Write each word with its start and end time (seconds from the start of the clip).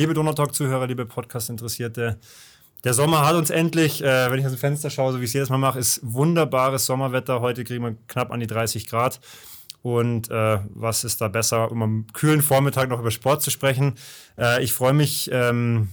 Liebe 0.00 0.14
Donautalk-Zuhörer, 0.14 0.86
liebe 0.86 1.04
Podcast-Interessierte, 1.04 2.18
der 2.84 2.94
Sommer 2.94 3.26
hat 3.26 3.34
uns 3.34 3.50
endlich, 3.50 4.02
äh, 4.02 4.30
wenn 4.30 4.38
ich 4.38 4.46
aus 4.46 4.52
dem 4.52 4.58
Fenster 4.58 4.88
schaue, 4.88 5.12
so 5.12 5.20
wie 5.20 5.24
ich 5.24 5.28
es 5.28 5.34
jedes 5.34 5.50
Mal 5.50 5.58
mache, 5.58 5.78
ist 5.78 6.00
wunderbares 6.02 6.86
Sommerwetter. 6.86 7.42
Heute 7.42 7.64
kriegen 7.64 7.84
wir 7.84 7.96
knapp 8.08 8.30
an 8.30 8.40
die 8.40 8.46
30 8.46 8.86
Grad. 8.86 9.20
Und 9.82 10.30
äh, 10.30 10.60
was 10.70 11.04
ist 11.04 11.20
da 11.20 11.28
besser, 11.28 11.70
um 11.70 11.82
am 11.82 12.06
kühlen 12.14 12.40
Vormittag 12.40 12.88
noch 12.88 13.00
über 13.00 13.10
Sport 13.10 13.42
zu 13.42 13.50
sprechen? 13.50 13.92
Äh, 14.38 14.64
ich 14.64 14.72
freue 14.72 14.94
mich 14.94 15.28
ähm, 15.34 15.90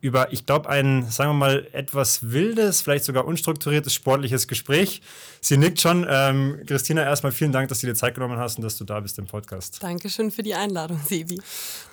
über, 0.00 0.32
ich 0.32 0.46
glaube, 0.46 0.68
ein, 0.68 1.10
sagen 1.10 1.30
wir 1.30 1.34
mal, 1.34 1.68
etwas 1.72 2.30
wildes, 2.30 2.80
vielleicht 2.82 3.04
sogar 3.04 3.24
unstrukturiertes 3.24 3.92
sportliches 3.92 4.46
Gespräch. 4.46 5.02
Sie 5.40 5.56
nickt 5.56 5.80
schon. 5.80 6.06
Ähm, 6.08 6.60
Christina, 6.66 7.02
erstmal 7.02 7.32
vielen 7.32 7.50
Dank, 7.50 7.68
dass 7.68 7.80
du 7.80 7.88
dir 7.88 7.94
Zeit 7.94 8.14
genommen 8.14 8.38
hast 8.38 8.58
und 8.58 8.64
dass 8.64 8.76
du 8.76 8.84
da 8.84 9.00
bist 9.00 9.18
im 9.18 9.26
Podcast. 9.26 9.82
Dankeschön 9.82 10.30
für 10.30 10.42
die 10.42 10.54
Einladung, 10.54 11.00
Sebi. 11.04 11.40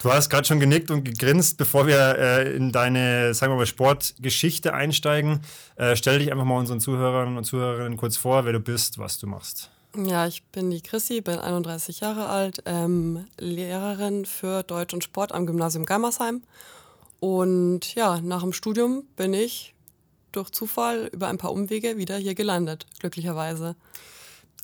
Du 0.03 0.12
hast 0.12 0.29
gerade 0.29 0.45
schon 0.45 0.59
genickt 0.59 0.91
und 0.91 1.03
gegrinst. 1.03 1.57
Bevor 1.57 1.88
wir 1.88 2.17
äh, 2.17 2.55
in 2.55 2.71
deine, 2.71 3.34
sagen 3.34 3.53
wir 3.53 3.57
mal, 3.57 3.65
Sportgeschichte 3.65 4.73
einsteigen, 4.73 5.41
äh, 5.76 5.95
stell 5.95 6.20
dich 6.20 6.31
einfach 6.31 6.45
mal 6.45 6.59
unseren 6.59 6.79
Zuhörern 6.79 7.37
und 7.37 7.43
Zuhörerinnen 7.43 7.98
kurz 7.98 8.17
vor, 8.17 8.45
wer 8.45 8.53
du 8.53 8.59
bist, 8.59 8.99
was 8.99 9.17
du 9.17 9.26
machst. 9.26 9.71
Ja, 9.98 10.27
ich 10.27 10.43
bin 10.43 10.70
die 10.70 10.81
Chrissy, 10.81 11.21
bin 11.21 11.40
31 11.40 12.01
Jahre 12.01 12.27
alt, 12.27 12.62
ähm, 12.65 13.26
Lehrerin 13.40 14.26
für 14.26 14.62
Deutsch 14.62 14.93
und 14.93 15.03
Sport 15.03 15.31
am 15.31 15.45
Gymnasium 15.45 15.85
Gammersheim. 15.85 16.43
Und 17.25 17.95
ja, 17.95 18.21
nach 18.21 18.43
dem 18.43 18.53
Studium 18.53 19.02
bin 19.15 19.34
ich 19.34 19.73
durch 20.31 20.52
Zufall 20.52 21.09
über 21.11 21.27
ein 21.27 21.39
paar 21.39 21.51
Umwege 21.51 21.98
wieder 21.98 22.17
hier 22.17 22.35
gelandet, 22.35 22.85
glücklicherweise. 22.99 23.75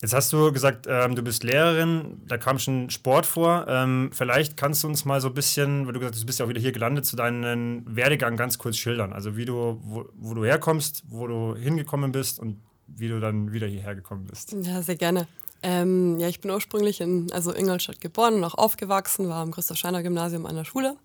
Jetzt 0.00 0.14
hast 0.14 0.32
du 0.32 0.52
gesagt, 0.52 0.86
ähm, 0.88 1.16
du 1.16 1.22
bist 1.22 1.42
Lehrerin, 1.42 2.22
da 2.24 2.38
kam 2.38 2.60
schon 2.60 2.88
Sport 2.88 3.26
vor. 3.26 3.66
Ähm, 3.66 4.10
vielleicht 4.12 4.56
kannst 4.56 4.84
du 4.84 4.86
uns 4.86 5.04
mal 5.04 5.20
so 5.20 5.26
ein 5.26 5.34
bisschen, 5.34 5.86
weil 5.86 5.92
du 5.92 5.98
gesagt 5.98 6.14
hast, 6.14 6.22
du 6.22 6.26
bist 6.26 6.38
ja 6.38 6.44
auch 6.44 6.50
wieder 6.50 6.60
hier 6.60 6.70
gelandet, 6.70 7.04
zu 7.04 7.16
deinem 7.16 7.82
Werdegang 7.84 8.36
ganz 8.36 8.58
kurz 8.58 8.76
schildern. 8.76 9.12
Also 9.12 9.36
wie 9.36 9.44
du, 9.44 9.80
wo, 9.82 10.08
wo 10.14 10.32
du 10.32 10.44
herkommst, 10.44 11.02
wo 11.08 11.26
du 11.26 11.56
hingekommen 11.56 12.12
bist 12.12 12.38
und 12.38 12.62
wie 12.86 13.08
du 13.08 13.18
dann 13.18 13.52
wieder 13.52 13.66
hierher 13.66 13.96
gekommen 13.96 14.26
bist. 14.26 14.52
Ja, 14.52 14.82
sehr 14.82 14.94
gerne. 14.94 15.26
Ähm, 15.64 16.16
ja, 16.20 16.28
ich 16.28 16.40
bin 16.40 16.52
ursprünglich 16.52 17.00
in 17.00 17.32
also 17.32 17.52
Ingolstadt 17.52 18.00
geboren 18.00 18.34
und 18.34 18.44
auch 18.44 18.54
aufgewachsen, 18.54 19.28
war 19.28 19.42
am 19.42 19.50
Christoph 19.50 19.78
Scheiner 19.78 20.04
Gymnasium 20.04 20.46
an 20.46 20.54
der 20.54 20.64
Schule 20.64 20.96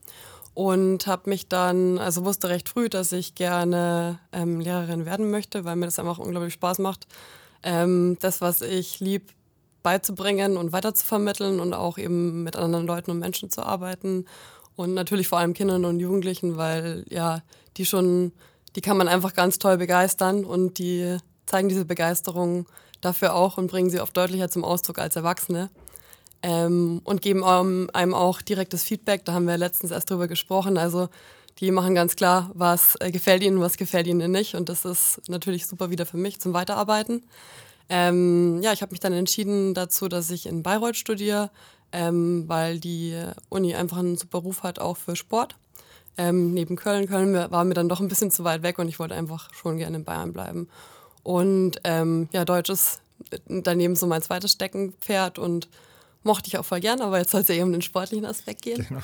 und 0.58 1.05
habe 1.05 1.30
mich 1.30 1.47
dann, 1.47 2.00
also 2.00 2.25
wusste 2.25 2.50
recht 2.50 2.67
früh, 2.67 2.89
dass 2.89 3.11
ich 3.11 3.36
gerne 3.36 4.17
ähm, 4.31 4.59
Lehrerin 4.59 5.05
werden 5.05 5.30
möchte, 5.30 5.66
weil 5.66 5.75
mir 5.75 5.86
das 5.86 6.00
einfach 6.00 6.17
unglaublich 6.17 6.53
Spaß 6.53 6.80
macht, 6.80 7.05
ähm, 7.61 8.17
das, 8.22 8.41
was 8.41 8.63
ich 8.63 9.00
lieb, 9.00 9.33
beizubringen 9.83 10.58
und 10.58 10.72
weiterzuvermitteln 10.72 11.59
und 11.59 11.75
auch 11.75 12.00
eben 12.00 12.41
mit 12.41 12.55
anderen 12.55 12.88
Leuten 12.88 13.11
und 13.11 13.19
Menschen 13.19 13.52
zu 13.52 13.61
arbeiten 13.61 14.25
und 14.75 14.95
natürlich 14.95 15.28
vor 15.28 15.38
allem 15.38 15.53
Kindern 15.53 15.85
und 15.85 16.00
Jugendlichen, 16.00 16.58
weil 16.58 17.05
ja, 17.08 17.44
die 17.78 17.85
schon, 17.85 18.31
die 18.75 18.81
kann 18.81 18.97
man 18.97 19.08
einfach 19.08 19.35
ganz 19.35 19.59
toll 19.59 19.78
begeistern 19.78 20.44
und 20.44 20.80
die 20.80 21.19
zeigen 21.45 21.69
diese 21.69 21.85
Begeisterung 21.85 22.66
dafür 23.02 23.35
auch 23.35 23.59
und 23.59 23.67
bringen 23.67 23.91
sie 23.91 24.00
oft 24.00 24.17
deutlicher 24.17 24.50
zum 24.50 24.63
Ausdruck 24.63 24.97
als 24.97 25.16
Erwachsene. 25.16 25.69
Ähm, 26.43 27.02
und 27.03 27.21
geben 27.21 27.43
einem 27.43 28.13
auch 28.13 28.41
direktes 28.41 28.83
Feedback. 28.83 29.25
Da 29.25 29.33
haben 29.33 29.47
wir 29.47 29.57
letztens 29.57 29.91
erst 29.91 30.09
drüber 30.09 30.27
gesprochen. 30.27 30.77
Also 30.77 31.09
die 31.59 31.71
machen 31.71 31.95
ganz 31.95 32.16
klar, 32.16 32.52
was 32.53 32.95
äh, 32.99 33.11
gefällt 33.11 33.44
ihnen, 33.44 33.59
was 33.59 33.77
gefällt 33.77 34.07
ihnen 34.07 34.31
nicht. 34.31 34.55
Und 34.55 34.69
das 34.69 34.85
ist 34.85 35.21
natürlich 35.27 35.66
super 35.66 35.89
wieder 35.89 36.05
für 36.05 36.17
mich 36.17 36.39
zum 36.39 36.53
Weiterarbeiten. 36.53 37.23
Ähm, 37.89 38.61
ja, 38.61 38.73
ich 38.73 38.81
habe 38.81 38.91
mich 38.91 38.99
dann 38.99 39.13
entschieden 39.13 39.73
dazu, 39.73 40.07
dass 40.07 40.29
ich 40.29 40.45
in 40.45 40.61
Bayreuth 40.61 40.97
studiere, 40.97 41.49
ähm, 41.91 42.44
weil 42.47 42.79
die 42.79 43.19
Uni 43.50 43.75
einfach 43.75 43.97
einen 43.97 44.17
super 44.17 44.39
Ruf 44.39 44.63
hat, 44.63 44.79
auch 44.79 44.97
für 44.97 45.16
Sport. 45.16 45.56
Ähm, 46.17 46.53
neben 46.53 46.75
Köln. 46.75 47.07
Köln 47.07 47.33
war 47.33 47.63
mir 47.63 47.75
dann 47.75 47.89
doch 47.89 48.00
ein 48.00 48.07
bisschen 48.07 48.31
zu 48.31 48.44
weit 48.44 48.63
weg 48.63 48.79
und 48.79 48.88
ich 48.88 49.00
wollte 49.00 49.16
einfach 49.16 49.53
schon 49.53 49.78
gerne 49.78 49.97
in 49.97 50.03
Bayern 50.03 50.33
bleiben. 50.33 50.67
Und 51.23 51.79
ähm, 51.83 52.28
ja, 52.31 52.44
Deutsch 52.44 52.69
ist 52.69 53.01
daneben 53.47 53.95
so 53.95 54.07
mein 54.07 54.22
zweites 54.22 54.51
Steckenpferd 54.51 55.39
und 55.39 55.67
mochte 56.27 56.47
ich 56.47 56.57
auch 56.59 56.65
voll 56.65 56.79
gern, 56.81 57.01
aber 57.01 57.17
jetzt 57.17 57.31
soll 57.31 57.41
es 57.41 57.47
ja 57.47 57.55
eben 57.55 57.63
um 57.63 57.71
den 57.71 57.81
sportlichen 57.81 58.25
Aspekt 58.25 58.61
gehen. 58.61 58.85
Genau. 58.88 59.01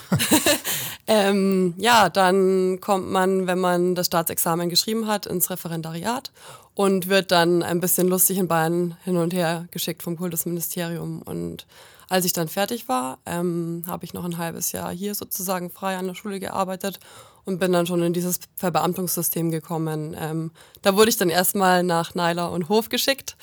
ähm, 1.07 1.73
ja, 1.77 2.09
dann 2.09 2.79
kommt 2.79 3.09
man, 3.09 3.47
wenn 3.47 3.59
man 3.59 3.95
das 3.95 4.05
Staatsexamen 4.05 4.69
geschrieben 4.69 5.07
hat, 5.07 5.25
ins 5.25 5.49
Referendariat 5.49 6.31
und 6.75 7.09
wird 7.09 7.31
dann 7.31 7.63
ein 7.63 7.79
bisschen 7.79 8.07
lustig 8.07 8.37
in 8.37 8.47
Bayern 8.47 8.95
hin 9.03 9.17
und 9.17 9.33
her 9.33 9.67
geschickt 9.71 10.03
vom 10.03 10.17
Kultusministerium. 10.17 11.23
Und 11.23 11.65
als 12.09 12.25
ich 12.25 12.33
dann 12.33 12.47
fertig 12.47 12.87
war, 12.87 13.17
ähm, 13.25 13.83
habe 13.87 14.05
ich 14.05 14.13
noch 14.13 14.25
ein 14.25 14.37
halbes 14.37 14.71
Jahr 14.71 14.91
hier 14.91 15.15
sozusagen 15.15 15.71
frei 15.71 15.97
an 15.97 16.07
der 16.07 16.15
Schule 16.15 16.39
gearbeitet 16.39 16.99
und 17.45 17.59
bin 17.59 17.71
dann 17.71 17.87
schon 17.87 18.03
in 18.03 18.13
dieses 18.13 18.39
Verbeamtungssystem 18.55 19.49
gekommen. 19.49 20.15
Ähm, 20.19 20.51
da 20.81 20.95
wurde 20.95 21.09
ich 21.09 21.17
dann 21.17 21.29
erstmal 21.29 21.83
nach 21.83 22.15
Neiler 22.15 22.51
und 22.51 22.69
Hof 22.69 22.89
geschickt. 22.89 23.35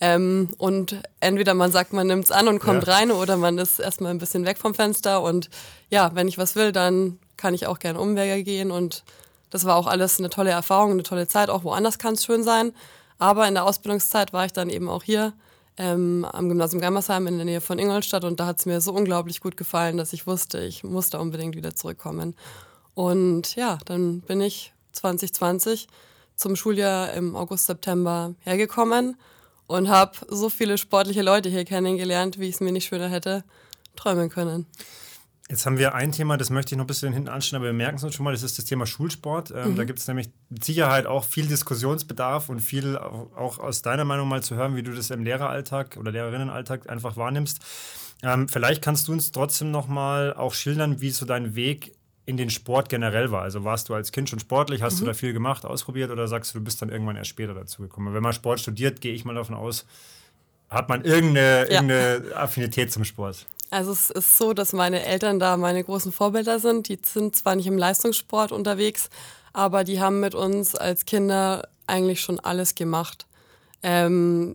Ähm, 0.00 0.50
und 0.58 1.00
entweder 1.20 1.54
man 1.54 1.72
sagt, 1.72 1.92
man 1.92 2.06
nimmt 2.06 2.24
es 2.24 2.32
an 2.32 2.48
und 2.48 2.58
kommt 2.58 2.86
ja. 2.86 2.94
rein 2.94 3.10
oder 3.10 3.36
man 3.36 3.58
ist 3.58 3.78
erstmal 3.78 4.10
ein 4.10 4.18
bisschen 4.18 4.44
weg 4.44 4.58
vom 4.58 4.74
Fenster. 4.74 5.22
Und 5.22 5.50
ja, 5.88 6.10
wenn 6.14 6.28
ich 6.28 6.38
was 6.38 6.56
will, 6.56 6.72
dann 6.72 7.18
kann 7.36 7.54
ich 7.54 7.66
auch 7.66 7.78
gerne 7.78 8.00
Umwege 8.00 8.42
gehen. 8.42 8.70
Und 8.70 9.04
das 9.50 9.64
war 9.64 9.76
auch 9.76 9.86
alles 9.86 10.18
eine 10.18 10.30
tolle 10.30 10.50
Erfahrung, 10.50 10.92
eine 10.92 11.04
tolle 11.04 11.28
Zeit. 11.28 11.48
Auch 11.48 11.64
woanders 11.64 11.98
kann 11.98 12.14
es 12.14 12.24
schön 12.24 12.42
sein. 12.42 12.72
Aber 13.18 13.46
in 13.46 13.54
der 13.54 13.64
Ausbildungszeit 13.64 14.32
war 14.32 14.44
ich 14.44 14.52
dann 14.52 14.68
eben 14.68 14.88
auch 14.88 15.04
hier 15.04 15.32
ähm, 15.76 16.26
am 16.30 16.48
Gymnasium 16.48 16.80
Gammersheim 16.80 17.26
in 17.26 17.36
der 17.36 17.44
Nähe 17.44 17.60
von 17.60 17.78
Ingolstadt. 17.78 18.24
Und 18.24 18.40
da 18.40 18.46
hat 18.46 18.58
es 18.58 18.66
mir 18.66 18.80
so 18.80 18.92
unglaublich 18.92 19.40
gut 19.40 19.56
gefallen, 19.56 19.96
dass 19.96 20.12
ich 20.12 20.26
wusste, 20.26 20.60
ich 20.60 20.82
muss 20.82 21.10
da 21.10 21.18
unbedingt 21.18 21.54
wieder 21.54 21.74
zurückkommen. 21.74 22.34
Und 22.94 23.54
ja, 23.54 23.78
dann 23.84 24.20
bin 24.20 24.40
ich 24.40 24.72
2020 24.92 25.86
zum 26.36 26.56
Schuljahr 26.56 27.12
im 27.12 27.36
August, 27.36 27.66
September 27.66 28.34
hergekommen 28.40 29.16
und 29.66 29.88
habe 29.88 30.12
so 30.28 30.48
viele 30.48 30.78
sportliche 30.78 31.22
Leute 31.22 31.48
hier 31.48 31.64
kennengelernt, 31.64 32.38
wie 32.38 32.48
ich 32.48 32.56
es 32.56 32.60
mir 32.60 32.72
nicht 32.72 32.86
schöner 32.86 33.08
hätte 33.08 33.44
träumen 33.96 34.28
können. 34.28 34.66
Jetzt 35.50 35.66
haben 35.66 35.76
wir 35.76 35.94
ein 35.94 36.10
Thema, 36.10 36.38
das 36.38 36.48
möchte 36.48 36.74
ich 36.74 36.78
noch 36.78 36.84
ein 36.84 36.88
bisschen 36.88 37.12
hinten 37.12 37.28
anstellen, 37.28 37.60
aber 37.60 37.66
wir 37.66 37.74
merken 37.74 37.96
es 37.96 38.04
uns 38.04 38.14
schon 38.14 38.24
mal, 38.24 38.32
das 38.32 38.42
ist 38.42 38.56
das 38.56 38.64
Thema 38.64 38.86
Schulsport. 38.86 39.50
Ähm, 39.50 39.72
mhm. 39.72 39.76
Da 39.76 39.84
gibt 39.84 39.98
es 39.98 40.08
nämlich 40.08 40.30
mit 40.48 40.64
Sicherheit 40.64 41.04
auch 41.04 41.24
viel 41.24 41.46
Diskussionsbedarf 41.46 42.48
und 42.48 42.60
viel 42.60 42.96
auch 42.96 43.58
aus 43.58 43.82
deiner 43.82 44.06
Meinung 44.06 44.26
mal 44.26 44.42
zu 44.42 44.56
hören, 44.56 44.74
wie 44.74 44.82
du 44.82 44.92
das 44.92 45.10
im 45.10 45.22
Lehreralltag 45.22 45.98
oder 45.98 46.12
Lehrerinnenalltag 46.12 46.88
einfach 46.88 47.18
wahrnimmst. 47.18 47.60
Ähm, 48.22 48.48
vielleicht 48.48 48.80
kannst 48.80 49.08
du 49.08 49.12
uns 49.12 49.32
trotzdem 49.32 49.70
noch 49.70 49.86
mal 49.86 50.32
auch 50.32 50.54
schildern, 50.54 51.02
wie 51.02 51.10
so 51.10 51.26
dein 51.26 51.54
Weg 51.54 51.92
in 52.26 52.36
den 52.36 52.50
Sport 52.50 52.88
generell 52.88 53.30
war. 53.30 53.42
Also 53.42 53.64
warst 53.64 53.88
du 53.88 53.94
als 53.94 54.12
Kind 54.12 54.30
schon 54.30 54.38
sportlich, 54.38 54.82
hast 54.82 54.96
mhm. 54.96 55.00
du 55.00 55.06
da 55.06 55.14
viel 55.14 55.32
gemacht, 55.32 55.64
ausprobiert 55.64 56.10
oder 56.10 56.26
sagst 56.26 56.54
du, 56.54 56.58
du 56.58 56.64
bist 56.64 56.80
dann 56.80 56.88
irgendwann 56.88 57.16
erst 57.16 57.30
später 57.30 57.54
dazu 57.54 57.82
gekommen? 57.82 58.14
Wenn 58.14 58.22
man 58.22 58.32
Sport 58.32 58.60
studiert, 58.60 59.00
gehe 59.00 59.12
ich 59.12 59.24
mal 59.24 59.34
davon 59.34 59.54
aus, 59.54 59.84
hat 60.70 60.88
man 60.88 61.04
irgendeine, 61.04 61.66
ja. 61.70 61.82
irgendeine 61.82 62.36
Affinität 62.36 62.92
zum 62.92 63.04
Sport. 63.04 63.46
Also 63.70 63.92
es 63.92 64.10
ist 64.10 64.38
so, 64.38 64.54
dass 64.54 64.72
meine 64.72 65.04
Eltern 65.04 65.38
da 65.38 65.56
meine 65.56 65.82
großen 65.82 66.12
Vorbilder 66.12 66.60
sind. 66.60 66.88
Die 66.88 66.98
sind 67.02 67.36
zwar 67.36 67.56
nicht 67.56 67.66
im 67.66 67.76
Leistungssport 67.76 68.52
unterwegs, 68.52 69.10
aber 69.52 69.84
die 69.84 70.00
haben 70.00 70.20
mit 70.20 70.34
uns 70.34 70.74
als 70.74 71.04
Kinder 71.04 71.68
eigentlich 71.86 72.20
schon 72.20 72.40
alles 72.40 72.74
gemacht. 72.74 73.26
Ähm, 73.82 74.54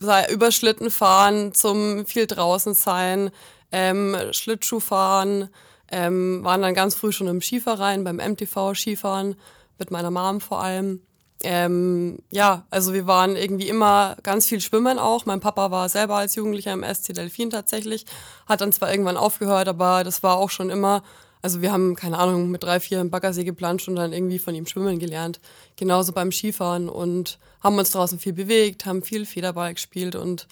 sei 0.00 0.26
über 0.28 0.50
Schlitten 0.50 0.90
fahren, 0.90 1.54
zum 1.54 2.04
viel 2.04 2.26
draußen 2.26 2.74
sein, 2.74 3.30
ähm, 3.72 4.16
Schlittschuh 4.32 4.80
fahren, 4.80 5.48
ähm, 5.90 6.44
waren 6.44 6.62
dann 6.62 6.74
ganz 6.74 6.94
früh 6.94 7.12
schon 7.12 7.28
im 7.28 7.40
Skiverein, 7.40 8.04
beim 8.04 8.16
MTV 8.16 8.74
Skifahren, 8.74 9.36
mit 9.78 9.90
meiner 9.90 10.10
Mom 10.10 10.40
vor 10.40 10.62
allem. 10.62 11.00
Ähm, 11.44 12.18
ja, 12.30 12.66
also 12.70 12.92
wir 12.92 13.06
waren 13.06 13.36
irgendwie 13.36 13.68
immer 13.68 14.16
ganz 14.24 14.46
viel 14.46 14.60
schwimmen 14.60 14.98
auch. 14.98 15.24
Mein 15.24 15.40
Papa 15.40 15.70
war 15.70 15.88
selber 15.88 16.16
als 16.16 16.34
Jugendlicher 16.34 16.72
im 16.72 16.82
SC 16.82 17.14
Delfin 17.14 17.50
tatsächlich, 17.50 18.06
hat 18.46 18.60
dann 18.60 18.72
zwar 18.72 18.90
irgendwann 18.90 19.16
aufgehört, 19.16 19.68
aber 19.68 20.02
das 20.02 20.22
war 20.24 20.36
auch 20.36 20.50
schon 20.50 20.68
immer, 20.68 21.04
also 21.40 21.62
wir 21.62 21.70
haben, 21.72 21.94
keine 21.94 22.18
Ahnung, 22.18 22.50
mit 22.50 22.64
drei, 22.64 22.80
vier 22.80 23.00
im 23.00 23.10
Baggersee 23.10 23.44
geplanscht 23.44 23.88
und 23.88 23.94
dann 23.94 24.12
irgendwie 24.12 24.40
von 24.40 24.54
ihm 24.54 24.66
schwimmen 24.66 24.98
gelernt. 24.98 25.40
Genauso 25.76 26.12
beim 26.12 26.32
Skifahren 26.32 26.88
und 26.88 27.38
haben 27.62 27.78
uns 27.78 27.92
draußen 27.92 28.18
viel 28.18 28.32
bewegt, 28.32 28.84
haben 28.84 29.02
viel 29.02 29.24
Federball 29.24 29.74
gespielt 29.74 30.16
und 30.16 30.48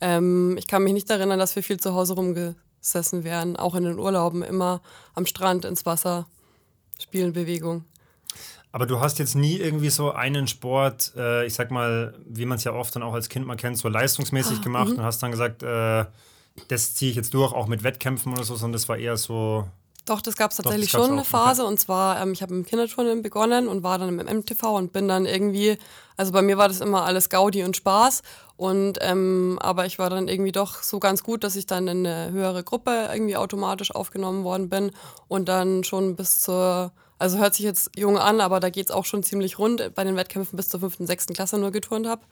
ähm, 0.00 0.56
ich 0.58 0.66
kann 0.66 0.82
mich 0.82 0.92
nicht 0.92 1.10
erinnern, 1.10 1.38
dass 1.38 1.54
wir 1.54 1.62
viel 1.62 1.78
zu 1.78 1.94
Hause 1.94 2.14
rumge 2.14 2.56
gesessen 2.84 3.24
wären, 3.24 3.56
auch 3.56 3.74
in 3.74 3.84
den 3.84 3.98
Urlauben 3.98 4.42
immer 4.42 4.80
am 5.14 5.26
Strand, 5.26 5.64
ins 5.64 5.86
Wasser, 5.86 6.26
spielen 7.00 7.32
Bewegung. 7.32 7.84
Aber 8.72 8.86
du 8.86 9.00
hast 9.00 9.18
jetzt 9.18 9.34
nie 9.34 9.56
irgendwie 9.56 9.90
so 9.90 10.12
einen 10.12 10.46
Sport, 10.48 11.12
äh, 11.16 11.46
ich 11.46 11.54
sag 11.54 11.70
mal, 11.70 12.14
wie 12.26 12.44
man 12.44 12.58
es 12.58 12.64
ja 12.64 12.72
oft 12.72 12.94
dann 12.94 13.02
auch 13.02 13.14
als 13.14 13.28
Kind 13.28 13.46
mal 13.46 13.56
kennt, 13.56 13.78
so 13.78 13.88
leistungsmäßig 13.88 14.58
ah, 14.58 14.62
gemacht 14.62 14.90
mhm. 14.90 14.98
und 14.98 15.04
hast 15.04 15.22
dann 15.22 15.30
gesagt, 15.30 15.62
äh, 15.62 16.04
das 16.68 16.94
ziehe 16.94 17.10
ich 17.10 17.16
jetzt 17.16 17.32
durch, 17.34 17.52
auch 17.52 17.66
mit 17.66 17.82
Wettkämpfen 17.82 18.32
oder 18.32 18.44
so, 18.44 18.54
sondern 18.56 18.74
das 18.74 18.88
war 18.88 18.98
eher 18.98 19.16
so 19.16 19.66
Doch, 20.06 20.20
das 20.20 20.36
gab 20.36 20.50
es 20.50 20.58
tatsächlich 20.58 20.92
Doch, 20.92 21.00
schon 21.00 21.12
eine 21.12 21.24
Phase. 21.24 21.62
Okay. 21.62 21.70
Und 21.70 21.80
zwar, 21.80 22.20
ähm, 22.20 22.32
ich 22.32 22.42
habe 22.42 22.54
im 22.54 22.66
Kinderturnen 22.66 23.22
begonnen 23.22 23.68
und 23.68 23.82
war 23.82 23.98
dann 23.98 24.18
im 24.18 24.38
MTV 24.38 24.62
und 24.76 24.92
bin 24.92 25.08
dann 25.08 25.24
irgendwie, 25.24 25.78
also 26.16 26.30
bei 26.32 26.42
mir 26.42 26.58
war 26.58 26.68
das 26.68 26.80
immer 26.80 27.04
alles 27.04 27.30
Gaudi 27.30 27.64
und 27.64 27.76
Spaß. 27.76 28.22
Und 28.56 28.98
ähm, 29.00 29.58
aber 29.60 29.86
ich 29.86 29.98
war 29.98 30.10
dann 30.10 30.28
irgendwie 30.28 30.52
doch 30.52 30.82
so 30.82 31.00
ganz 31.00 31.22
gut, 31.22 31.42
dass 31.42 31.56
ich 31.56 31.66
dann 31.66 31.88
in 31.88 32.06
eine 32.06 32.32
höhere 32.32 32.62
Gruppe 32.62 33.08
irgendwie 33.12 33.36
automatisch 33.36 33.94
aufgenommen 33.94 34.44
worden 34.44 34.68
bin 34.68 34.92
und 35.26 35.48
dann 35.48 35.84
schon 35.84 36.16
bis 36.16 36.40
zur, 36.40 36.92
also 37.18 37.38
hört 37.38 37.54
sich 37.54 37.64
jetzt 37.64 37.90
jung 37.96 38.18
an, 38.18 38.42
aber 38.42 38.60
da 38.60 38.68
geht 38.68 38.90
es 38.90 38.94
auch 38.94 39.06
schon 39.06 39.22
ziemlich 39.22 39.58
rund 39.58 39.94
bei 39.94 40.04
den 40.04 40.16
Wettkämpfen 40.16 40.56
bis 40.56 40.68
zur 40.68 40.80
fünften, 40.80 41.06
sechsten 41.06 41.32
Klasse 41.32 41.58
nur 41.58 41.72
geturnt 41.72 42.06
habe. 42.06 42.22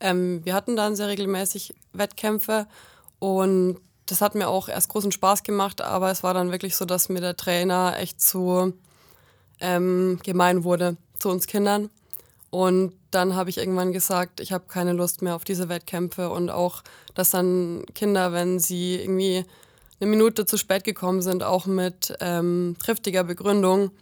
Ähm, 0.00 0.44
wir 0.44 0.54
hatten 0.54 0.76
dann 0.76 0.96
sehr 0.96 1.08
regelmäßig 1.08 1.74
Wettkämpfe 1.94 2.66
und 3.18 3.78
das 4.12 4.20
hat 4.20 4.34
mir 4.34 4.48
auch 4.48 4.68
erst 4.68 4.90
großen 4.90 5.10
Spaß 5.10 5.42
gemacht, 5.42 5.80
aber 5.80 6.10
es 6.10 6.22
war 6.22 6.34
dann 6.34 6.52
wirklich 6.52 6.76
so, 6.76 6.84
dass 6.84 7.08
mir 7.08 7.22
der 7.22 7.34
Trainer 7.34 7.94
echt 7.98 8.20
zu 8.20 8.74
ähm, 9.58 10.20
gemein 10.22 10.64
wurde 10.64 10.98
zu 11.18 11.30
uns 11.30 11.46
Kindern. 11.46 11.88
Und 12.50 12.92
dann 13.10 13.34
habe 13.34 13.48
ich 13.48 13.56
irgendwann 13.56 13.92
gesagt, 13.92 14.40
ich 14.40 14.52
habe 14.52 14.64
keine 14.68 14.92
Lust 14.92 15.22
mehr 15.22 15.34
auf 15.34 15.44
diese 15.44 15.70
Wettkämpfe 15.70 16.28
und 16.28 16.50
auch, 16.50 16.82
dass 17.14 17.30
dann 17.30 17.86
Kinder, 17.94 18.34
wenn 18.34 18.58
sie 18.58 18.96
irgendwie 18.96 19.46
eine 19.98 20.10
Minute 20.10 20.44
zu 20.44 20.58
spät 20.58 20.84
gekommen 20.84 21.22
sind, 21.22 21.42
auch 21.42 21.64
mit 21.64 22.14
ähm, 22.20 22.76
triftiger 22.84 23.24
Begründung, 23.24 23.92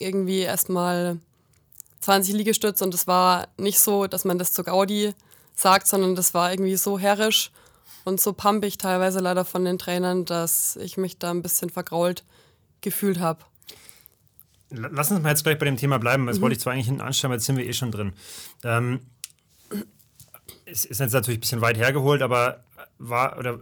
irgendwie 0.00 0.40
erstmal 0.40 1.18
20 2.00 2.34
Liegestütze 2.34 2.82
und 2.82 2.92
es 2.92 3.06
war 3.06 3.46
nicht 3.56 3.78
so, 3.78 4.08
dass 4.08 4.24
man 4.24 4.38
das 4.38 4.52
zu 4.52 4.64
Gaudi 4.64 5.14
sagt, 5.54 5.86
sondern 5.86 6.16
das 6.16 6.34
war 6.34 6.50
irgendwie 6.50 6.76
so 6.76 6.98
herrisch 6.98 7.52
und 8.04 8.20
so 8.20 8.32
pumpig 8.32 8.78
teilweise 8.78 9.20
leider 9.20 9.44
von 9.44 9.64
den 9.64 9.78
Trainern, 9.78 10.24
dass 10.24 10.76
ich 10.76 10.96
mich 10.96 11.18
da 11.18 11.30
ein 11.30 11.42
bisschen 11.42 11.70
vergrault 11.70 12.24
gefühlt 12.80 13.20
habe. 13.20 13.44
Lass 14.70 15.10
uns 15.10 15.20
mal 15.22 15.30
jetzt 15.30 15.42
gleich 15.42 15.58
bei 15.58 15.66
dem 15.66 15.76
Thema 15.76 15.98
bleiben. 15.98 16.26
Das 16.26 16.38
mhm. 16.38 16.42
wollte 16.42 16.54
ich 16.54 16.60
zwar 16.60 16.72
eigentlich 16.72 16.86
hinten 16.86 17.00
anstellen, 17.00 17.32
aber 17.32 17.36
jetzt 17.36 17.46
sind 17.46 17.56
wir 17.56 17.66
eh 17.66 17.72
schon 17.72 17.90
drin. 17.90 18.12
Ähm, 18.62 19.00
es 20.64 20.84
ist 20.84 21.00
jetzt 21.00 21.12
natürlich 21.12 21.38
ein 21.38 21.40
bisschen 21.40 21.60
weit 21.60 21.76
hergeholt, 21.76 22.22
aber 22.22 22.62
war 22.98 23.38
oder 23.38 23.58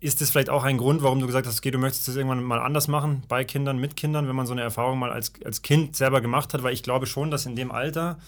ist 0.00 0.20
das 0.20 0.30
vielleicht 0.30 0.50
auch 0.50 0.64
ein 0.64 0.76
Grund, 0.76 1.02
warum 1.02 1.18
du 1.18 1.26
gesagt 1.26 1.46
hast, 1.46 1.58
okay, 1.58 1.70
du 1.70 1.78
möchtest 1.78 2.08
das 2.08 2.16
irgendwann 2.16 2.44
mal 2.44 2.60
anders 2.60 2.88
machen, 2.88 3.22
bei 3.26 3.42
Kindern, 3.42 3.78
mit 3.78 3.96
Kindern, 3.96 4.28
wenn 4.28 4.36
man 4.36 4.46
so 4.46 4.52
eine 4.52 4.60
Erfahrung 4.60 4.98
mal 4.98 5.10
als, 5.10 5.32
als 5.44 5.62
Kind 5.62 5.96
selber 5.96 6.20
gemacht 6.20 6.52
hat? 6.52 6.62
Weil 6.62 6.74
ich 6.74 6.82
glaube 6.82 7.06
schon, 7.06 7.30
dass 7.30 7.46
in 7.46 7.56
dem 7.56 7.72
Alter 7.72 8.18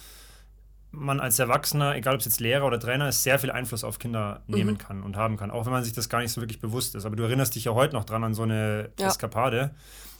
man 0.96 1.20
als 1.20 1.38
Erwachsener, 1.38 1.94
egal 1.94 2.14
ob 2.14 2.20
es 2.20 2.26
jetzt 2.26 2.40
Lehrer 2.40 2.66
oder 2.66 2.80
Trainer 2.80 3.08
ist, 3.08 3.22
sehr 3.22 3.38
viel 3.38 3.50
Einfluss 3.50 3.84
auf 3.84 3.98
Kinder 3.98 4.42
mhm. 4.46 4.54
nehmen 4.54 4.78
kann 4.78 5.02
und 5.02 5.16
haben 5.16 5.36
kann, 5.36 5.50
auch 5.50 5.66
wenn 5.66 5.72
man 5.72 5.84
sich 5.84 5.92
das 5.92 6.08
gar 6.08 6.20
nicht 6.20 6.32
so 6.32 6.40
wirklich 6.40 6.60
bewusst 6.60 6.94
ist. 6.94 7.04
Aber 7.04 7.16
du 7.16 7.22
erinnerst 7.22 7.54
dich 7.54 7.64
ja 7.64 7.74
heute 7.74 7.94
noch 7.94 8.04
dran 8.04 8.24
an 8.24 8.34
so 8.34 8.42
eine 8.42 8.90
ja. 8.98 9.06
Eskapade. 9.06 9.70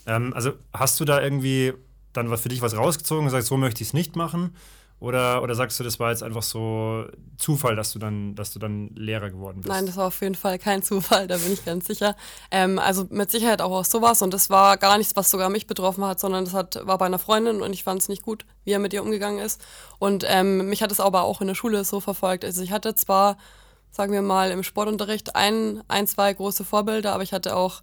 Ähm, 0.06 0.32
also 0.34 0.52
hast 0.72 1.00
du 1.00 1.04
da 1.04 1.20
irgendwie 1.20 1.72
dann 2.12 2.34
für 2.36 2.48
dich 2.48 2.62
was 2.62 2.76
rausgezogen 2.76 3.24
und 3.24 3.30
sagst, 3.30 3.48
so 3.48 3.56
möchte 3.56 3.82
ich 3.82 3.88
es 3.88 3.94
nicht 3.94 4.16
machen? 4.16 4.54
Oder, 4.98 5.42
oder 5.42 5.54
sagst 5.54 5.78
du, 5.78 5.84
das 5.84 6.00
war 6.00 6.10
jetzt 6.10 6.22
einfach 6.22 6.42
so 6.42 7.04
Zufall, 7.36 7.76
dass 7.76 7.92
du 7.92 7.98
dann, 7.98 8.34
dass 8.34 8.52
du 8.52 8.58
dann 8.58 8.88
Lehrer 8.94 9.28
geworden 9.28 9.56
bist? 9.56 9.68
Nein, 9.68 9.84
das 9.84 9.96
war 9.96 10.06
auf 10.06 10.20
jeden 10.22 10.34
Fall 10.34 10.58
kein 10.58 10.82
Zufall, 10.82 11.26
da 11.26 11.36
bin 11.36 11.52
ich 11.52 11.66
ganz 11.66 11.86
sicher. 11.86 12.16
Ähm, 12.50 12.78
also 12.78 13.06
mit 13.10 13.30
Sicherheit 13.30 13.60
auch 13.60 13.72
aus 13.72 13.90
sowas 13.90 14.22
und 14.22 14.32
das 14.32 14.48
war 14.48 14.78
gar 14.78 14.96
nichts, 14.96 15.14
was 15.14 15.30
sogar 15.30 15.50
mich 15.50 15.66
betroffen 15.66 16.02
hat, 16.04 16.18
sondern 16.18 16.46
das 16.46 16.54
hat, 16.54 16.80
war 16.86 16.96
bei 16.96 17.04
einer 17.04 17.18
Freundin 17.18 17.60
und 17.60 17.74
ich 17.74 17.84
fand 17.84 18.00
es 18.00 18.08
nicht 18.08 18.22
gut, 18.22 18.46
wie 18.64 18.72
er 18.72 18.78
mit 18.78 18.94
ihr 18.94 19.02
umgegangen 19.02 19.38
ist. 19.38 19.60
Und 19.98 20.24
ähm, 20.26 20.68
mich 20.68 20.82
hat 20.82 20.92
es 20.92 21.00
aber 21.00 21.24
auch 21.24 21.42
in 21.42 21.48
der 21.48 21.54
Schule 21.54 21.84
so 21.84 22.00
verfolgt. 22.00 22.42
Also 22.46 22.62
ich 22.62 22.72
hatte 22.72 22.94
zwar, 22.94 23.36
sagen 23.90 24.14
wir 24.14 24.22
mal, 24.22 24.50
im 24.50 24.62
Sportunterricht 24.62 25.36
ein, 25.36 25.82
ein, 25.88 26.06
zwei 26.06 26.32
große 26.32 26.64
Vorbilder, 26.64 27.12
aber 27.12 27.22
ich 27.22 27.34
hatte 27.34 27.54
auch 27.54 27.82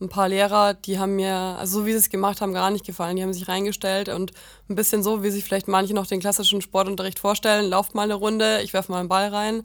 ein 0.00 0.08
paar 0.08 0.28
Lehrer, 0.28 0.74
die 0.74 0.98
haben 0.98 1.16
mir, 1.16 1.34
also 1.34 1.80
so 1.80 1.86
wie 1.86 1.92
sie 1.92 1.98
es 1.98 2.08
gemacht 2.08 2.40
haben, 2.40 2.54
gar 2.54 2.70
nicht 2.70 2.86
gefallen. 2.86 3.16
Die 3.16 3.22
haben 3.22 3.34
sich 3.34 3.48
reingestellt 3.48 4.08
und 4.08 4.32
ein 4.68 4.74
bisschen 4.74 5.02
so, 5.02 5.22
wie 5.22 5.30
sich 5.30 5.44
vielleicht 5.44 5.68
manche 5.68 5.94
noch 5.94 6.06
den 6.06 6.20
klassischen 6.20 6.62
Sportunterricht 6.62 7.18
vorstellen, 7.18 7.68
lauft 7.68 7.94
mal 7.94 8.04
eine 8.04 8.14
Runde, 8.14 8.62
ich 8.62 8.72
werfe 8.72 8.92
mal 8.92 9.00
einen 9.00 9.08
Ball 9.08 9.28
rein. 9.28 9.62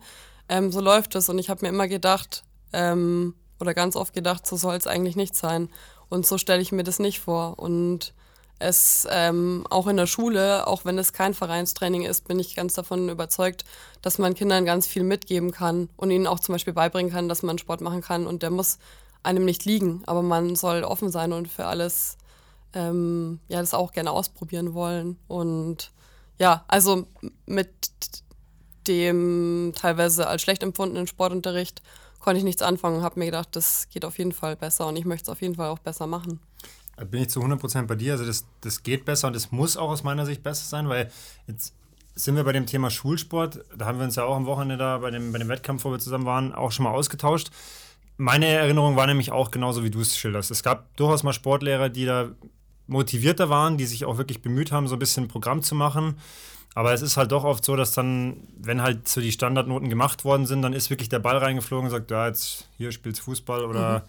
Ähm, 0.49 0.71
so 0.71 0.81
läuft 0.81 1.15
es. 1.15 1.29
Und 1.29 1.39
ich 1.39 1.49
habe 1.49 1.65
mir 1.65 1.69
immer 1.69 1.87
gedacht, 1.87 2.43
ähm, 2.73 3.33
oder 3.59 3.73
ganz 3.73 3.95
oft 3.95 4.13
gedacht, 4.13 4.45
so 4.45 4.57
soll 4.57 4.75
es 4.75 4.87
eigentlich 4.87 5.15
nicht 5.15 5.35
sein. 5.35 5.69
Und 6.09 6.25
so 6.25 6.38
stelle 6.38 6.61
ich 6.61 6.71
mir 6.71 6.83
das 6.83 6.99
nicht 6.99 7.19
vor. 7.21 7.57
Und 7.57 8.13
es 8.59 9.07
ähm, 9.09 9.65
auch 9.69 9.88
in 9.88 9.97
der 9.97 10.07
Schule, 10.07 10.67
auch 10.67 10.85
wenn 10.85 10.97
es 10.97 11.13
kein 11.13 11.33
Vereinstraining 11.33 12.03
ist, 12.03 12.27
bin 12.27 12.39
ich 12.39 12.55
ganz 12.55 12.73
davon 12.73 13.09
überzeugt, 13.09 13.65
dass 14.01 14.17
man 14.17 14.33
Kindern 14.33 14.65
ganz 14.65 14.88
viel 14.88 15.03
mitgeben 15.03 15.51
kann 15.51 15.89
und 15.97 16.11
ihnen 16.11 16.27
auch 16.27 16.39
zum 16.39 16.53
Beispiel 16.53 16.73
beibringen 16.73 17.11
kann, 17.11 17.27
dass 17.27 17.43
man 17.43 17.57
Sport 17.57 17.81
machen 17.81 18.01
kann. 18.01 18.27
Und 18.27 18.43
der 18.43 18.51
muss 18.51 18.79
einem 19.25 19.45
nicht 19.45 19.66
liegen, 19.66 20.04
aber 20.06 20.22
man 20.22 20.56
soll 20.56 20.83
offen 20.83 21.12
sein 21.12 21.33
und 21.33 21.48
für 21.48 21.66
alles 21.66 22.18
ähm, 22.74 23.39
ja 23.48 23.60
das 23.60 23.74
auch 23.74 23.92
gerne 23.92 24.12
ausprobieren 24.12 24.74
wollen. 24.74 25.18
Und 25.27 25.92
ja, 26.38 26.63
also 26.68 27.07
mit 27.45 27.69
dem 28.88 29.74
teilweise 29.75 30.27
als 30.27 30.42
schlecht 30.42 30.63
empfundenen 30.63 31.07
Sportunterricht 31.07 31.81
konnte 32.19 32.39
ich 32.39 32.44
nichts 32.44 32.62
anfangen 32.62 32.98
und 32.98 33.04
habe 33.04 33.19
mir 33.19 33.25
gedacht, 33.25 33.50
das 33.56 33.88
geht 33.89 34.06
auf 34.06 34.18
jeden 34.18 34.31
Fall 34.31 34.56
besser 34.56 34.88
und 34.88 34.95
ich 34.95 35.06
möchte 35.06 35.24
es 35.24 35.30
auf 35.30 35.42
jeden 35.42 35.56
Fall 35.56 35.69
auch 35.69 35.80
besser 35.80 36.07
machen. 36.07 36.39
Bin 37.10 37.22
ich 37.22 37.30
zu 37.30 37.42
100% 37.42 37.88
bei 37.88 37.95
dir. 37.95 38.13
Also 38.13 38.25
das, 38.25 38.45
das 38.62 38.83
geht 38.83 39.06
besser 39.06 39.27
und 39.27 39.36
es 39.36 39.51
muss 39.51 39.75
auch 39.75 39.89
aus 39.89 40.04
meiner 40.04 40.25
Sicht 40.25 40.44
besser 40.44 40.66
sein, 40.66 40.88
weil 40.88 41.12
jetzt 41.48 41.74
sind 42.16 42.36
wir 42.36 42.44
bei 42.44 42.54
dem 42.54 42.66
Thema 42.66 42.89
Schulsport. 42.89 43.66
Da 43.77 43.86
haben 43.86 44.00
wir 44.00 44.06
uns 44.06 44.16
ja 44.16 44.24
auch 44.24 44.36
am 44.36 44.45
Wochenende 44.45 44.77
da 44.77 44.98
bei 45.00 45.12
dem, 45.12 45.31
bei 45.33 45.38
dem 45.38 45.50
Wettkampf, 45.50 45.83
wo 45.83 45.92
wir 45.92 46.00
zusammen 46.00 46.25
waren, 46.25 46.54
auch 46.54 46.72
schon 46.72 46.86
mal 46.86 46.92
ausgetauscht. 46.92 47.51
Meine 48.17 48.47
Erinnerung 48.47 48.95
war 48.95 49.07
nämlich 49.07 49.31
auch 49.31 49.51
genauso, 49.51 49.83
wie 49.83 49.91
du 49.91 50.00
es 50.01 50.17
schilderst. 50.17 50.51
Es 50.51 50.63
gab 50.63 50.95
durchaus 50.95 51.23
mal 51.23 51.33
Sportlehrer, 51.33 51.89
die 51.89 52.06
da 52.06 52.29
motivierter 52.88 53.50
waren, 53.50 53.77
die 53.77 53.85
sich 53.85 54.06
auch 54.06 54.17
wirklich 54.17 54.41
bemüht 54.41 54.71
haben, 54.71 54.88
so 54.88 54.95
ein 54.95 55.00
bisschen 55.00 55.25
ein 55.25 55.27
Programm 55.27 55.62
zu 55.62 55.75
machen. 55.75 56.17
Aber 56.75 56.94
es 56.94 57.01
ist 57.01 57.15
halt 57.15 57.31
doch 57.31 57.45
oft 57.45 57.63
so, 57.63 57.77
dass 57.77 57.94
dann, 57.94 58.35
wenn 58.57 58.81
halt 58.81 59.07
so 59.07 59.21
die 59.21 59.31
Standardnoten 59.31 59.89
gemacht 59.89 60.25
worden 60.25 60.45
sind, 60.45 60.62
dann 60.62 60.73
ist 60.73 60.89
wirklich 60.89 61.07
der 61.07 61.19
Ball 61.19 61.38
reingeflogen 61.38 61.85
und 61.85 61.91
sagt, 61.91 62.12
ja, 62.12 62.27
jetzt 62.27 62.67
hier 62.77 62.91
spielst 62.91 63.21
Fußball 63.21 63.63
oder 63.63 64.00
mhm. 64.00 64.01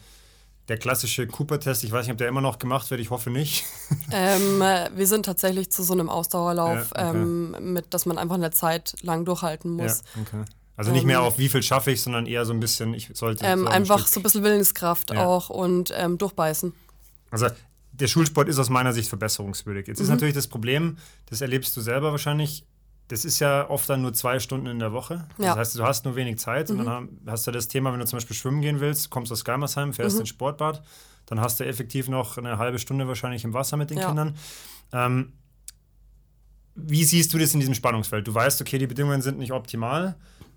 der 0.69 0.76
klassische 0.76 1.29
Cooper-Test. 1.29 1.85
Ich 1.85 1.93
weiß 1.93 2.06
nicht, 2.06 2.12
ob 2.12 2.19
der 2.19 2.26
immer 2.26 2.41
noch 2.41 2.58
gemacht 2.58 2.91
wird, 2.91 3.00
ich 3.00 3.11
hoffe 3.11 3.31
nicht. 3.31 3.64
Ähm, 4.11 4.62
äh, 4.62 4.88
wir 4.94 5.06
sind 5.06 5.26
tatsächlich 5.26 5.70
zu 5.70 5.82
so 5.82 5.93
einem 5.93 6.08
Ausdauerlauf, 6.08 6.93
ja, 6.97 7.08
okay. 7.08 7.19
ähm, 7.19 7.73
mit, 7.73 7.93
dass 7.93 8.06
man 8.06 8.19
einfach 8.19 8.37
eine 8.37 8.53
Zeit 8.53 8.94
lang 9.03 9.25
durchhalten 9.25 9.73
muss. 9.73 10.03
Ja, 10.14 10.23
okay. 10.23 10.44
Also 10.76 10.93
nicht 10.93 11.05
mehr 11.05 11.19
ähm, 11.19 11.25
auf 11.25 11.38
wie 11.38 11.49
viel 11.49 11.62
schaffe 11.62 11.90
ich, 11.90 12.02
sondern 12.02 12.26
eher 12.26 12.44
so 12.44 12.52
ein 12.52 12.61
bisschen, 12.61 12.93
ich 12.93 13.11
sollte. 13.14 13.44
Ähm, 13.44 13.61
so 13.61 13.67
ein 13.67 13.73
einfach 13.73 14.00
Stück 14.00 14.08
so 14.08 14.20
ein 14.20 14.23
bisschen 14.23 14.43
Willenskraft 14.44 15.11
ja. 15.11 15.25
auch 15.25 15.49
und 15.49 15.93
ähm, 15.96 16.19
durchbeißen. 16.19 16.73
Also 17.31 17.49
der 17.93 18.08
Schulsport 18.08 18.49
ist 18.49 18.58
aus 18.58 18.69
meiner 18.69 18.93
Sicht 18.93 19.08
verbesserungswürdig. 19.08 19.87
Jetzt 19.87 19.99
mhm. 19.99 20.05
ist 20.05 20.11
natürlich 20.11 20.34
das 20.34 20.49
Problem, 20.49 20.99
das 21.26 21.40
erlebst 21.40 21.76
du 21.76 21.81
selber 21.81 22.11
wahrscheinlich, 22.11 22.64
das 23.08 23.25
ist 23.25 23.38
ja 23.38 23.69
oft 23.70 23.88
dann 23.88 24.02
nur 24.02 24.12
zwei 24.12 24.38
Stunden 24.38 24.67
in 24.67 24.78
der 24.78 24.93
Woche. 24.93 25.26
Ja. 25.38 25.50
Das 25.50 25.56
heißt, 25.56 25.78
du 25.78 25.84
hast 25.84 26.05
nur 26.05 26.15
wenig 26.17 26.39
Zeit 26.39 26.69
mhm. 26.69 26.81
und 26.81 26.86
dann 26.86 27.08
hast 27.27 27.46
du 27.46 27.53
das 27.53 27.69
Thema, 27.69 27.93
wenn 27.93 28.01
du 28.01 28.06
zum 28.06 28.19
Beispiel 28.19 28.36
schwimmen 28.36 28.60
gehen 28.60 28.81
willst, 28.81 29.10
kommst 29.10 29.32
aus 29.32 29.44
Geimersheim, 29.44 29.94
fährst 29.94 30.17
mhm. 30.17 30.20
ins 30.20 30.29
Sportbad, 30.29 30.82
dann 31.27 31.41
hast 31.41 31.58
du 31.58 31.65
effektiv 31.65 32.08
noch 32.08 32.36
eine 32.36 32.58
halbe 32.58 32.79
Stunde 32.79 33.08
wahrscheinlich 33.08 33.44
im 33.44 33.55
Wasser 33.55 33.77
mit 33.77 33.91
den 33.91 33.98
ja. 33.98 34.06
Kindern. 34.08 34.36
Ähm, 34.93 35.32
wie 36.74 37.05
siehst 37.05 37.32
du 37.32 37.39
das 37.39 37.55
in 37.55 37.60
diesem 37.60 37.74
Spannungsfeld? 37.74 38.27
Du 38.27 38.34
weißt, 38.34 38.60
okay, 38.60 38.77
die 38.77 38.86
Bedingungen 38.86 39.22
sind 39.22 39.39
nicht 39.39 39.53
optimal. 39.53 40.17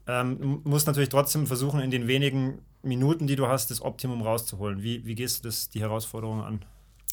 Ähm, 0.09 0.61
musst 0.63 0.87
natürlich 0.87 1.09
trotzdem 1.09 1.45
versuchen, 1.45 1.79
in 1.81 1.91
den 1.91 2.07
wenigen 2.07 2.63
Minuten, 2.81 3.27
die 3.27 3.35
du 3.35 3.47
hast, 3.47 3.69
das 3.69 3.79
Optimum 3.79 4.23
rauszuholen. 4.23 4.81
Wie, 4.81 5.05
wie 5.05 5.13
gehst 5.13 5.43
du 5.43 5.47
das, 5.47 5.69
die 5.69 5.81
Herausforderung 5.81 6.41
an? 6.41 6.65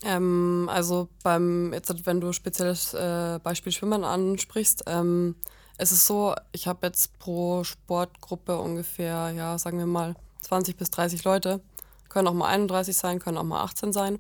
Ähm, 0.02 0.70
also 0.72 1.08
beim, 1.22 1.74
jetzt 1.74 2.06
wenn 2.06 2.22
du 2.22 2.32
spezielles 2.32 2.94
äh, 2.94 3.38
Beispiel 3.42 3.72
Schwimmen 3.72 4.02
ansprichst, 4.02 4.84
ähm, 4.86 5.34
es 5.76 5.92
ist 5.92 6.06
so, 6.06 6.34
ich 6.52 6.66
habe 6.66 6.86
jetzt 6.86 7.18
pro 7.18 7.64
Sportgruppe 7.64 8.56
ungefähr, 8.56 9.30
ja, 9.36 9.58
sagen 9.58 9.76
wir 9.78 9.84
mal 9.84 10.14
20 10.40 10.78
bis 10.78 10.90
30 10.90 11.22
Leute. 11.24 11.60
Können 12.08 12.28
auch 12.28 12.32
mal 12.34 12.48
31 12.48 12.96
sein, 12.96 13.18
können 13.18 13.36
auch 13.36 13.44
mal 13.44 13.62
18 13.62 13.92
sein. 13.92 14.18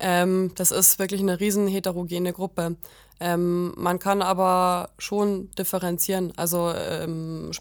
Ähm, 0.00 0.50
das 0.56 0.72
ist 0.72 0.98
wirklich 0.98 1.20
eine 1.20 1.38
riesen 1.38 1.68
heterogene 1.68 2.32
Gruppe. 2.32 2.74
Ähm, 3.20 3.72
man 3.76 4.00
kann 4.00 4.20
aber 4.20 4.90
schon 4.98 5.50
differenzieren. 5.52 6.32
Also 6.36 6.72
ähm, 6.74 7.52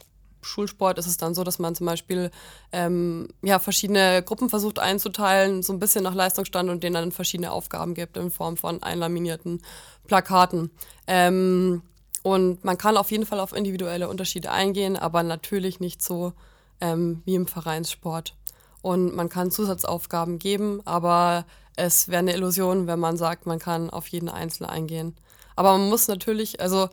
Schulsport 0.45 0.97
ist 0.97 1.07
es 1.07 1.17
dann 1.17 1.33
so, 1.33 1.43
dass 1.43 1.59
man 1.59 1.75
zum 1.75 1.85
Beispiel 1.85 2.31
ähm, 2.71 3.27
ja, 3.41 3.59
verschiedene 3.59 4.21
Gruppen 4.23 4.49
versucht 4.49 4.79
einzuteilen, 4.79 5.63
so 5.63 5.73
ein 5.73 5.79
bisschen 5.79 6.03
nach 6.03 6.13
Leistungsstand 6.13 6.69
und 6.69 6.83
denen 6.83 6.93
dann 6.93 7.11
verschiedene 7.11 7.51
Aufgaben 7.51 7.93
gibt 7.93 8.17
in 8.17 8.31
Form 8.31 8.57
von 8.57 8.81
einlaminierten 8.83 9.61
Plakaten. 10.07 10.71
Ähm, 11.07 11.81
und 12.23 12.63
man 12.63 12.77
kann 12.77 12.97
auf 12.97 13.11
jeden 13.11 13.25
Fall 13.25 13.39
auf 13.39 13.53
individuelle 13.53 14.09
Unterschiede 14.09 14.51
eingehen, 14.51 14.97
aber 14.97 15.23
natürlich 15.23 15.79
nicht 15.79 16.01
so 16.01 16.33
ähm, 16.81 17.21
wie 17.25 17.35
im 17.35 17.47
Vereinssport. 17.47 18.35
Und 18.81 19.15
man 19.15 19.29
kann 19.29 19.51
Zusatzaufgaben 19.51 20.39
geben, 20.39 20.81
aber 20.85 21.45
es 21.75 22.07
wäre 22.07 22.19
eine 22.19 22.33
Illusion, 22.33 22.87
wenn 22.87 22.99
man 22.99 23.17
sagt, 23.17 23.45
man 23.45 23.59
kann 23.59 23.89
auf 23.89 24.07
jeden 24.07 24.29
Einzelnen 24.29 24.69
eingehen. 24.69 25.15
Aber 25.55 25.77
man 25.77 25.89
muss 25.89 26.07
natürlich, 26.07 26.61
also 26.61 26.89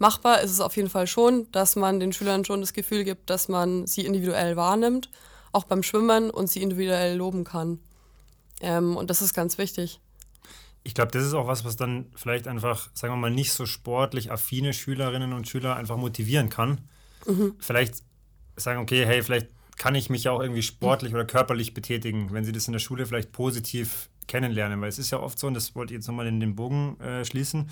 Machbar 0.00 0.40
ist 0.40 0.50
es 0.50 0.60
auf 0.60 0.76
jeden 0.76 0.88
Fall 0.88 1.06
schon, 1.06 1.46
dass 1.52 1.76
man 1.76 2.00
den 2.00 2.12
Schülern 2.12 2.44
schon 2.44 2.60
das 2.60 2.72
Gefühl 2.72 3.04
gibt, 3.04 3.28
dass 3.28 3.48
man 3.48 3.86
sie 3.86 4.04
individuell 4.06 4.56
wahrnimmt, 4.56 5.10
auch 5.52 5.64
beim 5.64 5.82
Schwimmen 5.82 6.30
und 6.30 6.48
sie 6.48 6.62
individuell 6.62 7.16
loben 7.16 7.44
kann. 7.44 7.78
Ähm, 8.62 8.96
und 8.96 9.10
das 9.10 9.20
ist 9.20 9.34
ganz 9.34 9.58
wichtig. 9.58 10.00
ich 10.82 10.94
glaube, 10.94 11.12
das 11.12 11.24
ist 11.24 11.34
auch 11.34 11.46
was, 11.46 11.64
was 11.64 11.76
dann 11.76 12.06
vielleicht 12.14 12.48
einfach, 12.48 12.88
sagen 12.94 13.12
wir 13.12 13.18
mal, 13.18 13.30
nicht 13.30 13.52
so 13.52 13.66
sportlich 13.66 14.32
affine 14.32 14.72
Schülerinnen 14.72 15.32
und 15.32 15.48
Schüler 15.48 15.76
einfach 15.76 15.96
motivieren 15.96 16.48
kann. 16.48 16.80
Mhm. 17.26 17.54
Vielleicht 17.58 17.96
sagen, 18.56 18.80
okay, 18.80 19.04
hey, 19.04 19.22
vielleicht 19.22 19.48
kann 19.76 19.94
ich 19.94 20.10
mich 20.10 20.24
ja 20.24 20.32
auch 20.32 20.40
irgendwie 20.40 20.62
sportlich 20.62 21.12
oder 21.12 21.24
körperlich 21.24 21.74
betätigen, 21.74 22.32
wenn 22.32 22.44
sie 22.44 22.52
das 22.52 22.66
in 22.66 22.72
der 22.72 22.80
Schule 22.80 23.06
vielleicht 23.06 23.32
positiv 23.32 24.08
kennenlernen. 24.26 24.80
Weil 24.80 24.88
es 24.88 24.98
ist 24.98 25.10
ja 25.10 25.20
oft 25.20 25.38
so, 25.38 25.46
und 25.46 25.54
das 25.54 25.74
wollte 25.74 25.92
ich 25.92 25.98
jetzt 25.98 26.06
nochmal 26.06 26.26
in 26.26 26.40
den 26.40 26.54
Bogen 26.54 26.98
äh, 27.00 27.24
schließen, 27.24 27.70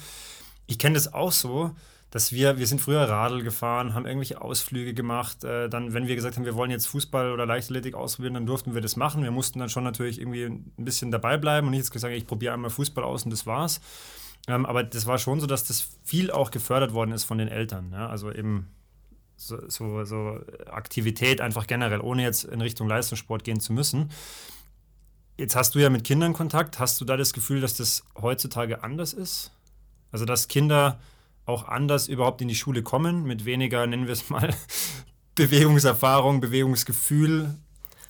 ich 0.66 0.78
kenne 0.78 0.94
das 0.94 1.12
auch 1.14 1.32
so, 1.32 1.74
dass 2.10 2.32
wir, 2.32 2.58
wir 2.58 2.66
sind 2.66 2.80
früher 2.80 3.02
Radl 3.02 3.42
gefahren, 3.42 3.92
haben 3.92 4.06
irgendwelche 4.06 4.40
Ausflüge 4.40 4.94
gemacht. 4.94 5.44
Äh, 5.44 5.68
dann, 5.68 5.92
wenn 5.92 6.06
wir 6.08 6.14
gesagt 6.16 6.36
haben, 6.36 6.46
wir 6.46 6.54
wollen 6.54 6.70
jetzt 6.70 6.86
Fußball 6.86 7.32
oder 7.32 7.44
Leichtathletik 7.44 7.94
ausprobieren, 7.94 8.34
dann 8.34 8.46
durften 8.46 8.74
wir 8.74 8.80
das 8.80 8.96
machen. 8.96 9.22
Wir 9.22 9.30
mussten 9.30 9.58
dann 9.58 9.68
schon 9.68 9.84
natürlich 9.84 10.18
irgendwie 10.18 10.44
ein 10.44 10.72
bisschen 10.76 11.10
dabei 11.10 11.36
bleiben 11.36 11.66
und 11.66 11.72
nicht 11.72 11.80
jetzt 11.80 11.90
gesagt, 11.90 12.14
ich 12.14 12.26
probiere 12.26 12.54
einmal 12.54 12.70
Fußball 12.70 13.04
aus 13.04 13.24
und 13.24 13.30
das 13.30 13.46
war's. 13.46 13.80
Ähm, 14.46 14.64
aber 14.64 14.82
das 14.82 15.06
war 15.06 15.18
schon 15.18 15.40
so, 15.40 15.46
dass 15.46 15.64
das 15.64 15.98
viel 16.02 16.30
auch 16.30 16.50
gefördert 16.50 16.94
worden 16.94 17.12
ist 17.12 17.24
von 17.24 17.36
den 17.36 17.48
Eltern. 17.48 17.90
Ja? 17.92 18.08
Also 18.08 18.32
eben 18.32 18.70
so, 19.36 19.68
so, 19.68 20.04
so 20.04 20.40
Aktivität 20.66 21.42
einfach 21.42 21.66
generell, 21.66 22.00
ohne 22.00 22.22
jetzt 22.22 22.44
in 22.44 22.62
Richtung 22.62 22.88
Leistungssport 22.88 23.44
gehen 23.44 23.60
zu 23.60 23.74
müssen. 23.74 24.10
Jetzt 25.36 25.54
hast 25.54 25.74
du 25.74 25.78
ja 25.78 25.90
mit 25.90 26.04
Kindern 26.04 26.32
Kontakt. 26.32 26.78
Hast 26.78 27.00
du 27.00 27.04
da 27.04 27.16
das 27.16 27.34
Gefühl, 27.34 27.60
dass 27.60 27.76
das 27.76 28.02
heutzutage 28.20 28.82
anders 28.82 29.12
ist? 29.12 29.52
Also, 30.10 30.24
dass 30.24 30.48
Kinder 30.48 30.98
auch 31.48 31.66
anders 31.66 32.08
überhaupt 32.08 32.42
in 32.42 32.48
die 32.48 32.54
Schule 32.54 32.82
kommen, 32.82 33.24
mit 33.24 33.44
weniger, 33.44 33.86
nennen 33.86 34.06
wir 34.06 34.12
es 34.12 34.28
mal, 34.30 34.54
Bewegungserfahrung, 35.34 36.40
Bewegungsgefühl? 36.40 37.54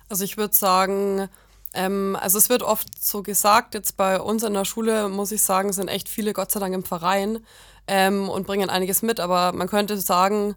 Also 0.08 0.24
ich 0.24 0.36
würde 0.36 0.54
sagen, 0.54 1.28
ähm, 1.74 2.16
also 2.20 2.38
es 2.38 2.48
wird 2.48 2.62
oft 2.62 2.88
so 3.02 3.22
gesagt, 3.22 3.74
jetzt 3.74 3.96
bei 3.96 4.20
uns 4.20 4.42
in 4.42 4.54
der 4.54 4.64
Schule, 4.64 5.08
muss 5.08 5.32
ich 5.32 5.42
sagen, 5.42 5.72
sind 5.72 5.88
echt 5.88 6.08
viele 6.08 6.32
Gott 6.32 6.50
sei 6.50 6.60
Dank 6.60 6.74
im 6.74 6.84
Verein 6.84 7.40
ähm, 7.86 8.28
und 8.28 8.46
bringen 8.46 8.70
einiges 8.70 9.02
mit, 9.02 9.20
aber 9.20 9.52
man 9.52 9.68
könnte 9.68 9.98
sagen, 9.98 10.54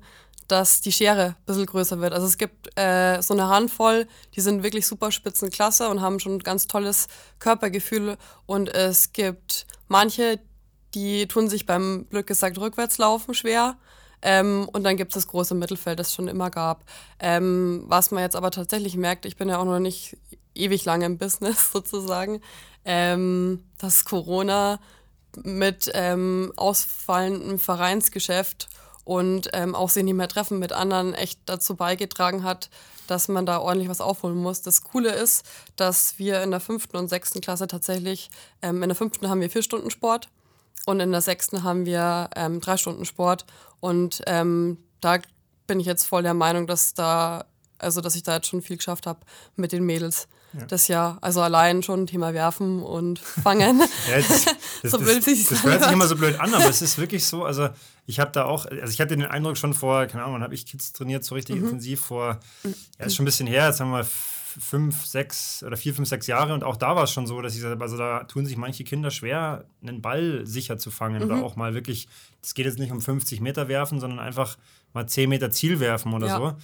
dass 0.47 0.81
die 0.81 0.91
Schere 0.91 1.27
ein 1.27 1.45
bisschen 1.45 1.65
größer 1.65 2.01
wird. 2.01 2.13
Also 2.13 2.27
es 2.27 2.37
gibt 2.37 2.77
äh, 2.77 3.21
so 3.21 3.33
eine 3.33 3.47
Handvoll, 3.47 4.07
die 4.35 4.41
sind 4.41 4.63
wirklich 4.63 4.85
super 4.87 5.11
spitzenklasse 5.11 5.89
und 5.89 6.01
haben 6.01 6.19
schon 6.19 6.35
ein 6.35 6.39
ganz 6.39 6.67
tolles 6.67 7.07
Körpergefühl 7.39 8.17
und 8.45 8.69
es 8.69 9.13
gibt 9.13 9.65
manche, 9.87 10.39
die 10.93 11.27
tun 11.27 11.49
sich 11.49 11.65
beim 11.65 12.07
Glück 12.09 12.27
gesagt 12.27 12.57
Rückwärtslaufen 12.57 13.33
schwer. 13.33 13.77
Ähm, 14.21 14.69
und 14.71 14.83
dann 14.83 14.97
gibt 14.97 15.11
es 15.11 15.15
das 15.15 15.27
große 15.27 15.55
Mittelfeld, 15.55 15.99
das 15.99 16.09
es 16.09 16.15
schon 16.15 16.27
immer 16.27 16.49
gab. 16.49 16.83
Ähm, 17.19 17.83
was 17.87 18.11
man 18.11 18.23
jetzt 18.23 18.35
aber 18.35 18.51
tatsächlich 18.51 18.95
merkt, 18.95 19.25
ich 19.25 19.35
bin 19.35 19.49
ja 19.49 19.57
auch 19.57 19.65
noch 19.65 19.79
nicht 19.79 20.17
ewig 20.53 20.85
lange 20.85 21.05
im 21.05 21.17
Business 21.17 21.71
sozusagen, 21.73 22.41
ähm, 22.85 23.63
dass 23.77 24.05
Corona 24.05 24.79
mit 25.43 25.89
ähm, 25.93 26.51
ausfallendem 26.55 27.57
Vereinsgeschäft 27.57 28.67
und 29.03 29.49
ähm, 29.53 29.75
auch 29.75 29.89
sich 29.89 30.03
nicht 30.03 30.13
mehr 30.13 30.27
treffen 30.27 30.59
mit 30.59 30.73
anderen 30.73 31.13
echt 31.13 31.39
dazu 31.45 31.75
beigetragen 31.75 32.43
hat, 32.43 32.69
dass 33.07 33.27
man 33.27 33.45
da 33.45 33.59
ordentlich 33.59 33.89
was 33.89 34.01
aufholen 34.01 34.37
muss. 34.37 34.61
Das 34.61 34.83
Coole 34.83 35.11
ist, 35.11 35.45
dass 35.75 36.19
wir 36.19 36.43
in 36.43 36.51
der 36.51 36.59
fünften 36.59 36.97
und 36.97 37.07
sechsten 37.07 37.41
Klasse 37.41 37.67
tatsächlich, 37.67 38.29
ähm, 38.61 38.83
in 38.83 38.89
der 38.89 38.95
fünften 38.95 39.29
haben 39.29 39.41
wir 39.41 39.49
vier 39.49 39.63
Stunden 39.63 39.89
Sport 39.89 40.29
und 40.85 40.99
in 40.99 41.11
der 41.11 41.21
sechsten 41.21 41.63
haben 41.63 41.85
wir 41.85 42.29
ähm, 42.35 42.61
drei 42.61 42.77
Stunden 42.77 43.05
Sport. 43.05 43.45
Und 43.79 44.21
ähm, 44.27 44.77
da 44.99 45.19
bin 45.67 45.79
ich 45.79 45.85
jetzt 45.85 46.05
voll 46.05 46.23
der 46.23 46.33
Meinung, 46.33 46.67
dass 46.67 46.93
da, 46.93 47.45
also 47.77 48.01
dass 48.01 48.15
ich 48.15 48.23
da 48.23 48.35
jetzt 48.35 48.47
schon 48.47 48.61
viel 48.61 48.77
geschafft 48.77 49.07
habe 49.07 49.19
mit 49.55 49.71
den 49.71 49.83
Mädels. 49.83 50.27
Ja. 50.53 50.65
Das 50.65 50.89
Jahr, 50.89 51.17
also 51.21 51.41
allein 51.41 51.81
schon 51.81 52.07
Thema 52.07 52.33
Werfen 52.33 52.83
und 52.83 53.19
Fangen. 53.19 53.79
ja, 54.09 54.17
das, 54.17 54.45
das, 54.81 54.91
so 54.91 54.97
blöd 54.97 55.25
das, 55.25 55.45
das 55.47 55.63
hört 55.63 55.81
sich 55.81 55.91
immer 55.93 56.07
so 56.07 56.17
blöd 56.17 56.37
an, 56.41 56.53
aber 56.53 56.69
es 56.69 56.81
ist 56.81 56.97
wirklich 56.97 57.25
so, 57.25 57.45
also 57.45 57.69
ich 58.05 58.19
habe 58.19 58.31
da 58.31 58.43
auch, 58.43 58.65
also 58.65 58.91
ich 58.91 58.99
hatte 58.99 59.15
den 59.15 59.25
Eindruck 59.25 59.57
schon 59.57 59.73
vor, 59.73 60.07
keine 60.07 60.23
Ahnung, 60.23 60.35
wann 60.35 60.43
habe 60.43 60.53
ich 60.53 60.65
Kids 60.65 60.91
trainiert, 60.91 61.23
so 61.23 61.35
richtig 61.35 61.55
mhm. 61.55 61.63
intensiv 61.63 62.01
vor, 62.01 62.41
ja, 62.99 63.05
ist 63.05 63.15
schon 63.15 63.23
ein 63.23 63.27
bisschen 63.27 63.47
her, 63.47 63.67
jetzt 63.67 63.79
haben 63.79 63.91
wir 63.91 64.05
fünf, 64.59 65.05
sechs 65.05 65.63
oder 65.63 65.77
vier, 65.77 65.93
fünf, 65.93 66.07
sechs 66.07 66.27
Jahre 66.27 66.53
und 66.53 66.63
auch 66.63 66.77
da 66.77 66.95
war 66.95 67.03
es 67.03 67.11
schon 67.11 67.27
so, 67.27 67.41
dass 67.41 67.53
ich 67.53 67.59
gesagt 67.59 67.75
habe, 67.75 67.83
also 67.83 67.97
da 67.97 68.23
tun 68.23 68.45
sich 68.45 68.57
manche 68.57 68.83
Kinder 68.83 69.11
schwer, 69.11 69.65
einen 69.81 70.01
Ball 70.01 70.45
sicher 70.45 70.77
zu 70.77 70.91
fangen 70.91 71.17
mhm. 71.17 71.25
oder 71.25 71.43
auch 71.43 71.55
mal 71.55 71.73
wirklich, 71.73 72.07
es 72.41 72.53
geht 72.53 72.65
jetzt 72.65 72.79
nicht 72.79 72.91
um 72.91 73.01
50 73.01 73.41
Meter 73.41 73.67
werfen, 73.67 73.99
sondern 73.99 74.19
einfach 74.19 74.57
mal 74.93 75.07
10 75.07 75.29
Meter 75.29 75.51
Ziel 75.51 75.79
werfen 75.79 76.13
oder 76.13 76.27
ja. 76.27 76.37
so. 76.37 76.55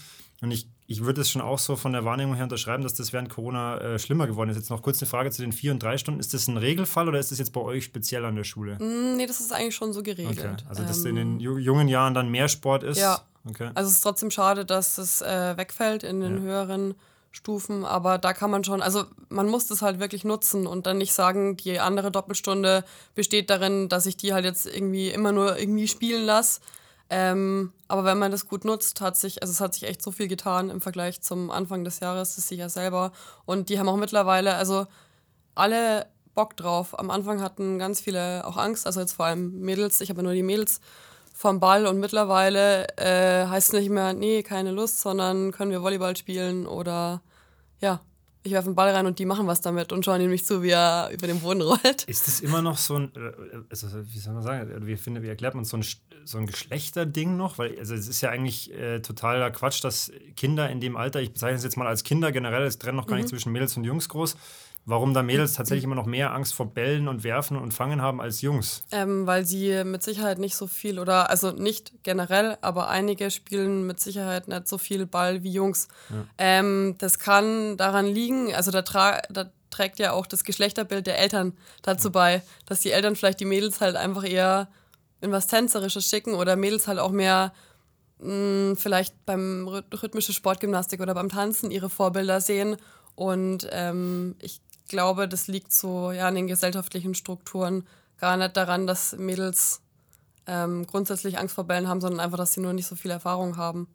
Und 0.41 0.51
ich, 0.51 0.67
ich 0.85 1.03
würde 1.03 1.21
es 1.21 1.31
schon 1.31 1.41
auch 1.41 1.57
so 1.57 1.75
von 1.75 1.93
der 1.93 2.05
Wahrnehmung 2.05 2.35
her 2.35 2.43
unterschreiben, 2.43 2.83
dass 2.83 2.93
das 2.93 3.11
während 3.11 3.29
Corona 3.29 3.79
äh, 3.79 3.99
schlimmer 3.99 4.27
geworden 4.27 4.49
ist. 4.49 4.57
Jetzt 4.57 4.69
noch 4.69 4.83
kurz 4.83 5.01
eine 5.01 5.09
Frage 5.09 5.31
zu 5.31 5.41
den 5.41 5.51
vier 5.51 5.71
und 5.71 5.81
drei 5.81 5.97
Stunden. 5.97 6.19
Ist 6.19 6.33
das 6.33 6.47
ein 6.47 6.57
Regelfall 6.57 7.07
oder 7.07 7.19
ist 7.19 7.31
das 7.31 7.39
jetzt 7.39 7.53
bei 7.53 7.61
euch 7.61 7.85
speziell 7.85 8.23
an 8.23 8.35
der 8.35 8.43
Schule? 8.43 8.75
Mm, 8.75 9.17
nee, 9.17 9.25
das 9.25 9.39
ist 9.39 9.51
eigentlich 9.51 9.75
schon 9.75 9.93
so 9.93 10.03
geregelt. 10.03 10.39
Okay. 10.39 10.55
Also, 10.69 10.83
dass 10.83 11.03
ähm, 11.05 11.17
in 11.17 11.39
den 11.39 11.39
jungen 11.39 11.87
Jahren 11.87 12.13
dann 12.13 12.29
mehr 12.29 12.49
Sport 12.49 12.83
ist? 12.83 12.99
Ja. 12.99 13.21
Okay. 13.49 13.71
Also, 13.73 13.89
es 13.89 13.95
ist 13.95 14.01
trotzdem 14.01 14.29
schade, 14.29 14.63
dass 14.63 14.99
es 14.99 15.21
äh, 15.23 15.57
wegfällt 15.57 16.03
in 16.03 16.21
den 16.21 16.35
ja. 16.37 16.41
höheren 16.41 16.93
Stufen, 17.37 17.85
aber 17.85 18.17
da 18.17 18.33
kann 18.33 18.49
man 18.49 18.63
schon, 18.63 18.81
also 18.81 19.05
man 19.29 19.47
muss 19.47 19.67
das 19.67 19.83
halt 19.83 19.99
wirklich 19.99 20.25
nutzen 20.25 20.65
und 20.65 20.87
dann 20.87 20.97
nicht 20.97 21.13
sagen, 21.13 21.55
die 21.55 21.79
andere 21.79 22.11
Doppelstunde 22.11 22.83
besteht 23.13 23.51
darin, 23.51 23.89
dass 23.89 24.07
ich 24.07 24.17
die 24.17 24.33
halt 24.33 24.43
jetzt 24.43 24.65
irgendwie 24.65 25.09
immer 25.09 25.31
nur 25.31 25.57
irgendwie 25.57 25.87
spielen 25.87 26.25
lasse. 26.25 26.61
Ähm, 27.09 27.71
aber 27.87 28.03
wenn 28.05 28.17
man 28.17 28.31
das 28.31 28.47
gut 28.47 28.65
nutzt, 28.65 29.01
hat 29.01 29.15
sich, 29.15 29.41
also 29.43 29.51
es 29.51 29.61
hat 29.61 29.75
sich 29.75 29.83
echt 29.83 30.01
so 30.01 30.11
viel 30.11 30.27
getan 30.27 30.71
im 30.71 30.81
Vergleich 30.81 31.21
zum 31.21 31.51
Anfang 31.51 31.83
des 31.83 31.99
Jahres, 31.99 32.35
das 32.35 32.47
sehe 32.47 32.55
ich 32.55 32.61
ja 32.61 32.69
selber. 32.69 33.11
Und 33.45 33.69
die 33.69 33.79
haben 33.79 33.87
auch 33.87 33.97
mittlerweile, 33.97 34.55
also 34.55 34.87
alle 35.53 36.07
Bock 36.33 36.57
drauf. 36.57 36.97
Am 36.99 37.11
Anfang 37.11 37.41
hatten 37.41 37.77
ganz 37.77 38.01
viele 38.01 38.45
auch 38.47 38.57
Angst, 38.57 38.87
also 38.87 38.99
jetzt 38.99 39.13
vor 39.13 39.27
allem 39.27 39.59
Mädels, 39.59 40.01
ich 40.01 40.09
habe 40.09 40.19
ja 40.19 40.23
nur 40.23 40.33
die 40.33 40.43
Mädels 40.43 40.81
vom 41.33 41.59
Ball 41.59 41.85
und 41.85 41.99
mittlerweile 41.99 42.87
äh, 42.97 43.45
heißt 43.45 43.67
es 43.67 43.79
nicht 43.79 43.89
mehr, 43.91 44.13
nee, 44.13 44.41
keine 44.41 44.71
Lust, 44.71 45.01
sondern 45.01 45.51
können 45.51 45.69
wir 45.69 45.83
Volleyball 45.83 46.17
spielen 46.17 46.65
oder 46.65 47.21
ja, 47.81 48.01
ich 48.47 48.53
werfe 48.53 48.67
einen 48.67 48.75
Ball 48.75 48.89
rein 48.93 49.05
und 49.05 49.19
die 49.19 49.25
machen 49.25 49.45
was 49.45 49.61
damit 49.61 49.91
und 49.91 50.05
schauen 50.05 50.19
nämlich 50.19 50.45
zu, 50.45 50.63
wie 50.63 50.69
er 50.69 51.09
über 51.11 51.27
den 51.27 51.39
Boden 51.41 51.61
rollt. 51.63 52.03
Ist 52.05 52.27
das 52.27 52.39
immer 52.39 52.61
noch 52.61 52.77
so 52.77 52.95
ein, 52.95 53.11
äh, 53.15 53.57
also 53.69 53.87
wie 54.05 54.19
soll 54.19 54.33
man 54.33 54.43
sagen, 54.43 54.87
wie, 54.87 54.95
finde, 54.95 55.21
wie 55.21 55.27
erklärt 55.27 55.53
man 55.53 55.65
so 55.65 55.77
ein, 55.77 55.85
so 56.23 56.37
ein 56.37 56.47
Geschlechterding 56.47 57.37
noch? 57.37 57.57
Weil 57.57 57.77
also 57.77 57.93
es 57.93 58.07
ist 58.07 58.21
ja 58.21 58.29
eigentlich 58.29 58.73
äh, 58.73 59.01
totaler 59.01 59.51
Quatsch, 59.51 59.83
dass 59.83 60.11
Kinder 60.35 60.69
in 60.69 60.79
dem 60.79 60.95
Alter, 60.95 61.21
ich 61.21 61.33
bezeichne 61.33 61.57
es 61.57 61.63
jetzt 61.63 61.77
mal 61.77 61.87
als 61.87 62.03
Kinder 62.03 62.31
generell, 62.31 62.63
es 62.63 62.79
trennen 62.79 62.97
noch 62.97 63.07
gar 63.07 63.15
mhm. 63.15 63.21
nicht 63.21 63.29
zwischen 63.29 63.51
Mädels 63.51 63.75
und 63.77 63.83
Jungs 63.83 64.09
groß, 64.09 64.37
warum 64.87 65.13
da 65.13 65.21
Mädels 65.21 65.53
tatsächlich 65.53 65.83
immer 65.83 65.95
noch 65.95 66.05
mehr 66.05 66.33
Angst 66.33 66.55
vor 66.55 66.73
Bällen 66.73 67.09
und 67.09 67.25
Werfen 67.25 67.57
und 67.57 67.73
Fangen 67.73 68.01
haben 68.01 68.21
als 68.21 68.41
Jungs. 68.41 68.83
Ähm, 68.91 69.27
weil 69.27 69.45
sie 69.45 69.83
mit 69.83 70.01
Sicherheit 70.01 70.39
nicht 70.39 70.55
so 70.55 70.65
viel 70.65 70.97
oder 70.97 71.29
also 71.29 71.51
nicht 71.51 71.91
generell, 72.03 72.57
aber 72.61 72.87
einige 72.87 73.29
spielen 73.29 73.85
mit 73.85 73.99
Sicherheit 73.99 74.47
nicht 74.47 74.67
so 74.67 74.77
viel 74.77 75.05
Ball 75.05 75.43
wie 75.43 75.51
Jungs. 75.51 75.89
Ja. 76.09 76.25
Ähm, 76.37 76.95
das 76.99 77.19
kann 77.19 77.75
daran 77.75 78.07
liegen, 78.07 78.55
also 78.55 78.71
da, 78.71 78.81
da 78.81 79.51
trägt 79.69 79.99
ja 79.99 80.13
auch 80.13 80.25
das 80.25 80.45
Geschlechterbild 80.45 81.05
der 81.05 81.19
Eltern 81.19 81.51
dazu 81.81 82.09
bei, 82.09 82.41
dass 82.65 82.79
die 82.79 82.91
Eltern 82.91 83.17
vielleicht 83.17 83.41
die 83.41 83.45
Mädels 83.45 83.81
halt 83.81 83.97
einfach 83.97 84.23
eher 84.23 84.69
in 85.19 85.33
was 85.33 85.47
Tänzerisches 85.47 86.09
schicken 86.09 86.33
oder 86.33 86.55
Mädels 86.55 86.87
halt 86.87 86.99
auch 86.99 87.11
mehr 87.11 87.51
mh, 88.19 88.29
hm, 88.29 88.77
vielleicht 88.77 89.25
beim 89.25 89.67
rhythmischen 89.67 90.33
Sportgymnastik 90.33 91.01
oder 91.01 91.13
beim 91.13 91.27
Tanzen 91.27 91.71
ihre 91.71 91.89
Vorbilder 91.89 92.39
sehen. 92.39 92.77
Und 93.15 93.67
ähm, 93.71 94.35
ich 94.39 94.61
glaube, 94.87 95.27
das 95.27 95.47
liegt 95.47 95.73
so 95.73 96.11
ja, 96.11 96.27
an 96.27 96.35
den 96.35 96.47
gesellschaftlichen 96.47 97.15
Strukturen 97.15 97.87
gar 98.17 98.37
nicht 98.37 98.57
daran, 98.57 98.87
dass 98.87 99.15
Mädels 99.17 99.81
ähm, 100.47 100.87
grundsätzlich 100.87 101.37
Angst 101.37 101.55
vor 101.55 101.65
Bällen 101.65 101.87
haben, 101.87 102.01
sondern 102.01 102.19
einfach, 102.19 102.37
dass 102.37 102.53
sie 102.53 102.61
nur 102.61 102.73
nicht 102.73 102.87
so 102.87 102.95
viel 102.95 103.11
Erfahrung 103.11 103.57
haben. 103.57 103.87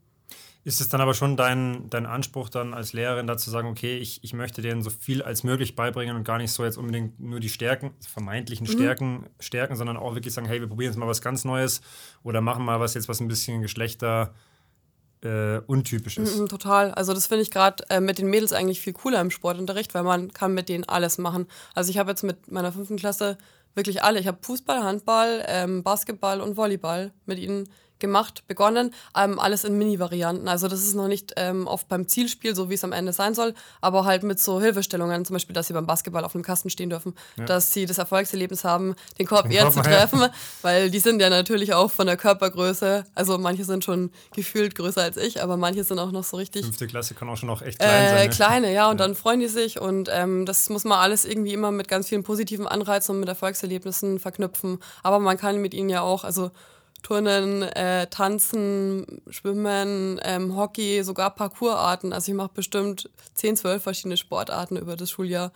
Ist 0.64 0.80
es 0.80 0.88
dann 0.88 1.00
aber 1.00 1.14
schon 1.14 1.36
dein, 1.36 1.90
dein 1.90 2.06
Anspruch 2.06 2.48
dann 2.48 2.72
als 2.72 2.92
Lehrerin 2.92 3.26
dazu 3.26 3.50
sagen, 3.50 3.66
okay, 3.66 3.98
ich, 3.98 4.22
ich 4.22 4.32
möchte 4.32 4.62
denen 4.62 4.82
so 4.82 4.90
viel 4.90 5.20
als 5.20 5.42
möglich 5.42 5.74
beibringen 5.74 6.14
und 6.14 6.22
gar 6.22 6.38
nicht 6.38 6.52
so 6.52 6.64
jetzt 6.64 6.78
unbedingt 6.78 7.18
nur 7.18 7.40
die 7.40 7.48
Stärken, 7.48 7.90
vermeintlichen 8.00 8.68
mhm. 8.68 8.72
Stärken, 8.72 9.26
stärken, 9.40 9.74
sondern 9.74 9.96
auch 9.96 10.14
wirklich 10.14 10.34
sagen, 10.34 10.46
hey, 10.46 10.60
wir 10.60 10.68
probieren 10.68 10.92
jetzt 10.92 10.98
mal 10.98 11.08
was 11.08 11.20
ganz 11.20 11.44
Neues 11.44 11.80
oder 12.22 12.40
machen 12.40 12.64
mal 12.64 12.78
was 12.78 12.94
jetzt, 12.94 13.08
was 13.08 13.20
ein 13.20 13.26
bisschen 13.26 13.60
Geschlechter 13.60 14.34
äh, 15.22 15.58
untypisch 15.66 16.18
ist. 16.18 16.38
Mhm, 16.38 16.48
total. 16.48 16.92
Also 16.92 17.12
das 17.14 17.26
finde 17.26 17.42
ich 17.42 17.50
gerade 17.50 17.84
äh, 17.90 18.00
mit 18.00 18.18
den 18.18 18.28
Mädels 18.28 18.52
eigentlich 18.52 18.80
viel 18.80 18.92
cooler 18.92 19.20
im 19.20 19.30
Sportunterricht, 19.30 19.94
weil 19.94 20.02
man 20.02 20.32
kann 20.32 20.54
mit 20.54 20.68
denen 20.68 20.84
alles 20.84 21.18
machen. 21.18 21.46
Also 21.74 21.90
ich 21.90 21.98
habe 21.98 22.10
jetzt 22.10 22.22
mit 22.22 22.50
meiner 22.50 22.72
fünften 22.72 22.96
Klasse 22.96 23.38
wirklich 23.74 24.02
alle. 24.02 24.20
Ich 24.20 24.26
habe 24.26 24.38
Fußball, 24.42 24.82
Handball, 24.82 25.44
ähm, 25.46 25.82
Basketball 25.82 26.40
und 26.40 26.56
Volleyball 26.56 27.12
mit 27.26 27.38
ihnen 27.38 27.68
gemacht, 28.02 28.42
begonnen, 28.46 28.92
ähm, 29.16 29.38
alles 29.38 29.64
in 29.64 29.78
Mini-Varianten. 29.78 30.48
Also 30.48 30.68
das 30.68 30.80
ist 30.80 30.94
noch 30.94 31.08
nicht 31.08 31.32
ähm, 31.36 31.66
oft 31.66 31.88
beim 31.88 32.06
Zielspiel, 32.06 32.54
so 32.54 32.68
wie 32.68 32.74
es 32.74 32.84
am 32.84 32.92
Ende 32.92 33.14
sein 33.14 33.34
soll, 33.34 33.54
aber 33.80 34.04
halt 34.04 34.24
mit 34.24 34.38
so 34.38 34.60
Hilfestellungen, 34.60 35.24
zum 35.24 35.34
Beispiel, 35.34 35.54
dass 35.54 35.68
sie 35.68 35.72
beim 35.72 35.86
Basketball 35.86 36.24
auf 36.24 36.34
einem 36.34 36.44
Kasten 36.44 36.68
stehen 36.68 36.90
dürfen, 36.90 37.14
ja. 37.38 37.46
dass 37.46 37.72
sie 37.72 37.86
das 37.86 37.96
Erfolgserlebnis 37.96 38.64
haben, 38.64 38.94
den 39.18 39.26
Korb 39.26 39.44
den 39.44 39.52
eher 39.52 39.62
Korb 39.62 39.72
zu 39.72 39.80
treffen, 39.80 40.20
ja. 40.20 40.30
weil 40.60 40.90
die 40.90 40.98
sind 40.98 41.22
ja 41.22 41.30
natürlich 41.30 41.72
auch 41.72 41.90
von 41.90 42.06
der 42.06 42.18
Körpergröße, 42.18 43.06
also 43.14 43.38
manche 43.38 43.64
sind 43.64 43.84
schon 43.84 44.10
gefühlt 44.34 44.74
größer 44.74 45.00
als 45.00 45.16
ich, 45.16 45.42
aber 45.42 45.56
manche 45.56 45.84
sind 45.84 45.98
auch 45.98 46.12
noch 46.12 46.24
so 46.24 46.36
richtig... 46.36 46.64
Fünfte 46.64 46.86
Klasse 46.86 47.14
kann 47.14 47.30
auch 47.30 47.36
schon 47.36 47.48
noch 47.48 47.62
echt 47.62 47.78
klein 47.78 48.04
äh, 48.04 48.08
sein. 48.08 48.28
Ne? 48.28 48.34
Kleine, 48.34 48.72
ja, 48.74 48.90
und 48.90 49.00
ja. 49.00 49.06
dann 49.06 49.14
freuen 49.14 49.40
die 49.40 49.48
sich 49.48 49.80
und 49.80 50.10
ähm, 50.12 50.44
das 50.44 50.68
muss 50.68 50.84
man 50.84 50.98
alles 50.98 51.24
irgendwie 51.24 51.54
immer 51.54 51.70
mit 51.70 51.88
ganz 51.88 52.08
vielen 52.08 52.24
positiven 52.24 52.66
Anreizen 52.66 53.14
und 53.14 53.20
mit 53.20 53.28
Erfolgserlebnissen 53.28 54.18
verknüpfen, 54.18 54.78
aber 55.02 55.20
man 55.20 55.38
kann 55.38 55.62
mit 55.62 55.72
ihnen 55.72 55.88
ja 55.88 56.02
auch, 56.02 56.24
also 56.24 56.50
Turnen, 57.02 57.62
äh, 57.62 58.06
Tanzen, 58.06 59.22
Schwimmen, 59.28 60.20
ähm, 60.22 60.56
Hockey, 60.56 61.02
sogar 61.02 61.34
Parkourarten. 61.34 62.12
Also 62.12 62.32
ich 62.32 62.36
mache 62.36 62.52
bestimmt 62.54 63.10
10, 63.34 63.56
12 63.56 63.82
verschiedene 63.82 64.16
Sportarten 64.16 64.76
über 64.76 64.96
das 64.96 65.10
Schuljahr. 65.10 65.52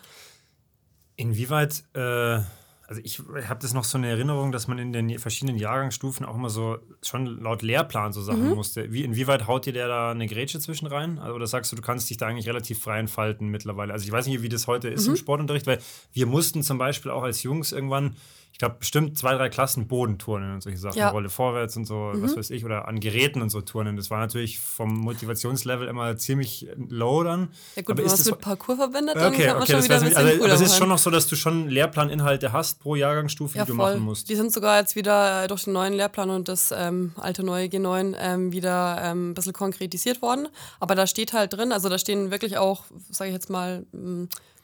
Inwieweit, 1.15 1.85
äh, 1.95 2.41
also 2.89 3.01
ich 3.03 3.21
habe 3.49 3.61
das 3.61 3.75
noch 3.75 3.85
so 3.85 3.97
eine 3.97 4.09
Erinnerung, 4.09 4.53
dass 4.53 4.69
man 4.69 4.79
in 4.79 4.93
den 4.93 5.19
verschiedenen 5.19 5.57
Jahrgangsstufen 5.57 6.27
auch 6.27 6.35
immer 6.35 6.51
so 6.51 6.79
schon 7.03 7.41
laut 7.41 7.63
Lehrplan 7.63 8.13
so 8.13 8.23
Sachen 8.23 8.49
mhm. 8.49 8.55
musste. 8.55 8.93
Wie, 8.93 9.03
inwieweit 9.03 9.47
haut 9.47 9.67
dir 9.67 9.73
der 9.73 9.89
da 9.89 10.11
eine 10.11 10.27
Grätsche 10.27 10.61
zwischen 10.61 10.87
rein? 10.87 11.19
Also, 11.19 11.35
oder 11.35 11.47
sagst 11.47 11.73
du, 11.73 11.77
du 11.77 11.83
kannst 11.83 12.11
dich 12.11 12.17
da 12.17 12.27
eigentlich 12.27 12.49
relativ 12.49 12.81
frei 12.81 12.99
entfalten 12.99 13.49
mittlerweile? 13.49 13.93
Also 13.93 14.05
ich 14.05 14.13
weiß 14.13 14.27
nicht, 14.27 14.43
wie 14.43 14.49
das 14.49 14.67
heute 14.67 14.89
ist 14.89 15.05
mhm. 15.05 15.13
im 15.13 15.17
Sportunterricht, 15.17 15.67
weil 15.67 15.79
wir 16.13 16.27
mussten 16.27 16.63
zum 16.63 16.79
Beispiel 16.79 17.11
auch 17.11 17.23
als 17.23 17.43
Jungs 17.43 17.73
irgendwann 17.73 18.17
ich 18.57 18.59
glaube, 18.59 18.77
bestimmt 18.79 19.19
zwei, 19.19 19.35
drei 19.35 19.51
Klassen 19.51 19.87
Bodenturnen 19.87 20.55
und 20.55 20.63
solche 20.63 20.79
Sachen. 20.79 20.97
Ja. 20.97 21.11
Rolle 21.11 21.29
vorwärts 21.29 21.77
und 21.77 21.85
so, 21.85 22.13
mhm. 22.15 22.23
was 22.23 22.39
weiß 22.39 22.49
ich, 22.49 22.65
oder 22.65 22.89
an 22.89 23.01
Geräten 23.01 23.43
und 23.43 23.51
so 23.51 23.61
Turnen. 23.61 23.99
Das 23.99 24.11
war 24.11 24.19
natürlich 24.19 24.59
vom 24.59 24.95
Motivationslevel 24.95 25.87
immer 25.87 26.17
ziemlich 26.17 26.67
low 26.89 27.23
dann. 27.23 27.51
Ja, 27.75 27.83
gut, 27.83 27.91
Aber 27.91 27.99
wenn 27.99 28.07
man 28.07 28.15
es 28.15 28.25
mit 28.25 28.41
Parcours 28.41 28.79
verbindet, 28.79 29.15
dann 29.15 29.31
okay, 29.31 29.45
kann 29.45 29.55
man 29.57 29.63
okay, 29.63 29.73
schon 29.73 29.85
wieder 29.85 30.01
ein 30.01 30.17
also, 30.17 30.47
Das 30.47 30.61
ist 30.63 30.79
schon 30.79 30.89
noch 30.89 30.97
so, 30.97 31.11
dass 31.11 31.27
du 31.27 31.37
schon 31.37 31.69
Lehrplaninhalte 31.69 32.51
hast 32.51 32.81
pro 32.81 32.95
Jahrgangsstufe, 32.95 33.59
ja, 33.59 33.67
die 33.67 33.73
du 33.73 33.77
voll. 33.77 33.93
machen 33.93 34.03
musst. 34.03 34.31
Die 34.31 34.37
sind 34.37 34.51
sogar 34.51 34.81
jetzt 34.81 34.97
wieder 34.97 35.45
äh, 35.45 35.49
durch 35.49 35.65
den 35.65 35.75
neuen 35.75 35.93
Lehrplan 35.93 36.31
und 36.31 36.49
das 36.49 36.73
ähm, 36.75 37.13
alte 37.17 37.43
neue 37.43 37.67
G9 37.67 38.17
ähm, 38.19 38.53
wieder 38.53 39.03
ähm, 39.03 39.33
ein 39.33 39.35
bisschen 39.35 39.53
konkretisiert 39.53 40.23
worden. 40.23 40.49
Aber 40.81 40.95
da 40.95 41.07
steht 41.07 41.35
halt 41.35 41.53
drin, 41.53 41.73
also 41.73 41.91
da 41.91 41.99
stehen 41.99 42.31
wirklich 42.31 42.57
auch, 42.57 42.85
sage 43.11 43.29
ich 43.29 43.35
jetzt 43.35 43.51
mal, 43.51 43.85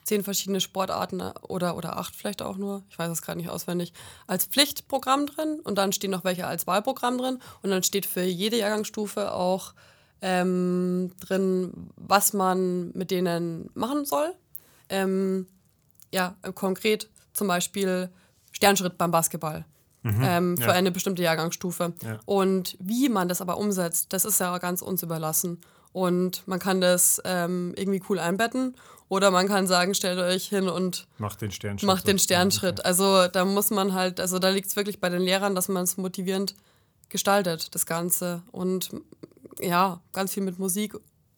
zehn 0.03 0.23
verschiedene 0.23 0.61
Sportarten 0.61 1.19
äh, 1.19 1.33
oder, 1.41 1.77
oder 1.77 1.97
acht 1.97 2.15
vielleicht 2.15 2.41
auch 2.41 2.57
nur, 2.57 2.83
ich 2.89 2.97
weiß 2.97 3.09
es 3.09 3.21
gerade 3.21 3.37
nicht 3.37 3.49
auswendig, 3.49 3.93
als 4.27 4.45
Pflichtprogramm 4.45 5.25
drin 5.25 5.59
und 5.63 5.77
dann 5.77 5.93
stehen 5.93 6.11
noch 6.11 6.23
welche 6.23 6.47
als 6.47 6.67
Wahlprogramm 6.67 7.17
drin 7.17 7.39
und 7.61 7.69
dann 7.69 7.83
steht 7.83 8.05
für 8.05 8.23
jede 8.23 8.57
Jahrgangsstufe 8.57 9.33
auch 9.33 9.73
ähm, 10.21 11.11
drin, 11.19 11.89
was 11.95 12.33
man 12.33 12.91
mit 12.93 13.11
denen 13.11 13.69
machen 13.73 14.05
soll. 14.05 14.33
Ähm, 14.89 15.47
ja, 16.11 16.35
konkret 16.55 17.09
zum 17.33 17.47
Beispiel 17.47 18.09
Sternschritt 18.51 18.97
beim 18.97 19.11
Basketball. 19.11 19.65
Mhm, 20.03 20.21
ähm, 20.21 20.57
für 20.57 20.67
ja. 20.67 20.73
eine 20.73 20.91
bestimmte 20.91 21.23
Jahrgangsstufe. 21.23 21.93
Ja. 22.03 22.19
Und 22.25 22.77
wie 22.79 23.07
man 23.07 23.29
das 23.29 23.39
aber 23.41 23.57
umsetzt, 23.57 24.11
das 24.11 24.25
ist 24.25 24.39
ja 24.39 24.57
ganz 24.57 24.81
uns 24.81 25.01
überlassen. 25.01 25.61
Und 25.93 26.47
man 26.47 26.59
kann 26.59 26.81
das 26.81 27.21
ähm, 27.23 27.73
irgendwie 27.77 28.01
cool 28.09 28.19
einbetten 28.19 28.75
oder 29.09 29.29
man 29.29 29.47
kann 29.47 29.67
sagen, 29.67 29.93
stellt 29.93 30.17
euch 30.17 30.47
hin 30.47 30.67
und 30.67 31.07
macht 31.19 31.41
den 31.41 31.51
Sternschritt. 31.51 31.87
Macht 31.87 32.07
den 32.07 32.17
Sternschritt. 32.17 32.83
Also 32.83 33.27
da 33.27 33.45
muss 33.45 33.69
man 33.69 33.93
halt, 33.93 34.19
also 34.19 34.39
da 34.39 34.49
liegt 34.49 34.67
es 34.67 34.75
wirklich 34.75 34.99
bei 34.99 35.09
den 35.09 35.21
Lehrern, 35.21 35.53
dass 35.53 35.69
man 35.69 35.83
es 35.83 35.97
motivierend 35.97 36.55
gestaltet, 37.09 37.75
das 37.75 37.85
Ganze. 37.85 38.41
Und 38.51 38.89
ja, 39.61 40.01
ganz 40.13 40.33
viel 40.33 40.41
mit 40.41 40.57
Musik 40.57 40.95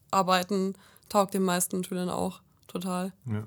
arbeiten 0.10 0.76
taugt 1.10 1.34
den 1.34 1.44
meisten 1.44 1.84
Schülern 1.84 2.10
auch 2.10 2.40
total. 2.68 3.12
Ja. 3.26 3.44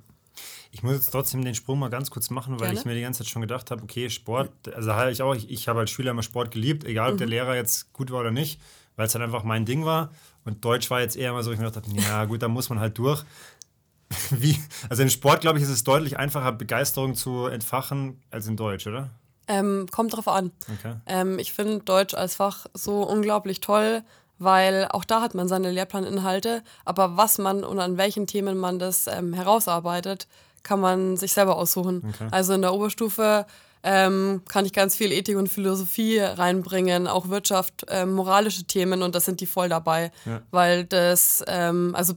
Ich 0.70 0.82
muss 0.82 0.92
jetzt 0.92 1.10
trotzdem 1.10 1.44
den 1.44 1.54
Sprung 1.54 1.78
mal 1.78 1.88
ganz 1.88 2.10
kurz 2.10 2.30
machen, 2.30 2.60
weil 2.60 2.68
Gerne. 2.68 2.78
ich 2.78 2.84
mir 2.84 2.94
die 2.94 3.00
ganze 3.00 3.24
Zeit 3.24 3.28
schon 3.28 3.42
gedacht 3.42 3.70
habe, 3.70 3.82
okay, 3.82 4.10
Sport, 4.10 4.50
also 4.74 4.94
halt 4.94 5.12
ich 5.12 5.22
auch, 5.22 5.34
ich, 5.34 5.50
ich 5.50 5.68
habe 5.68 5.80
als 5.80 5.90
Schüler 5.90 6.10
immer 6.10 6.22
Sport 6.22 6.50
geliebt, 6.50 6.84
egal 6.84 7.08
ob 7.08 7.14
mhm. 7.14 7.18
der 7.18 7.26
Lehrer 7.28 7.56
jetzt 7.56 7.92
gut 7.92 8.10
war 8.10 8.20
oder 8.20 8.30
nicht, 8.30 8.60
weil 8.96 9.06
es 9.06 9.14
halt 9.14 9.24
einfach 9.24 9.42
mein 9.42 9.64
Ding 9.64 9.84
war. 9.84 10.10
Und 10.48 10.64
Deutsch 10.64 10.90
war 10.90 11.00
jetzt 11.00 11.14
eher 11.14 11.34
mal 11.34 11.44
so, 11.44 11.52
ich 11.52 11.58
mir 11.58 11.66
gedacht 11.66 11.84
habe, 11.86 12.00
ja 12.00 12.24
gut, 12.24 12.42
da 12.42 12.48
muss 12.48 12.70
man 12.70 12.80
halt 12.80 12.96
durch. 12.96 13.22
Wie, 14.30 14.58
also 14.88 15.02
im 15.02 15.10
Sport, 15.10 15.42
glaube 15.42 15.58
ich, 15.58 15.64
ist 15.64 15.70
es 15.70 15.84
deutlich 15.84 16.18
einfacher, 16.18 16.52
Begeisterung 16.52 17.14
zu 17.14 17.46
entfachen 17.46 18.22
als 18.30 18.46
in 18.46 18.56
Deutsch, 18.56 18.86
oder? 18.86 19.10
Ähm, 19.46 19.86
kommt 19.90 20.16
drauf 20.16 20.26
an. 20.26 20.50
Okay. 20.78 20.94
Ähm, 21.06 21.38
ich 21.38 21.52
finde 21.52 21.80
Deutsch 21.80 22.14
als 22.14 22.36
Fach 22.36 22.64
so 22.72 23.02
unglaublich 23.02 23.60
toll, 23.60 24.02
weil 24.38 24.88
auch 24.90 25.04
da 25.04 25.20
hat 25.20 25.34
man 25.34 25.48
seine 25.48 25.70
Lehrplaninhalte, 25.70 26.62
aber 26.86 27.18
was 27.18 27.36
man 27.36 27.62
und 27.62 27.78
an 27.78 27.98
welchen 27.98 28.26
Themen 28.26 28.56
man 28.56 28.78
das 28.78 29.06
ähm, 29.06 29.34
herausarbeitet, 29.34 30.28
kann 30.62 30.80
man 30.80 31.18
sich 31.18 31.34
selber 31.34 31.56
aussuchen. 31.56 32.02
Okay. 32.08 32.28
Also 32.30 32.54
in 32.54 32.62
der 32.62 32.72
Oberstufe 32.72 33.44
ähm, 33.82 34.42
kann 34.48 34.66
ich 34.66 34.72
ganz 34.72 34.96
viel 34.96 35.12
Ethik 35.12 35.36
und 35.36 35.48
Philosophie 35.48 36.18
reinbringen, 36.18 37.06
auch 37.06 37.28
Wirtschaft, 37.28 37.86
ähm, 37.88 38.12
moralische 38.14 38.64
Themen 38.64 39.02
und 39.02 39.14
das 39.14 39.24
sind 39.24 39.40
die 39.40 39.46
voll 39.46 39.68
dabei, 39.68 40.10
ja. 40.24 40.42
weil 40.50 40.84
das, 40.84 41.44
ähm, 41.46 41.94
also 41.94 42.14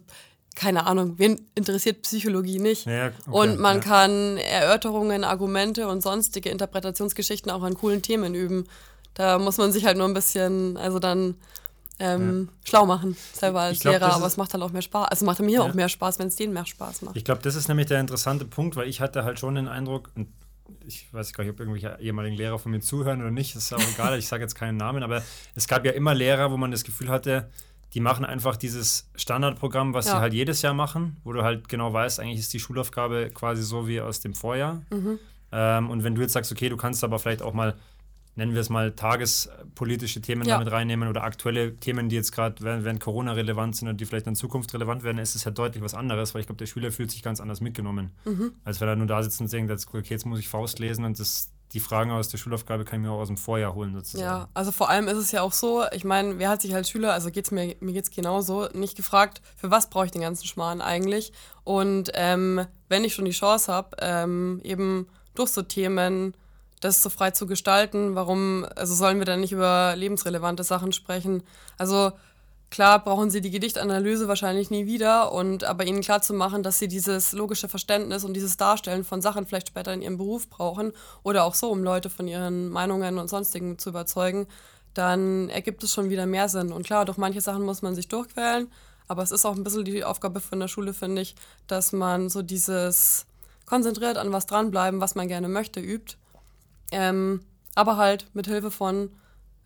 keine 0.55 0.85
Ahnung, 0.85 1.13
wen 1.17 1.39
interessiert 1.55 2.01
Psychologie 2.01 2.59
nicht? 2.59 2.85
Ja, 2.85 3.07
okay, 3.07 3.13
und 3.29 3.59
man 3.59 3.77
ja. 3.77 3.83
kann 3.83 4.37
Erörterungen, 4.37 5.23
Argumente 5.23 5.87
und 5.87 6.01
sonstige 6.01 6.49
Interpretationsgeschichten 6.49 7.51
auch 7.51 7.63
an 7.63 7.75
coolen 7.75 8.01
Themen 8.01 8.35
üben. 8.35 8.67
Da 9.13 9.39
muss 9.39 9.57
man 9.57 9.71
sich 9.71 9.85
halt 9.85 9.97
nur 9.97 10.07
ein 10.07 10.13
bisschen, 10.13 10.77
also 10.77 10.99
dann 10.99 11.35
ähm, 11.99 12.49
ja. 12.49 12.69
schlau 12.69 12.85
machen, 12.85 13.15
selber 13.33 13.61
als 13.61 13.79
glaub, 13.79 13.93
Lehrer, 13.93 14.13
aber 14.13 14.25
es 14.25 14.35
macht 14.35 14.53
halt 14.53 14.63
auch 14.63 14.71
mehr 14.71 14.81
Spaß. 14.81 15.07
Also 15.09 15.25
macht 15.25 15.39
mir 15.39 15.63
auch 15.63 15.73
mehr 15.73 15.89
Spaß, 15.89 16.19
wenn 16.19 16.27
es 16.27 16.35
denen 16.35 16.53
mehr 16.53 16.65
Spaß 16.65 17.03
macht. 17.03 17.15
Ich 17.15 17.23
glaube, 17.23 17.41
das 17.43 17.55
ist 17.55 17.67
nämlich 17.67 17.87
der 17.87 17.99
interessante 17.99 18.45
Punkt, 18.45 18.75
weil 18.75 18.89
ich 18.89 19.01
hatte 19.01 19.23
halt 19.23 19.39
schon 19.39 19.55
den 19.55 19.67
Eindruck, 19.67 20.09
ich 20.85 21.13
weiß 21.13 21.33
gar 21.33 21.43
nicht, 21.43 21.53
ob 21.53 21.59
irgendwelche 21.59 21.97
ehemaligen 21.99 22.35
Lehrer 22.35 22.59
von 22.59 22.71
mir 22.71 22.79
zuhören 22.79 23.21
oder 23.21 23.31
nicht, 23.31 23.55
das 23.55 23.63
ist 23.63 23.73
auch 23.73 23.93
egal, 23.93 24.17
ich 24.17 24.27
sage 24.27 24.43
jetzt 24.43 24.55
keinen 24.55 24.77
Namen, 24.77 25.03
aber 25.03 25.23
es 25.55 25.67
gab 25.67 25.85
ja 25.85 25.91
immer 25.91 26.13
Lehrer, 26.13 26.51
wo 26.51 26.57
man 26.57 26.71
das 26.71 26.83
Gefühl 26.83 27.09
hatte, 27.09 27.49
die 27.93 27.99
machen 27.99 28.23
einfach 28.25 28.55
dieses 28.55 29.09
Standardprogramm, 29.15 29.93
was 29.93 30.05
ja. 30.05 30.13
sie 30.13 30.19
halt 30.19 30.33
jedes 30.33 30.61
Jahr 30.61 30.73
machen, 30.73 31.17
wo 31.23 31.33
du 31.33 31.43
halt 31.43 31.67
genau 31.67 31.91
weißt, 31.91 32.19
eigentlich 32.19 32.39
ist 32.39 32.53
die 32.53 32.59
Schulaufgabe 32.59 33.31
quasi 33.33 33.63
so 33.63 33.87
wie 33.87 33.99
aus 33.99 34.21
dem 34.21 34.33
Vorjahr. 34.33 34.81
Mhm. 34.91 35.19
Ähm, 35.51 35.89
und 35.89 36.03
wenn 36.03 36.15
du 36.15 36.21
jetzt 36.21 36.33
sagst, 36.33 36.51
okay, 36.51 36.69
du 36.69 36.77
kannst 36.77 37.03
aber 37.03 37.19
vielleicht 37.19 37.41
auch 37.41 37.53
mal, 37.53 37.75
nennen 38.35 38.53
wir 38.53 38.61
es 38.61 38.69
mal, 38.69 38.93
tagespolitische 38.93 40.21
Themen 40.21 40.47
ja. 40.47 40.57
damit 40.57 40.71
reinnehmen 40.71 41.09
oder 41.09 41.23
aktuelle 41.23 41.75
Themen, 41.75 42.09
die 42.09 42.15
jetzt 42.15 42.31
gerade 42.31 42.63
während, 42.63 42.85
während, 42.85 42.99
Corona 42.99 43.33
relevant 43.33 43.75
sind 43.75 43.87
und 43.87 43.99
die 43.99 44.05
vielleicht 44.05 44.27
in 44.27 44.35
Zukunft 44.35 44.73
relevant 44.73 45.03
werden, 45.03 45.17
ist 45.17 45.35
es 45.35 45.45
halt 45.45 45.57
deutlich 45.57 45.83
was 45.83 45.93
anderes, 45.93 46.33
weil 46.33 46.41
ich 46.41 46.47
glaube, 46.47 46.59
der 46.59 46.65
Schüler 46.65 46.91
fühlt 46.91 47.11
sich 47.11 47.23
ganz 47.23 47.41
anders 47.41 47.61
mitgenommen. 47.61 48.11
Mhm. 48.25 48.53
Als 48.63 48.79
wenn 48.79 48.87
er 48.87 48.95
nur 48.95 49.07
da 49.07 49.21
sitzt 49.21 49.41
und 49.41 49.51
denkt, 49.51 49.71
okay, 49.71 50.03
jetzt 50.07 50.25
muss 50.25 50.39
ich 50.39 50.47
Faust 50.47 50.79
lesen 50.79 51.03
und 51.03 51.19
das 51.19 51.49
die 51.73 51.79
Fragen 51.79 52.11
aus 52.11 52.27
der 52.27 52.37
Schulaufgabe 52.37 52.83
kann 52.83 52.99
ich 52.99 53.07
mir 53.07 53.13
auch 53.13 53.19
aus 53.19 53.27
dem 53.27 53.37
Vorjahr 53.37 53.73
holen 53.73 53.93
sozusagen. 53.93 54.23
Ja, 54.23 54.49
also 54.53 54.71
vor 54.71 54.89
allem 54.89 55.07
ist 55.07 55.17
es 55.17 55.31
ja 55.31 55.41
auch 55.41 55.53
so, 55.53 55.85
ich 55.93 56.03
meine, 56.03 56.37
wer 56.37 56.49
hat 56.49 56.61
sich 56.61 56.75
als 56.75 56.89
Schüler, 56.89 57.13
also 57.13 57.31
geht's 57.31 57.51
mir, 57.51 57.75
mir 57.79 57.93
geht 57.93 58.03
es 58.03 58.11
genauso, 58.11 58.67
nicht 58.73 58.97
gefragt, 58.97 59.41
für 59.55 59.71
was 59.71 59.89
brauche 59.89 60.05
ich 60.05 60.11
den 60.11 60.21
ganzen 60.21 60.45
Schmarrn 60.45 60.81
eigentlich? 60.81 61.31
Und 61.63 62.11
ähm, 62.13 62.65
wenn 62.89 63.03
ich 63.03 63.13
schon 63.13 63.25
die 63.25 63.31
Chance 63.31 63.71
habe, 63.71 63.95
ähm, 64.01 64.59
eben 64.63 65.07
durch 65.33 65.49
so 65.49 65.61
Themen 65.61 66.35
das 66.81 67.01
so 67.01 67.09
frei 67.09 67.31
zu 67.31 67.47
gestalten, 67.47 68.15
warum, 68.15 68.65
also 68.75 68.93
sollen 68.93 69.19
wir 69.19 69.25
dann 69.25 69.39
nicht 69.39 69.53
über 69.53 69.95
lebensrelevante 69.95 70.63
Sachen 70.63 70.91
sprechen? 70.91 71.43
Also 71.77 72.11
Klar 72.71 73.03
brauchen 73.03 73.29
sie 73.29 73.41
die 73.41 73.51
Gedichtanalyse 73.51 74.29
wahrscheinlich 74.29 74.71
nie 74.71 74.85
wieder 74.85 75.33
und 75.33 75.65
aber 75.65 75.83
ihnen 75.83 75.99
klar 75.99 76.21
zu 76.21 76.33
machen, 76.33 76.63
dass 76.63 76.79
sie 76.79 76.87
dieses 76.87 77.33
logische 77.33 77.67
Verständnis 77.67 78.23
und 78.23 78.33
dieses 78.33 78.55
Darstellen 78.55 79.03
von 79.03 79.21
Sachen 79.21 79.45
vielleicht 79.45 79.67
später 79.67 79.93
in 79.93 80.01
ihrem 80.01 80.17
Beruf 80.17 80.49
brauchen 80.49 80.93
oder 81.21 81.43
auch 81.43 81.53
so, 81.53 81.69
um 81.69 81.83
Leute 81.83 82.09
von 82.09 82.29
ihren 82.29 82.69
Meinungen 82.69 83.17
und 83.17 83.29
sonstigen 83.29 83.77
zu 83.77 83.89
überzeugen, 83.89 84.47
dann 84.93 85.49
ergibt 85.49 85.83
es 85.83 85.93
schon 85.93 86.09
wieder 86.09 86.25
mehr 86.25 86.47
Sinn. 86.47 86.71
Und 86.71 86.85
klar, 86.85 87.03
durch 87.03 87.17
manche 87.17 87.41
Sachen 87.41 87.63
muss 87.63 87.81
man 87.81 87.93
sich 87.93 88.07
durchquälen, 88.07 88.71
aber 89.09 89.21
es 89.21 89.31
ist 89.31 89.45
auch 89.45 89.57
ein 89.57 89.65
bisschen 89.65 89.83
die 89.83 90.05
Aufgabe 90.05 90.39
von 90.39 90.61
der 90.61 90.69
Schule, 90.69 90.93
finde 90.93 91.23
ich, 91.23 91.35
dass 91.67 91.91
man 91.91 92.29
so 92.29 92.41
dieses 92.41 93.25
konzentriert 93.65 94.17
an 94.17 94.31
was 94.31 94.45
dranbleiben, 94.45 95.01
was 95.01 95.15
man 95.15 95.27
gerne 95.27 95.49
möchte, 95.49 95.81
übt. 95.81 96.15
Ähm, 96.91 97.41
aber 97.75 97.97
halt 97.97 98.27
mit 98.33 98.47
Hilfe 98.47 98.71
von 98.71 99.11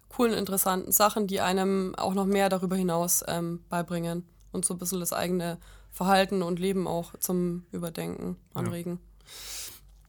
coolen, 0.09 0.33
interessanten 0.33 0.91
Sachen, 0.91 1.27
die 1.27 1.41
einem 1.41 1.95
auch 1.95 2.13
noch 2.13 2.25
mehr 2.25 2.49
darüber 2.49 2.75
hinaus 2.75 3.23
ähm, 3.27 3.63
beibringen 3.69 4.23
und 4.51 4.65
so 4.65 4.73
ein 4.73 4.77
bisschen 4.77 4.99
das 4.99 5.13
eigene 5.13 5.57
Verhalten 5.91 6.41
und 6.41 6.59
Leben 6.59 6.87
auch 6.87 7.13
zum 7.19 7.65
Überdenken 7.71 8.37
anregen. 8.53 8.99
Ja. 9.01 9.25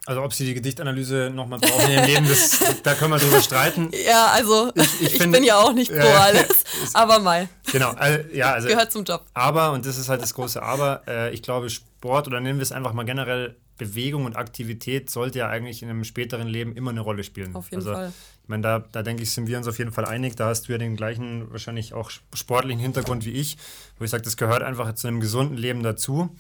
Also 0.07 0.23
ob 0.23 0.33
sie 0.33 0.45
die 0.45 0.55
Gedichtanalyse 0.55 1.33
nochmal 1.35 1.59
brauchen 1.59 1.87
in 1.87 1.91
ihrem 1.91 2.05
Leben, 2.05 2.29
das, 2.29 2.61
da 2.85 2.95
können 2.95 3.11
wir 3.11 3.19
drüber 3.19 3.41
streiten. 3.41 3.91
Ja, 4.07 4.27
also 4.27 4.71
ich, 4.75 5.01
ich, 5.01 5.15
ich 5.15 5.19
find, 5.21 5.33
bin 5.33 5.43
ja 5.43 5.59
auch 5.59 5.73
nicht 5.73 5.91
pro 5.91 5.99
äh, 5.99 6.13
alles, 6.13 6.63
aber 6.93 7.19
mal. 7.19 7.49
Genau, 7.73 7.91
also, 7.91 8.21
ja, 8.33 8.53
also, 8.53 8.69
gehört 8.69 8.93
zum 8.93 9.03
Job. 9.03 9.25
Aber, 9.35 9.73
und 9.73 9.85
das 9.85 9.99
ist 9.99 10.09
halt 10.09 10.23
das 10.23 10.33
große 10.35 10.63
Aber, 10.63 11.03
äh, 11.09 11.35
ich 11.35 11.43
glaube 11.43 11.71
Sport 11.71 12.29
oder 12.29 12.41
nennen 12.41 12.61
wir 12.61 12.63
es 12.63 12.71
einfach 12.71 12.93
mal 12.93 13.05
generell 13.05 13.57
Bewegung 13.77 14.25
und 14.25 14.37
Aktivität 14.37 15.11
sollte 15.11 15.41
ja 15.41 15.49
eigentlich 15.49 15.83
in 15.83 15.91
einem 15.91 16.05
späteren 16.05 16.47
Leben 16.47 16.75
immer 16.75 16.91
eine 16.91 17.01
Rolle 17.01 17.25
spielen. 17.25 17.55
Auf 17.55 17.71
jeden 17.71 17.77
also, 17.77 17.93
Fall. 17.93 18.13
Ich 18.43 18.49
meine, 18.49 18.63
da, 18.63 18.79
da 18.79 19.03
denke 19.03 19.23
ich, 19.23 19.33
sind 19.33 19.49
wir 19.49 19.59
uns 19.59 19.67
auf 19.67 19.79
jeden 19.79 19.93
Fall 19.93 20.05
einig. 20.05 20.37
Da 20.37 20.47
hast 20.47 20.69
du 20.69 20.73
ja 20.73 20.79
den 20.79 20.97
gleichen, 20.97 21.51
wahrscheinlich 21.51 21.95
auch 21.95 22.11
sportlichen 22.11 22.81
Hintergrund 22.81 23.25
wie 23.27 23.33
ich, 23.33 23.59
wo 23.99 24.05
ich 24.05 24.11
sage, 24.11 24.23
das 24.23 24.37
gehört 24.37 24.63
einfach 24.63 24.95
zu 24.95 25.09
einem 25.09 25.21
gesunden 25.21 25.57
Leben 25.57 25.83
dazu. 25.83 26.31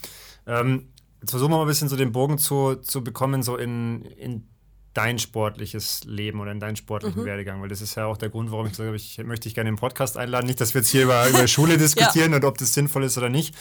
Ähm, 0.46 0.88
jetzt 1.20 1.31
versuchen 1.31 1.53
wir 1.53 1.57
mal 1.57 1.64
ein 1.64 1.68
bisschen 1.68 1.88
so 1.88 1.96
den 1.96 2.12
Bogen 2.12 2.38
zu, 2.38 2.77
zu 2.77 3.03
bekommen, 3.03 3.42
so 3.42 3.57
in, 3.57 4.03
in 4.03 4.49
dein 4.96 5.18
sportliches 5.18 6.05
Leben 6.05 6.40
oder 6.40 6.53
in 6.53 6.61
deinen 6.61 6.77
sportlichen 6.77 7.22
mhm. 7.22 7.27
Werdegang? 7.27 7.61
Weil 7.61 7.68
das 7.68 7.83
ist 7.83 7.94
ja 7.96 8.07
auch 8.07 8.16
der 8.16 8.31
Grund, 8.31 8.51
warum 8.51 8.66
ich 8.66 8.72
gesagt 8.72 8.87
habe, 8.87 8.96
ich 8.96 9.18
möchte 9.18 9.44
dich 9.44 9.55
gerne 9.55 9.68
im 9.68 9.77
Podcast 9.77 10.16
einladen. 10.16 10.46
Nicht, 10.46 10.61
dass 10.61 10.72
wir 10.72 10.81
jetzt 10.81 10.88
hier 10.90 11.05
über, 11.05 11.29
über 11.29 11.46
Schule 11.49 11.77
diskutieren 11.77 12.31
ja. 12.31 12.37
und 12.38 12.44
ob 12.44 12.57
das 12.59 12.72
sinnvoll 12.72 13.05
ist 13.05 13.18
oder 13.18 13.29
nicht. 13.29 13.55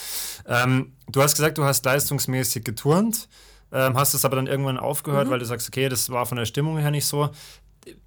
Ähm, 0.47 0.93
du 1.11 1.21
hast 1.21 1.35
gesagt, 1.35 1.57
du 1.57 1.65
hast 1.65 1.83
leistungsmäßig 1.83 2.63
geturnt, 2.63 3.27
ähm, 3.71 3.97
hast 3.97 4.13
es 4.13 4.25
aber 4.25 4.35
dann 4.35 4.47
irgendwann 4.47 4.77
aufgehört, 4.77 5.27
mhm. 5.27 5.31
weil 5.31 5.39
du 5.39 5.45
sagst, 5.45 5.67
okay, 5.67 5.89
das 5.89 6.09
war 6.09 6.25
von 6.25 6.37
der 6.37 6.45
Stimmung 6.45 6.77
her 6.77 6.91
nicht 6.91 7.05
so. 7.05 7.29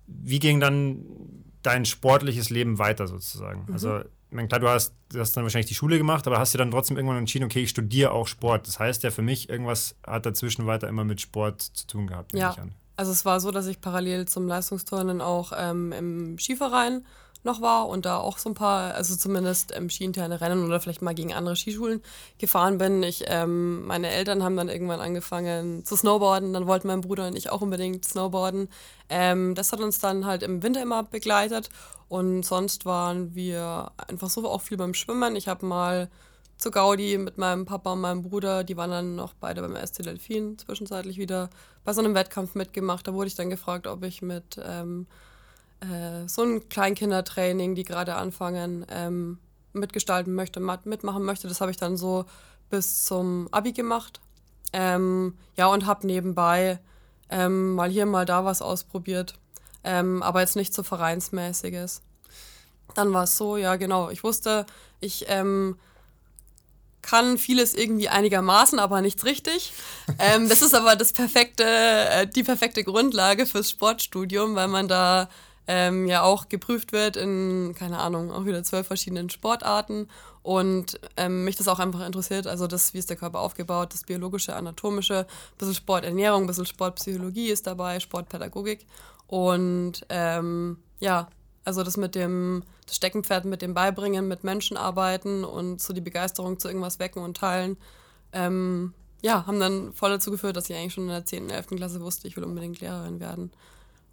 Wie 0.06 0.38
ging 0.38 0.60
dann 0.60 1.04
dein 1.62 1.84
sportliches 1.84 2.50
Leben 2.50 2.78
weiter 2.78 3.06
sozusagen? 3.06 3.64
Mhm. 3.66 3.72
Also 3.72 4.00
meine, 4.30 4.48
klar, 4.48 4.60
du 4.60 4.68
hast, 4.68 4.94
du 5.10 5.20
hast 5.20 5.36
dann 5.36 5.44
wahrscheinlich 5.44 5.68
die 5.68 5.74
Schule 5.74 5.98
gemacht, 5.98 6.26
aber 6.26 6.38
hast 6.38 6.52
dir 6.52 6.58
dann 6.58 6.70
trotzdem 6.70 6.96
irgendwann 6.96 7.18
entschieden, 7.18 7.44
okay, 7.44 7.62
ich 7.62 7.70
studiere 7.70 8.12
auch 8.12 8.26
Sport. 8.26 8.66
Das 8.66 8.78
heißt 8.78 9.02
ja 9.02 9.10
für 9.10 9.22
mich, 9.22 9.48
irgendwas 9.48 9.96
hat 10.06 10.26
dazwischen 10.26 10.66
weiter 10.66 10.88
immer 10.88 11.04
mit 11.04 11.20
Sport 11.20 11.62
zu 11.62 11.86
tun 11.86 12.06
gehabt. 12.06 12.34
Ja. 12.34 12.54
Also 12.96 13.12
es 13.12 13.24
war 13.24 13.40
so, 13.40 13.50
dass 13.50 13.66
ich 13.66 13.80
parallel 13.80 14.26
zum 14.26 14.46
Leistungsturnen 14.46 15.20
auch 15.20 15.52
ähm, 15.56 15.92
im 15.92 16.38
Skiverein 16.38 17.06
noch 17.44 17.60
war 17.60 17.88
und 17.88 18.04
da 18.04 18.18
auch 18.18 18.38
so 18.38 18.50
ein 18.50 18.54
paar, 18.54 18.94
also 18.94 19.16
zumindest 19.16 19.74
ähm, 19.76 19.88
skiinterne 19.88 20.40
Rennen 20.40 20.64
oder 20.64 20.80
vielleicht 20.80 21.02
mal 21.02 21.14
gegen 21.14 21.32
andere 21.32 21.56
Skischulen 21.56 22.02
gefahren 22.38 22.78
bin. 22.78 23.02
Ich, 23.02 23.24
ähm, 23.26 23.86
meine 23.86 24.10
Eltern 24.10 24.42
haben 24.42 24.56
dann 24.56 24.68
irgendwann 24.68 25.00
angefangen 25.00 25.84
zu 25.84 25.96
snowboarden, 25.96 26.52
dann 26.52 26.66
wollten 26.66 26.88
mein 26.88 27.00
Bruder 27.00 27.28
und 27.28 27.36
ich 27.36 27.50
auch 27.50 27.60
unbedingt 27.60 28.04
snowboarden. 28.04 28.68
Ähm, 29.08 29.54
das 29.54 29.72
hat 29.72 29.80
uns 29.80 29.98
dann 29.98 30.26
halt 30.26 30.42
im 30.42 30.62
Winter 30.62 30.82
immer 30.82 31.02
begleitet 31.04 31.70
und 32.08 32.44
sonst 32.44 32.84
waren 32.86 33.34
wir 33.34 33.92
einfach 33.96 34.30
so 34.30 34.48
auch 34.48 34.62
viel 34.62 34.76
beim 34.76 34.94
Schwimmen. 34.94 35.36
Ich 35.36 35.48
habe 35.48 35.64
mal 35.64 36.08
zu 36.58 36.70
Gaudi 36.72 37.18
mit 37.18 37.38
meinem 37.38 37.64
Papa 37.64 37.92
und 37.92 38.00
meinem 38.00 38.22
Bruder. 38.22 38.64
Die 38.64 38.76
waren 38.76 38.90
dann 38.90 39.14
noch 39.14 39.34
beide 39.34 39.62
beim 39.62 39.76
ST 39.76 40.04
Delfin 40.04 40.58
zwischenzeitlich 40.58 41.16
wieder 41.16 41.50
bei 41.84 41.92
so 41.92 42.00
einem 42.00 42.14
Wettkampf 42.14 42.54
mitgemacht. 42.54 43.06
Da 43.06 43.14
wurde 43.14 43.28
ich 43.28 43.36
dann 43.36 43.48
gefragt, 43.48 43.86
ob 43.86 44.02
ich 44.02 44.22
mit 44.22 44.60
ähm, 44.62 45.06
äh, 45.80 46.26
so 46.28 46.42
einem 46.42 46.68
Kleinkindertraining, 46.68 47.74
die 47.74 47.84
gerade 47.84 48.16
anfangen, 48.16 48.84
ähm, 48.90 49.38
mitgestalten 49.72 50.34
möchte, 50.34 50.60
mitmachen 50.60 51.24
möchte. 51.24 51.48
Das 51.48 51.60
habe 51.60 51.70
ich 51.70 51.76
dann 51.76 51.96
so 51.96 52.24
bis 52.70 53.04
zum 53.04 53.48
Abi 53.52 53.72
gemacht. 53.72 54.20
Ähm, 54.72 55.36
ja, 55.56 55.66
und 55.68 55.86
habe 55.86 56.06
nebenbei 56.06 56.78
ähm, 57.30 57.74
mal 57.74 57.90
hier, 57.90 58.06
mal 58.06 58.26
da 58.26 58.44
was 58.44 58.62
ausprobiert. 58.62 59.34
Ähm, 59.84 60.22
aber 60.22 60.40
jetzt 60.40 60.56
nicht 60.56 60.74
so 60.74 60.82
vereinsmäßiges. 60.82 62.02
Dann 62.94 63.12
war 63.12 63.24
es 63.24 63.36
so, 63.36 63.56
ja 63.56 63.76
genau, 63.76 64.10
ich 64.10 64.24
wusste, 64.24 64.66
ich 65.00 65.26
ähm, 65.28 65.78
kann 67.02 67.38
vieles 67.38 67.74
irgendwie 67.74 68.08
einigermaßen, 68.08 68.78
aber 68.78 69.00
nichts 69.00 69.24
richtig. 69.24 69.72
ähm, 70.18 70.48
das 70.48 70.62
ist 70.62 70.74
aber 70.74 70.96
das 70.96 71.12
perfekte, 71.12 71.64
äh, 71.64 72.26
die 72.26 72.42
perfekte 72.42 72.82
Grundlage 72.84 73.46
fürs 73.46 73.70
Sportstudium, 73.70 74.54
weil 74.56 74.68
man 74.68 74.88
da 74.88 75.28
ähm, 75.68 76.06
ja 76.06 76.22
auch 76.22 76.48
geprüft 76.48 76.92
wird 76.92 77.16
in, 77.16 77.74
keine 77.78 77.98
Ahnung, 77.98 78.32
auch 78.32 78.46
wieder 78.46 78.64
zwölf 78.64 78.86
verschiedenen 78.86 79.28
Sportarten 79.28 80.08
und 80.42 80.98
ähm, 81.18 81.44
mich 81.44 81.56
das 81.56 81.68
auch 81.68 81.78
einfach 81.78 82.04
interessiert. 82.04 82.46
Also 82.46 82.66
das, 82.66 82.94
wie 82.94 82.98
ist 82.98 83.10
der 83.10 83.18
Körper 83.18 83.40
aufgebaut, 83.40 83.92
das 83.92 84.04
biologische, 84.04 84.56
anatomische, 84.56 85.20
ein 85.20 85.58
bisschen 85.58 85.74
Sporternährung, 85.74 86.44
ein 86.44 86.46
bisschen 86.46 86.64
Sportpsychologie 86.64 87.50
ist 87.50 87.66
dabei, 87.66 88.00
Sportpädagogik 88.00 88.86
und 89.26 90.06
ähm, 90.08 90.78
ja, 91.00 91.28
also 91.64 91.82
das 91.82 91.98
mit 91.98 92.14
dem 92.14 92.62
das 92.86 92.96
Steckenpferd 92.96 93.44
mit 93.44 93.60
dem 93.60 93.74
Beibringen, 93.74 94.26
mit 94.26 94.44
Menschen 94.44 94.78
arbeiten 94.78 95.44
und 95.44 95.82
so 95.82 95.92
die 95.92 96.00
Begeisterung 96.00 96.58
zu 96.58 96.68
irgendwas 96.68 96.98
wecken 96.98 97.22
und 97.22 97.36
teilen, 97.36 97.76
ähm, 98.32 98.94
ja, 99.20 99.46
haben 99.46 99.60
dann 99.60 99.92
voll 99.92 100.08
dazu 100.08 100.30
geführt, 100.30 100.56
dass 100.56 100.70
ich 100.70 100.76
eigentlich 100.76 100.94
schon 100.94 101.04
in 101.04 101.10
der 101.10 101.26
10., 101.26 101.50
11. 101.50 101.66
Klasse 101.76 102.00
wusste, 102.00 102.26
ich 102.26 102.36
will 102.36 102.44
unbedingt 102.44 102.80
Lehrerin 102.80 103.20
werden. 103.20 103.50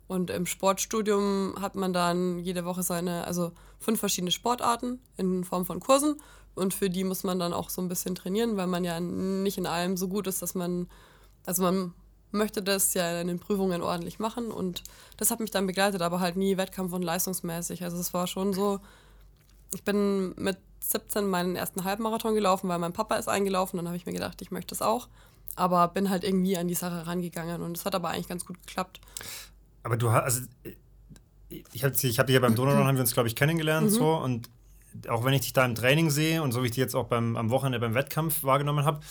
Und 0.08 0.30
im 0.30 0.46
Sportstudium 0.46 1.56
hat 1.60 1.76
man 1.76 1.94
dann 1.94 2.40
jede 2.40 2.66
Woche 2.66 2.84
seine, 2.84 3.26
also 3.26 3.52
fünf 3.80 4.00
verschiedene 4.00 4.32
Sportarten 4.32 5.00
in 5.18 5.44
Form 5.44 5.66
von 5.66 5.80
Kursen. 5.80 6.18
Und 6.54 6.74
für 6.74 6.90
die 6.90 7.04
muss 7.04 7.24
man 7.24 7.40
dann 7.40 7.54
auch 7.54 7.70
so 7.70 7.82
ein 7.82 7.90
bisschen 7.90 8.16
trainieren, 8.16 8.56
weil 8.56 8.68
man 8.68 8.84
ja 8.84 9.00
nicht 9.00 9.58
in 9.58 9.68
allem 9.68 9.98
so 9.98 10.08
gut 10.08 10.28
ist, 10.28 10.42
dass 10.42 10.56
man, 10.56 10.88
also 11.46 11.64
man 11.64 11.94
möchte 12.32 12.62
das 12.62 12.94
ja 12.94 13.20
in 13.20 13.28
den 13.28 13.40
Prüfungen 13.40 13.82
ordentlich 13.82 14.20
machen 14.20 14.52
und 14.52 14.84
das 15.18 15.32
hat 15.32 15.40
mich 15.40 15.52
dann 15.52 15.68
begleitet, 15.68 16.02
aber 16.02 16.20
halt 16.20 16.36
nie 16.36 16.58
wettkampf- 16.58 16.94
und 16.94 17.02
leistungsmäßig. 17.02 17.84
Also 17.84 17.98
es 17.98 18.14
war 18.14 18.28
schon 18.28 18.54
so, 18.54 18.80
ich 19.74 19.84
bin 19.84 20.34
mit 20.38 20.58
17 20.82 21.28
meinen 21.28 21.56
ersten 21.56 21.84
Halbmarathon 21.84 22.36
gelaufen, 22.36 22.70
weil 22.70 22.80
mein 22.80 22.94
Papa 22.94 23.16
ist 23.16 23.28
eingelaufen, 23.28 23.78
dann 23.78 23.88
habe 23.88 23.98
ich 23.98 24.06
mir 24.06 24.14
gedacht, 24.14 24.42
ich 24.42 24.52
möchte 24.52 24.76
es 24.76 24.82
auch, 24.82 25.08
aber 25.56 25.88
bin 25.88 26.10
halt 26.10 26.24
irgendwie 26.24 26.58
an 26.58 26.68
die 26.68 26.76
Sache 26.76 27.08
rangegangen 27.08 27.62
und 27.62 27.78
es 27.78 27.86
hat 27.86 27.96
aber 27.96 28.10
eigentlich 28.10 28.28
ganz 28.28 28.46
gut 28.46 28.60
geklappt. 28.66 29.00
Aber 29.86 29.98
du 29.98 30.12
hast, 30.12 30.24
also 30.24 30.42
ich 31.72 31.84
habe 31.84 31.94
hab 31.94 32.26
dich 32.26 32.34
ja 32.34 32.40
beim 32.40 32.56
Donauron, 32.56 32.88
haben 32.88 32.96
wir 32.96 33.02
uns 33.02 33.14
glaube 33.14 33.30
ich 33.30 33.36
kennengelernt 33.36 33.92
mhm. 33.92 33.94
so 33.94 34.16
und 34.16 34.50
auch 35.08 35.24
wenn 35.24 35.34
ich 35.34 35.42
dich 35.42 35.54
da 35.54 35.64
im 35.64 35.76
Training 35.76 36.10
sehe 36.10 36.42
und 36.42 36.54
so 36.54 36.64
wie 36.64 36.66
ich 36.66 36.72
dich 36.72 36.80
jetzt 36.80 36.96
auch 36.96 37.06
beim, 37.06 37.36
am 37.36 37.52
Wochenende 37.52 37.80
beim 37.80 37.94
Wettkampf 37.94 38.44
wahrgenommen 38.44 38.84
habe, 38.84 39.02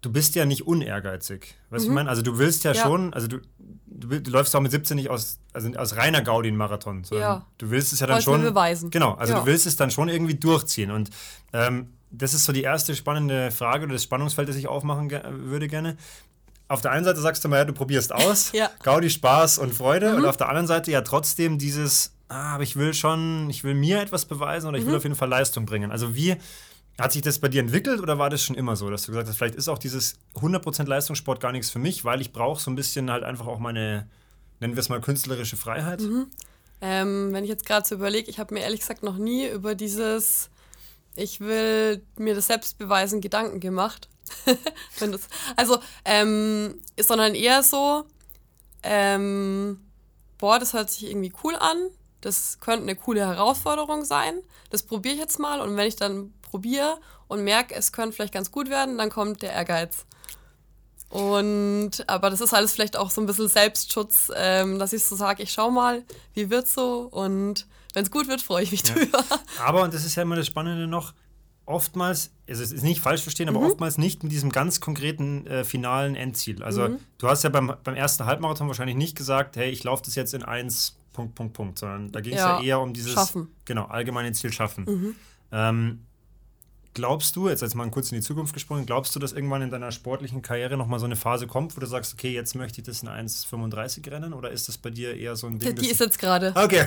du 0.00 0.10
bist 0.10 0.36
ja 0.36 0.46
nicht 0.46 0.66
unehrgeizig. 0.66 1.54
Weißt 1.68 1.84
du, 1.84 1.88
mhm. 1.88 1.92
ich 1.92 1.94
meine? 1.96 2.08
Also 2.08 2.22
du 2.22 2.38
willst 2.38 2.64
ja, 2.64 2.72
ja, 2.72 2.82
schon, 2.82 3.12
also 3.12 3.28
du, 3.28 3.40
du, 3.58 4.22
du, 4.22 4.30
läufst 4.30 4.56
auch 4.56 4.60
mit 4.60 4.70
17 4.70 4.96
nicht 4.96 5.10
aus, 5.10 5.38
also 5.52 5.70
aus 5.74 5.96
reiner 5.96 6.22
Gaudi 6.22 6.48
einen 6.48 6.56
Marathon, 6.56 7.04
sondern 7.04 7.28
ja. 7.28 7.46
du 7.58 7.68
willst 7.68 7.92
es 7.92 8.00
ja 8.00 8.06
dann 8.06 8.22
schon. 8.22 8.40
beweisen. 8.40 8.88
Genau, 8.88 9.12
also 9.12 9.34
ja. 9.34 9.40
du 9.40 9.46
willst 9.46 9.66
es 9.66 9.76
dann 9.76 9.90
schon 9.90 10.08
irgendwie 10.08 10.36
durchziehen. 10.36 10.92
Und 10.92 11.10
ähm, 11.52 11.92
das 12.10 12.32
ist 12.32 12.44
so 12.44 12.52
die 12.54 12.62
erste 12.62 12.96
spannende 12.96 13.50
Frage 13.50 13.84
oder 13.84 13.92
das 13.92 14.04
Spannungsfeld, 14.04 14.48
das 14.48 14.56
ich 14.56 14.66
aufmachen 14.66 15.10
würde 15.10 15.68
gerne. 15.68 15.98
Auf 16.74 16.80
der 16.80 16.90
einen 16.90 17.04
Seite 17.04 17.20
sagst 17.20 17.44
du 17.44 17.48
mal, 17.48 17.58
ja, 17.58 17.64
du 17.64 17.72
probierst 17.72 18.12
aus, 18.12 18.50
ja. 18.52 18.68
Gaudi, 18.82 19.08
Spaß 19.08 19.58
und 19.58 19.72
Freude. 19.72 20.10
Mhm. 20.10 20.18
Und 20.18 20.24
auf 20.26 20.36
der 20.36 20.48
anderen 20.48 20.66
Seite 20.66 20.90
ja 20.90 21.02
trotzdem 21.02 21.56
dieses, 21.56 22.12
ah, 22.28 22.54
aber 22.54 22.64
ich 22.64 22.74
will 22.74 22.92
schon, 22.94 23.48
ich 23.48 23.62
will 23.62 23.74
mir 23.74 24.00
etwas 24.00 24.24
beweisen 24.24 24.66
oder 24.68 24.76
ich 24.76 24.84
mhm. 24.84 24.88
will 24.88 24.96
auf 24.96 25.04
jeden 25.04 25.14
Fall 25.14 25.28
Leistung 25.28 25.66
bringen. 25.66 25.92
Also 25.92 26.16
wie 26.16 26.36
hat 26.98 27.12
sich 27.12 27.22
das 27.22 27.38
bei 27.38 27.46
dir 27.46 27.60
entwickelt 27.60 28.00
oder 28.00 28.18
war 28.18 28.28
das 28.28 28.42
schon 28.42 28.56
immer 28.56 28.74
so, 28.74 28.90
dass 28.90 29.02
du 29.02 29.12
gesagt 29.12 29.28
hast, 29.28 29.36
vielleicht 29.36 29.54
ist 29.54 29.68
auch 29.68 29.78
dieses 29.78 30.16
100% 30.34 30.84
Leistungssport 30.86 31.40
gar 31.40 31.52
nichts 31.52 31.70
für 31.70 31.78
mich, 31.78 32.04
weil 32.04 32.20
ich 32.20 32.32
brauche 32.32 32.60
so 32.60 32.72
ein 32.72 32.74
bisschen 32.74 33.08
halt 33.08 33.22
einfach 33.22 33.46
auch 33.46 33.60
meine, 33.60 34.08
nennen 34.58 34.74
wir 34.74 34.80
es 34.80 34.88
mal, 34.88 35.00
künstlerische 35.00 35.56
Freiheit? 35.56 36.00
Mhm. 36.00 36.26
Ähm, 36.80 37.32
wenn 37.32 37.44
ich 37.44 37.50
jetzt 37.50 37.66
gerade 37.66 37.86
so 37.86 37.94
überlege, 37.94 38.28
ich 38.28 38.40
habe 38.40 38.52
mir 38.52 38.60
ehrlich 38.60 38.80
gesagt 38.80 39.04
noch 39.04 39.16
nie 39.16 39.46
über 39.46 39.76
dieses, 39.76 40.50
ich 41.14 41.38
will 41.38 42.02
mir 42.16 42.34
das 42.34 42.48
selbst 42.48 42.78
beweisen, 42.78 43.20
Gedanken 43.20 43.60
gemacht. 43.60 44.08
also, 45.56 45.78
ähm, 46.04 46.80
ist 46.96 47.08
sondern 47.08 47.34
eher 47.34 47.62
so, 47.62 48.04
ähm, 48.82 49.80
boah, 50.38 50.58
das 50.58 50.72
hört 50.72 50.90
sich 50.90 51.08
irgendwie 51.08 51.32
cool 51.42 51.56
an, 51.56 51.76
das 52.20 52.58
könnte 52.60 52.82
eine 52.82 52.96
coole 52.96 53.20
Herausforderung 53.20 54.04
sein, 54.04 54.34
das 54.70 54.82
probiere 54.82 55.14
ich 55.14 55.20
jetzt 55.20 55.38
mal 55.38 55.60
und 55.60 55.76
wenn 55.76 55.86
ich 55.86 55.96
dann 55.96 56.32
probiere 56.42 56.98
und 57.28 57.44
merke, 57.44 57.74
es 57.74 57.92
könnte 57.92 58.14
vielleicht 58.14 58.34
ganz 58.34 58.50
gut 58.50 58.70
werden, 58.70 58.98
dann 58.98 59.10
kommt 59.10 59.42
der 59.42 59.52
Ehrgeiz. 59.52 60.06
Und 61.08 61.92
aber 62.08 62.30
das 62.30 62.40
ist 62.40 62.52
alles 62.52 62.72
vielleicht 62.72 62.96
auch 62.96 63.10
so 63.10 63.20
ein 63.20 63.26
bisschen 63.26 63.48
Selbstschutz, 63.48 64.32
ähm, 64.34 64.78
dass 64.78 64.92
ich 64.92 65.04
so 65.04 65.14
sage, 65.14 65.42
ich 65.42 65.52
schau 65.52 65.70
mal, 65.70 66.02
wie 66.32 66.50
wird's 66.50 66.74
so 66.74 67.08
und 67.10 67.66
wenn 67.92 68.04
es 68.04 68.10
gut 68.10 68.26
wird, 68.26 68.42
freue 68.42 68.64
ich 68.64 68.72
mich 68.72 68.86
ja. 68.86 68.94
drüber. 68.94 69.24
Aber, 69.64 69.82
und 69.82 69.94
das 69.94 70.04
ist 70.04 70.16
ja 70.16 70.22
immer 70.22 70.36
das 70.36 70.46
Spannende 70.46 70.86
noch, 70.86 71.12
oftmals, 71.66 72.30
also 72.48 72.62
es 72.62 72.72
ist 72.72 72.82
nicht 72.82 73.00
falsch 73.00 73.22
verstehen, 73.22 73.48
aber 73.48 73.60
mhm. 73.60 73.66
oftmals 73.66 73.98
nicht 73.98 74.22
mit 74.22 74.32
diesem 74.32 74.50
ganz 74.50 74.80
konkreten 74.80 75.46
äh, 75.46 75.64
finalen 75.64 76.14
Endziel. 76.14 76.62
Also 76.62 76.88
mhm. 76.88 76.98
du 77.18 77.28
hast 77.28 77.42
ja 77.44 77.50
beim, 77.50 77.72
beim 77.82 77.94
ersten 77.94 78.26
Halbmarathon 78.26 78.68
wahrscheinlich 78.68 78.96
nicht 78.96 79.16
gesagt, 79.16 79.56
hey, 79.56 79.70
ich 79.70 79.84
laufe 79.84 80.02
das 80.04 80.14
jetzt 80.14 80.34
in 80.34 80.42
eins, 80.42 80.96
Punkt, 81.12 81.34
Punkt, 81.34 81.54
Punkt, 81.54 81.78
sondern 81.78 82.12
da 82.12 82.20
ging 82.20 82.34
es 82.34 82.40
ja. 82.40 82.58
ja. 82.58 82.64
eher 82.64 82.80
um 82.80 82.92
dieses 82.92 83.12
Schaffen. 83.12 83.48
Genau, 83.64 83.84
allgemeine 83.86 84.32
Ziel 84.32 84.52
schaffen. 84.52 84.84
Mhm. 84.84 85.14
Ähm, 85.52 86.00
Glaubst 86.94 87.34
du, 87.34 87.48
jetzt 87.48 87.60
als 87.64 87.74
mal 87.74 87.90
kurz 87.90 88.12
in 88.12 88.18
die 88.18 88.22
Zukunft 88.22 88.54
gesprungen, 88.54 88.86
glaubst 88.86 89.16
du, 89.16 89.18
dass 89.18 89.32
irgendwann 89.32 89.62
in 89.62 89.70
deiner 89.70 89.90
sportlichen 89.90 90.42
Karriere 90.42 90.76
nochmal 90.76 91.00
so 91.00 91.06
eine 91.06 91.16
Phase 91.16 91.48
kommt, 91.48 91.76
wo 91.76 91.80
du 91.80 91.86
sagst, 91.86 92.14
okay, 92.14 92.32
jetzt 92.32 92.54
möchte 92.54 92.80
ich 92.80 92.86
das 92.86 93.02
in 93.02 93.08
1,35 93.08 94.08
rennen? 94.12 94.32
Oder 94.32 94.52
ist 94.52 94.68
das 94.68 94.78
bei 94.78 94.90
dir 94.90 95.16
eher 95.16 95.34
so 95.34 95.48
ein 95.48 95.58
Ding? 95.58 95.74
Die 95.74 95.90
ist 95.90 95.98
jetzt 95.98 96.20
gerade. 96.20 96.52
Okay. 96.54 96.86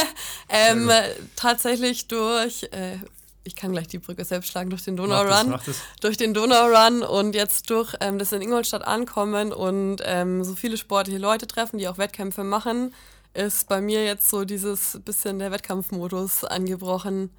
ähm, 0.50 0.90
tatsächlich 1.36 2.06
durch, 2.06 2.64
äh, 2.64 2.98
ich 3.46 3.56
kann 3.56 3.72
gleich 3.72 3.88
die 3.88 3.98
Brücke 3.98 4.24
selbst 4.24 4.50
schlagen, 4.50 4.70
durch 4.70 4.82
den 4.82 4.96
Donau-Run. 4.96 5.58
Durch 6.00 6.16
den 6.16 6.34
Donau-Run 6.34 7.02
und 7.02 7.34
jetzt 7.34 7.70
durch 7.70 7.94
ähm, 8.00 8.18
das 8.18 8.32
in 8.32 8.42
Ingolstadt 8.42 8.86
ankommen 8.86 9.52
und 9.52 9.98
ähm, 10.04 10.44
so 10.44 10.54
viele 10.54 10.76
sportliche 10.76 11.18
Leute 11.18 11.46
treffen, 11.46 11.78
die 11.78 11.88
auch 11.88 11.98
Wettkämpfe 11.98 12.44
machen, 12.44 12.92
ist 13.34 13.68
bei 13.68 13.80
mir 13.80 14.04
jetzt 14.04 14.28
so 14.28 14.44
dieses 14.44 14.98
bisschen 15.04 15.38
der 15.38 15.52
Wettkampfmodus 15.52 16.44
angebrochen. 16.44 17.30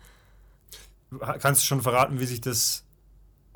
Kannst 1.39 1.62
du 1.62 1.65
schon 1.65 1.82
verraten, 1.82 2.20
wie 2.20 2.26
sich 2.26 2.41
das 2.41 2.84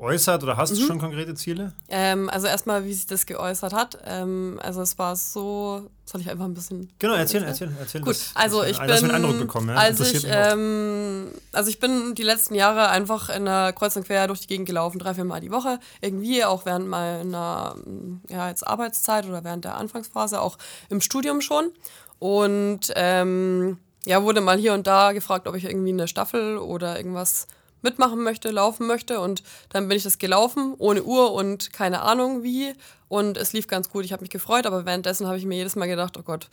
geäußert 0.02 0.42
oder 0.42 0.56
hast 0.56 0.72
mhm. 0.72 0.76
du 0.76 0.86
schon 0.86 0.98
konkrete 0.98 1.34
Ziele? 1.34 1.72
Ähm, 1.88 2.28
also 2.28 2.48
erstmal, 2.48 2.84
wie 2.84 2.92
sich 2.92 3.06
das 3.06 3.24
geäußert 3.24 3.72
hat. 3.72 3.98
Ähm, 4.04 4.58
also 4.60 4.82
es 4.82 4.98
war 4.98 5.14
so, 5.14 5.88
soll 6.04 6.20
ich 6.20 6.28
einfach 6.28 6.44
ein 6.44 6.54
bisschen. 6.54 6.92
Genau, 6.98 7.14
erzählen, 7.14 7.44
erzählen, 7.44 7.76
erzählen. 7.78 8.04
Gut, 8.04 8.16
das, 8.16 8.32
also 8.34 8.64
ich 8.64 8.78
bin. 8.78 8.90
einen 8.90 9.10
Eindruck 9.12 9.38
bekommen, 9.38 9.68
ja? 9.68 9.76
als 9.76 10.00
ich, 10.00 10.26
ähm, 10.28 11.28
also 11.52 11.70
ich 11.70 11.78
bin 11.78 12.16
die 12.16 12.24
letzten 12.24 12.56
Jahre 12.56 12.88
einfach 12.88 13.28
in 13.28 13.44
der 13.44 13.72
Kreuz 13.72 13.94
und 13.94 14.04
Quer 14.04 14.26
durch 14.26 14.40
die 14.40 14.48
Gegend 14.48 14.66
gelaufen, 14.66 14.98
drei, 14.98 15.14
vier 15.14 15.24
Mal 15.24 15.40
die 15.40 15.52
Woche. 15.52 15.78
Irgendwie 16.00 16.44
auch 16.44 16.66
während 16.66 16.88
meiner 16.88 17.76
ja, 18.28 18.48
jetzt 18.48 18.66
Arbeitszeit 18.66 19.26
oder 19.26 19.44
während 19.44 19.64
der 19.64 19.76
Anfangsphase, 19.76 20.40
auch 20.40 20.58
im 20.88 21.00
Studium 21.00 21.40
schon. 21.40 21.70
Und 22.18 22.92
ähm, 22.96 23.78
ja, 24.04 24.24
wurde 24.24 24.40
mal 24.40 24.58
hier 24.58 24.74
und 24.74 24.88
da 24.88 25.12
gefragt, 25.12 25.46
ob 25.46 25.54
ich 25.54 25.64
irgendwie 25.64 25.92
eine 25.92 26.08
Staffel 26.08 26.58
oder 26.58 26.96
irgendwas 26.96 27.46
mitmachen 27.82 28.22
möchte, 28.22 28.50
laufen 28.50 28.86
möchte. 28.86 29.20
Und 29.20 29.42
dann 29.68 29.88
bin 29.88 29.96
ich 29.96 30.02
das 30.02 30.18
gelaufen, 30.18 30.74
ohne 30.78 31.02
Uhr 31.02 31.32
und 31.32 31.72
keine 31.72 32.02
Ahnung 32.02 32.42
wie. 32.42 32.72
Und 33.08 33.36
es 33.36 33.52
lief 33.52 33.66
ganz 33.66 33.90
gut. 33.90 34.04
Ich 34.04 34.12
habe 34.12 34.22
mich 34.22 34.30
gefreut, 34.30 34.66
aber 34.66 34.86
währenddessen 34.86 35.26
habe 35.26 35.38
ich 35.38 35.44
mir 35.44 35.56
jedes 35.56 35.76
Mal 35.76 35.86
gedacht, 35.86 36.16
oh 36.16 36.22
Gott, 36.22 36.48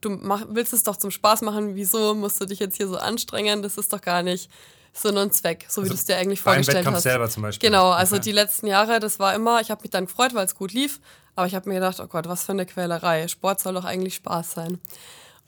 du 0.00 0.10
mach, 0.10 0.46
willst 0.48 0.72
es 0.72 0.82
doch 0.82 0.96
zum 0.96 1.10
Spaß 1.10 1.42
machen. 1.42 1.74
Wieso 1.74 2.14
musst 2.14 2.40
du 2.40 2.46
dich 2.46 2.58
jetzt 2.58 2.76
hier 2.76 2.88
so 2.88 2.96
anstrengen? 2.96 3.62
Das 3.62 3.76
ist 3.76 3.92
doch 3.92 4.00
gar 4.00 4.22
nicht 4.22 4.50
so 4.92 5.08
ein 5.10 5.30
Zweck, 5.32 5.66
so 5.68 5.82
wie 5.82 5.84
also 5.84 5.94
du 5.94 5.98
es 5.98 6.04
dir 6.06 6.16
eigentlich 6.16 6.40
vorgestellt 6.40 6.86
hast. 6.86 7.02
selber 7.02 7.28
zum 7.28 7.42
Beispiel. 7.42 7.68
Genau, 7.68 7.90
also 7.90 8.16
okay. 8.16 8.24
die 8.24 8.32
letzten 8.32 8.66
Jahre, 8.66 9.00
das 9.00 9.18
war 9.18 9.34
immer, 9.34 9.60
ich 9.60 9.70
habe 9.70 9.82
mich 9.82 9.90
dann 9.90 10.06
gefreut, 10.06 10.34
weil 10.34 10.46
es 10.46 10.54
gut 10.54 10.72
lief. 10.72 11.00
Aber 11.36 11.46
ich 11.46 11.54
habe 11.54 11.68
mir 11.68 11.76
gedacht, 11.76 12.00
oh 12.00 12.06
Gott, 12.08 12.26
was 12.26 12.42
für 12.42 12.52
eine 12.52 12.66
Quälerei. 12.66 13.28
Sport 13.28 13.60
soll 13.60 13.74
doch 13.74 13.84
eigentlich 13.84 14.16
Spaß 14.16 14.52
sein. 14.52 14.80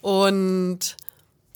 Und 0.01 0.97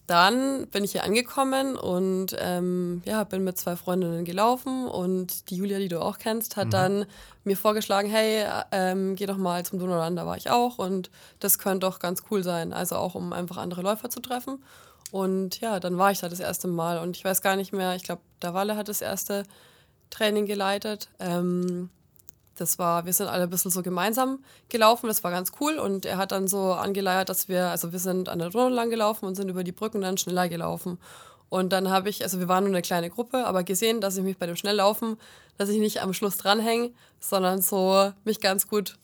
dann 0.07 0.67
bin 0.67 0.85
ich 0.85 0.93
hier 0.93 1.05
angekommen 1.05 1.77
und 1.77 2.37
ähm, 2.39 3.03
ja, 3.07 3.25
bin 3.25 3.43
mit 3.43 3.57
zwei 3.57 3.75
Freundinnen 3.75 4.25
gelaufen 4.25 4.87
und 4.87 5.49
die 5.49 5.57
Julia, 5.57 5.79
die 5.79 5.89
du 5.89 6.01
auch 6.01 6.19
kennst, 6.19 6.57
hat 6.57 6.67
mhm. 6.67 6.71
dann 6.71 7.07
mir 7.45 7.57
vorgeschlagen, 7.57 8.11
hey, 8.11 8.45
ähm, 8.71 9.17
geh 9.17 9.27
doch 9.27 9.39
mal 9.39 9.65
zum 9.65 9.79
Donauland, 9.79 10.19
da 10.19 10.27
war 10.27 10.37
ich 10.37 10.51
auch 10.51 10.79
und 10.79 11.11
das 11.41 11.59
könnte 11.59 11.87
doch 11.87 12.01
ganz 12.01 12.23
cool 12.31 12.43
sein, 12.43 12.73
also 12.73 12.97
auch 12.97 13.15
um 13.15 13.33
einfach 13.33 13.57
andere 13.57 13.83
Läufer 13.83 14.11
zu 14.11 14.21
treffen. 14.21 14.63
Und 15.11 15.61
ja, 15.61 15.81
dann 15.81 15.97
war 15.97 16.11
ich 16.11 16.19
da 16.19 16.29
das 16.29 16.41
erste 16.41 16.69
Mal 16.69 16.99
und 16.99 17.17
ich 17.17 17.25
weiß 17.25 17.41
gar 17.41 17.57
nicht 17.57 17.73
mehr, 17.73 17.95
ich 17.95 18.03
glaube, 18.03 18.23
der 18.43 18.53
Walle 18.53 18.77
hat 18.77 18.89
das 18.89 19.01
erste 19.01 19.45
Training 20.11 20.47
geleitet. 20.47 21.09
Ähm, 21.19 21.89
das 22.57 22.79
war, 22.79 23.07
wir 23.07 23.13
sind 23.13 23.29
alle 23.29 23.45
ein 23.45 23.51
bisschen 23.51 23.71
so 23.71 23.83
gemeinsam 23.83 24.45
gelaufen, 24.69 25.07
das 25.07 25.25
war 25.25 25.31
ganz 25.31 25.53
cool 25.61 25.79
und 25.79 26.07
er 26.07 26.17
hat 26.17 26.33
dann 26.33 26.49
so 26.49 26.73
angeleiert, 26.73 27.29
dass 27.29 27.49
wir, 27.49 27.71
also 27.71 27.93
wir 27.93 27.99
sind 27.99 28.29
an 28.29 28.39
der 28.39 28.51
Donau 28.51 28.69
lang 28.69 28.91
gelaufen 28.91 29.27
und 29.27 29.35
sind 29.35 29.49
über 29.49 29.65
die 29.65 29.73
Brücken 29.73 30.01
dann 30.01 30.19
schneller 30.19 30.49
gelaufen. 30.49 30.99
Und 31.49 31.73
dann 31.73 31.91
habe 31.91 32.09
ich, 32.09 32.23
also 32.23 32.41
wir 32.41 32.49
waren 32.49 32.65
nur 32.65 32.73
eine 32.73 32.83
kleine 32.83 33.11
Gruppe, 33.11 33.47
aber 33.47 33.63
gesehen, 33.63 34.01
dass 34.01 34.17
ich 34.17 34.25
mich 34.25 34.39
bei 34.39 34.47
dem 34.47 34.57
Schnelllaufen, 34.57 35.17
dass 35.57 35.69
ich 35.69 35.79
nicht 35.79 36.03
am 36.03 36.13
Schluss 36.13 36.37
dranhänge, 36.37 36.91
sondern 37.21 37.63
so 37.63 38.13
mich 38.25 38.41
ganz 38.41 38.67
gut 38.67 38.99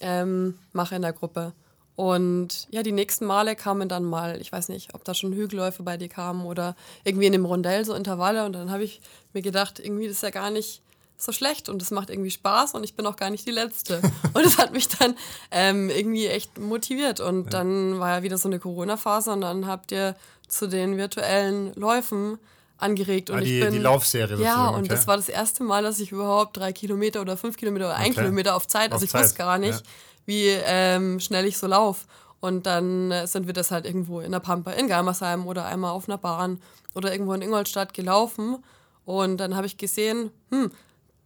ähm, 0.00 0.58
mache 0.72 0.96
in 0.96 1.02
der 1.02 1.12
Gruppe. 1.12 1.52
Und 1.94 2.66
ja, 2.70 2.82
die 2.82 2.92
nächsten 2.92 3.26
Male 3.26 3.54
kamen 3.54 3.88
dann 3.88 4.04
mal, 4.04 4.40
ich 4.40 4.50
weiß 4.50 4.70
nicht, 4.70 4.94
ob 4.94 5.04
da 5.04 5.14
schon 5.14 5.32
Hügelläufe 5.32 5.82
bei 5.82 5.96
dir 5.96 6.08
kamen 6.08 6.46
oder 6.46 6.74
irgendwie 7.04 7.26
in 7.26 7.32
dem 7.32 7.44
Rondell 7.44 7.84
so 7.84 7.94
Intervalle. 7.94 8.46
Und 8.46 8.54
dann 8.54 8.70
habe 8.70 8.82
ich 8.82 9.00
mir 9.32 9.42
gedacht, 9.42 9.78
irgendwie 9.78 10.08
das 10.08 10.16
ist 10.16 10.22
ja 10.22 10.30
gar 10.30 10.50
nicht 10.50 10.82
so 11.22 11.30
schlecht 11.30 11.68
und 11.68 11.80
es 11.80 11.90
macht 11.92 12.10
irgendwie 12.10 12.30
Spaß 12.30 12.74
und 12.74 12.82
ich 12.82 12.94
bin 12.94 13.06
auch 13.06 13.16
gar 13.16 13.30
nicht 13.30 13.46
die 13.46 13.52
Letzte. 13.52 14.00
und 14.32 14.44
es 14.44 14.58
hat 14.58 14.72
mich 14.72 14.88
dann 14.88 15.14
ähm, 15.52 15.88
irgendwie 15.88 16.26
echt 16.26 16.58
motiviert. 16.58 17.20
Und 17.20 17.44
ja. 17.44 17.50
dann 17.50 18.00
war 18.00 18.16
ja 18.16 18.22
wieder 18.22 18.38
so 18.38 18.48
eine 18.48 18.58
Corona-Phase 18.58 19.32
und 19.32 19.42
dann 19.42 19.66
habt 19.66 19.92
ihr 19.92 20.16
zu 20.48 20.68
den 20.68 20.96
virtuellen 20.96 21.72
Läufen 21.74 22.38
angeregt. 22.76 23.30
Und 23.30 23.38
ah, 23.38 23.40
die, 23.40 23.58
ich 23.58 23.64
bin, 23.64 23.72
die 23.72 23.78
Laufserie 23.78 24.42
Ja, 24.42 24.68
und 24.68 24.80
okay. 24.80 24.88
das 24.88 25.06
war 25.06 25.16
das 25.16 25.28
erste 25.28 25.62
Mal, 25.62 25.84
dass 25.84 26.00
ich 26.00 26.10
überhaupt 26.10 26.56
drei 26.56 26.72
Kilometer 26.72 27.20
oder 27.20 27.36
fünf 27.36 27.56
Kilometer 27.56 27.86
oder 27.86 27.96
ein 27.96 28.10
okay. 28.10 28.22
Kilometer 28.22 28.56
auf 28.56 28.66
Zeit, 28.66 28.92
also 28.92 28.96
auf 28.96 29.02
ich 29.04 29.10
Zeit. 29.10 29.22
wusste 29.22 29.38
gar 29.38 29.58
nicht, 29.58 29.78
ja. 29.78 29.92
wie 30.26 30.48
ähm, 30.48 31.20
schnell 31.20 31.46
ich 31.46 31.56
so 31.56 31.68
laufe. 31.68 32.06
Und 32.40 32.66
dann 32.66 33.12
äh, 33.12 33.28
sind 33.28 33.46
wir 33.46 33.54
das 33.54 33.70
halt 33.70 33.86
irgendwo 33.86 34.18
in 34.18 34.32
der 34.32 34.40
Pampa 34.40 34.72
in 34.72 34.88
Galmersheim 34.88 35.46
oder 35.46 35.66
einmal 35.66 35.92
auf 35.92 36.08
einer 36.08 36.18
Bahn 36.18 36.60
oder 36.94 37.12
irgendwo 37.12 37.32
in 37.34 37.42
Ingolstadt 37.42 37.94
gelaufen. 37.94 38.64
Und 39.04 39.36
dann 39.36 39.54
habe 39.54 39.66
ich 39.66 39.76
gesehen, 39.76 40.32
hm, 40.50 40.72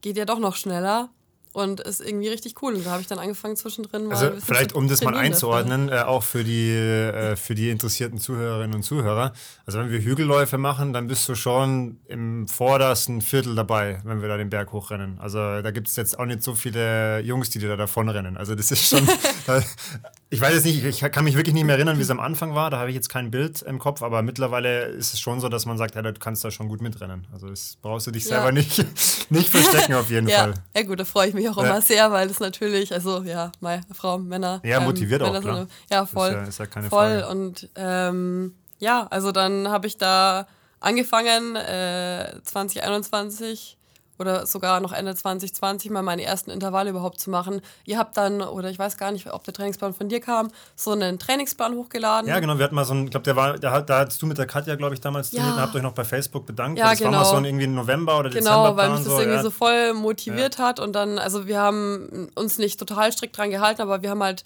geht 0.00 0.16
ja 0.16 0.24
doch 0.24 0.38
noch 0.38 0.56
schneller 0.56 1.10
und 1.56 1.80
ist 1.80 2.02
irgendwie 2.02 2.28
richtig 2.28 2.60
cool. 2.60 2.74
Und 2.74 2.84
da 2.84 2.90
habe 2.90 3.00
ich 3.00 3.08
dann 3.08 3.18
angefangen 3.18 3.56
zwischendrin 3.56 4.04
mal. 4.04 4.16
Also 4.16 4.32
vielleicht 4.44 4.74
um 4.74 4.88
das 4.88 5.02
mal 5.02 5.14
einzuordnen, 5.14 5.88
äh, 5.88 6.02
auch 6.02 6.22
für 6.22 6.44
die, 6.44 6.70
äh, 6.70 7.34
für 7.34 7.54
die 7.54 7.70
interessierten 7.70 8.18
Zuhörerinnen 8.18 8.74
und 8.74 8.82
Zuhörer. 8.82 9.32
Also 9.64 9.78
wenn 9.78 9.90
wir 9.90 10.00
Hügelläufe 10.00 10.58
machen, 10.58 10.92
dann 10.92 11.06
bist 11.06 11.26
du 11.30 11.34
schon 11.34 11.98
im 12.08 12.46
vordersten 12.46 13.22
Viertel 13.22 13.54
dabei, 13.54 14.00
wenn 14.04 14.20
wir 14.20 14.28
da 14.28 14.36
den 14.36 14.50
Berg 14.50 14.70
hochrennen. 14.72 15.18
Also 15.18 15.38
da 15.38 15.70
gibt 15.70 15.88
es 15.88 15.96
jetzt 15.96 16.18
auch 16.18 16.26
nicht 16.26 16.42
so 16.42 16.54
viele 16.54 17.20
Jungs, 17.20 17.48
die 17.48 17.58
da 17.58 17.74
davonrennen. 17.74 18.36
Also 18.36 18.54
das 18.54 18.70
ist 18.70 18.90
schon. 18.90 19.08
ich 20.28 20.40
weiß 20.40 20.54
jetzt 20.54 20.64
nicht, 20.66 20.84
ich 20.84 21.00
kann 21.10 21.24
mich 21.24 21.36
wirklich 21.36 21.54
nicht 21.54 21.64
mehr 21.64 21.76
erinnern, 21.76 21.96
wie 21.96 22.02
es 22.02 22.10
am 22.10 22.20
Anfang 22.20 22.54
war. 22.54 22.68
Da 22.68 22.78
habe 22.78 22.90
ich 22.90 22.94
jetzt 22.94 23.08
kein 23.08 23.30
Bild 23.30 23.62
im 23.62 23.78
Kopf, 23.78 24.02
aber 24.02 24.20
mittlerweile 24.20 24.86
ist 24.88 25.14
es 25.14 25.20
schon 25.20 25.40
so, 25.40 25.48
dass 25.48 25.64
man 25.64 25.78
sagt, 25.78 25.94
ja, 25.94 26.02
du 26.02 26.12
kannst 26.12 26.44
da 26.44 26.50
schon 26.50 26.68
gut 26.68 26.82
mitrennen. 26.82 27.26
Also 27.32 27.48
das 27.48 27.78
brauchst 27.80 28.06
du 28.06 28.10
dich 28.10 28.26
selber 28.26 28.46
ja. 28.46 28.52
nicht, 28.52 28.84
nicht 29.30 29.48
verstecken 29.48 29.94
auf 29.94 30.10
jeden 30.10 30.28
ja. 30.28 30.40
Fall. 30.40 30.54
Ja 30.74 30.82
gut, 30.82 31.00
da 31.00 31.06
freue 31.06 31.28
ich 31.28 31.34
mich 31.34 31.45
auch 31.48 31.58
immer 31.58 31.80
sehr, 31.80 32.10
weil 32.12 32.28
das 32.28 32.40
natürlich, 32.40 32.92
also 32.92 33.22
ja, 33.22 33.52
meine 33.60 33.82
Frau, 33.92 34.18
Männer. 34.18 34.60
Ja, 34.64 34.80
motiviert 34.80 35.22
ähm, 35.22 35.28
auch, 35.28 35.40
klar. 35.40 35.66
Ja, 35.90 36.06
voll. 36.06 36.28
Ist 36.28 36.34
ja, 36.34 36.42
ist 36.44 36.58
ja 36.58 36.66
keine 36.66 36.88
voll. 36.88 37.20
Frage. 37.20 37.28
Und 37.28 37.68
ähm, 37.76 38.54
ja, 38.78 39.06
also 39.10 39.32
dann 39.32 39.68
habe 39.68 39.86
ich 39.86 39.96
da 39.96 40.46
angefangen, 40.80 41.56
äh, 41.56 42.32
2021 42.42 43.75
oder 44.18 44.46
sogar 44.46 44.80
noch 44.80 44.92
Ende 44.92 45.14
2020 45.14 45.90
mal 45.90 46.02
meine 46.02 46.22
ersten 46.22 46.50
Intervalle 46.50 46.90
überhaupt 46.90 47.20
zu 47.20 47.30
machen. 47.30 47.60
Ihr 47.84 47.98
habt 47.98 48.16
dann, 48.16 48.40
oder 48.40 48.70
ich 48.70 48.78
weiß 48.78 48.96
gar 48.96 49.12
nicht, 49.12 49.32
ob 49.32 49.44
der 49.44 49.54
Trainingsplan 49.54 49.94
von 49.94 50.08
dir 50.08 50.20
kam, 50.20 50.50
so 50.74 50.92
einen 50.92 51.18
Trainingsplan 51.18 51.74
hochgeladen. 51.74 52.28
Ja, 52.28 52.40
genau, 52.40 52.58
wir 52.58 52.64
hatten 52.64 52.74
mal 52.74 52.84
so 52.84 52.92
einen, 52.92 53.04
ich 53.04 53.10
glaube, 53.10 53.24
der 53.24 53.36
war, 53.36 53.58
da, 53.58 53.80
da 53.80 53.98
hattest 54.00 54.20
du 54.22 54.26
mit 54.26 54.38
der 54.38 54.46
Katja, 54.46 54.76
glaube 54.76 54.94
ich, 54.94 55.00
damals 55.00 55.32
ja. 55.32 55.40
trainiert 55.40 55.56
und 55.56 55.62
habt 55.62 55.76
euch 55.76 55.82
noch 55.82 55.92
bei 55.92 56.04
Facebook 56.04 56.46
bedankt. 56.46 56.78
Ja, 56.78 56.90
das 56.90 56.98
genau. 56.98 57.12
war 57.12 57.18
mal 57.20 57.24
so 57.24 57.36
ein 57.36 57.44
irgendwie 57.44 57.66
November 57.66 58.18
oder 58.18 58.30
Dezember. 58.30 58.50
Genau, 58.50 58.76
weil 58.76 58.90
mich 58.90 58.98
das 59.00 59.08
so, 59.08 59.18
irgendwie 59.18 59.36
ja. 59.36 59.42
so 59.42 59.50
voll 59.50 59.94
motiviert 59.94 60.58
ja. 60.58 60.64
hat 60.64 60.80
und 60.80 60.94
dann, 60.94 61.18
also 61.18 61.46
wir 61.46 61.60
haben 61.60 62.28
uns 62.34 62.58
nicht 62.58 62.78
total 62.78 63.12
strikt 63.12 63.36
dran 63.36 63.50
gehalten, 63.50 63.82
aber 63.82 64.02
wir 64.02 64.10
haben 64.10 64.22
halt 64.22 64.44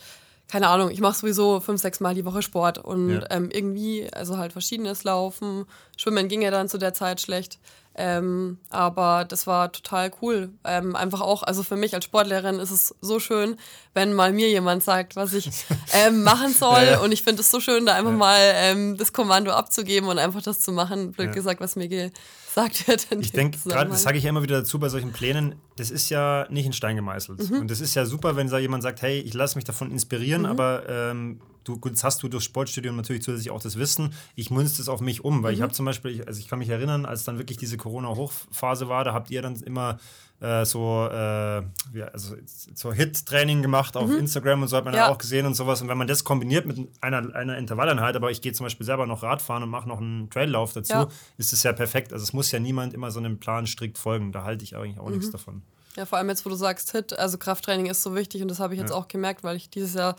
keine 0.51 0.69
Ahnung, 0.69 0.91
ich 0.91 1.01
mache 1.01 1.17
sowieso 1.17 1.61
fünf, 1.61 1.81
sechs 1.81 2.01
Mal 2.01 2.15
die 2.15 2.25
Woche 2.25 2.43
Sport 2.43 2.79
und 2.79 3.11
ja. 3.11 3.25
ähm, 3.31 3.51
irgendwie, 3.53 4.13
also 4.13 4.37
halt 4.37 4.53
verschiedenes 4.53 5.05
Laufen. 5.05 5.65
Schwimmen 5.97 6.27
ging 6.27 6.43
ja 6.43 6.51
dann 6.51 6.69
zu 6.69 6.77
der 6.77 6.93
Zeit 6.93 7.21
schlecht. 7.21 7.61
Ähm, 8.03 8.57
aber 8.71 9.27
das 9.29 9.47
war 9.47 9.73
total 9.73 10.11
cool. 10.23 10.49
Ähm, 10.65 10.97
einfach 10.97 11.21
auch, 11.21 11.43
also 11.43 11.63
für 11.63 11.77
mich 11.77 11.95
als 11.95 12.07
Sportlehrerin 12.07 12.59
ist 12.59 12.71
es 12.71 12.95
so 13.03 13.21
schön, 13.21 13.57
wenn 13.93 14.15
mal 14.15 14.33
mir 14.33 14.49
jemand 14.49 14.83
sagt, 14.83 15.17
was 15.17 15.35
ich 15.35 15.51
ähm, 15.93 16.23
machen 16.23 16.55
soll. 16.55 16.83
Ja, 16.83 16.91
ja. 16.93 17.01
Und 17.01 17.13
ich 17.13 17.23
finde 17.23 17.43
es 17.43 17.51
so 17.51 17.61
schön, 17.61 17.85
da 17.85 17.95
einfach 17.95 18.13
ja. 18.13 18.17
mal 18.17 18.39
ähm, 18.55 18.97
das 18.97 19.13
Kommando 19.13 19.51
abzugeben 19.51 20.09
und 20.09 20.19
einfach 20.19 20.41
das 20.41 20.61
zu 20.61 20.73
machen, 20.73 21.13
blöd 21.13 21.35
gesagt, 21.35 21.61
was 21.61 21.77
mir 21.77 21.89
gesagt 21.89 22.89
wird. 22.89 23.07
Ich 23.21 23.33
denke, 23.33 23.59
gerade, 23.67 23.91
das 23.91 24.03
sage 24.03 24.17
ich 24.17 24.25
ja 24.25 24.31
immer 24.31 24.43
wieder 24.43 24.61
dazu 24.61 24.79
bei 24.79 24.89
solchen 24.89 25.13
Plänen, 25.13 25.57
das 25.77 25.91
ist 25.91 26.09
ja 26.09 26.47
nicht 26.49 26.65
in 26.65 26.73
Stein 26.73 26.97
gemeißelt. 26.97 27.51
Mhm. 27.51 27.59
Und 27.59 27.71
das 27.71 27.83
ist 27.83 27.95
ja 27.95 28.07
super, 28.07 28.35
wenn 28.35 28.49
da 28.49 28.59
jemand 28.59 28.83
sagt, 28.83 29.03
hey, 29.03 29.21
ich 29.21 29.35
lasse 29.35 29.59
mich 29.59 29.67
davon 29.67 29.91
inspirieren, 29.91 30.43
mhm. 30.43 30.49
aber 30.49 30.89
ähm, 30.89 31.41
du, 31.64 31.81
jetzt 31.85 32.05
hast 32.05 32.23
du 32.23 32.29
durch 32.29 32.44
Sportstudium 32.44 32.96
natürlich 32.96 33.23
zusätzlich 33.23 33.51
auch 33.51 33.62
das 33.62 33.79
Wissen. 33.79 34.12
Ich 34.35 34.51
münze 34.51 34.79
das 34.79 34.88
auf 34.88 35.01
mich 35.01 35.25
um, 35.25 35.42
weil 35.42 35.53
mhm. 35.53 35.59
ich 35.59 35.62
habe 35.62 35.73
zum 35.73 35.87
Beispiel, 35.87 36.25
also 36.25 36.40
ich 36.40 36.49
kann 36.49 36.59
mich 36.59 36.68
erinnern, 36.68 37.07
als 37.07 37.25
dann 37.25 37.38
wirklich 37.38 37.59
diese 37.59 37.77
Corona-Hochphase 37.77 38.88
war, 38.88 39.05
da 39.05 39.14
habt 39.14 39.31
ihr 39.31 39.42
dann 39.42 39.57
immer 39.57 39.99
äh, 40.40 40.64
so, 40.64 41.07
äh, 41.11 41.16
ja, 41.16 42.07
also 42.12 42.35
so 42.75 42.92
Hit-Training 42.92 43.61
gemacht 43.62 43.96
auf 43.96 44.09
mhm. 44.09 44.20
Instagram 44.20 44.62
und 44.62 44.68
so 44.68 44.77
hat 44.77 44.85
man 44.85 44.94
ja. 44.94 45.09
auch 45.09 45.18
gesehen 45.18 45.46
und 45.46 45.55
sowas. 45.55 45.83
Und 45.83 45.88
wenn 45.88 45.99
man 45.99 46.07
das 46.07 46.25
kombiniert 46.25 46.66
mit 46.66 46.88
einer, 47.01 47.35
einer 47.35 47.59
Intervalleinheit, 47.59 48.16
aber 48.16 48.31
ich 48.31 48.40
gehe 48.40 48.53
zum 48.53 48.64
Beispiel 48.64 48.87
selber 48.87 49.07
noch 49.07 49.23
Radfahren 49.23 49.62
und 49.62 49.68
mache 49.68 49.88
noch 49.88 50.01
einen 50.01 50.31
Traillauf 50.31 50.73
dazu, 50.73 50.92
ja. 50.92 51.09
ist 51.37 51.53
es 51.53 51.62
ja 51.62 51.73
perfekt. 51.73 52.12
Also 52.12 52.23
es 52.23 52.33
muss 52.33 52.51
ja 52.53 52.59
niemand 52.59 52.94
immer 52.94 53.11
so 53.11 53.18
einem 53.18 53.38
Plan 53.38 53.66
strikt 53.66 53.99
folgen. 53.99 54.33
Da 54.33 54.44
halte 54.44 54.64
ich 54.64 54.77
eigentlich 54.77 54.99
auch 54.99 55.09
mhm. 55.09 55.16
nichts 55.16 55.31
davon. 55.31 55.62
Ja, 55.96 56.07
vor 56.07 56.18
allem 56.18 56.29
jetzt, 56.29 56.46
wo 56.46 56.51
du 56.51 56.57
sagst, 56.57 56.92
Hit, 56.92 57.18
also 57.18 57.37
Krafttraining 57.37 57.87
ist 57.87 58.03
so 58.03 58.14
wichtig 58.14 58.40
und 58.42 58.49
das 58.49 58.61
habe 58.61 58.75
ich 58.75 58.81
jetzt 58.81 58.90
ja. 58.90 58.96
auch 58.96 59.09
gemerkt, 59.09 59.42
weil 59.42 59.57
ich 59.57 59.68
dieses 59.70 59.94
Jahr 59.94 60.16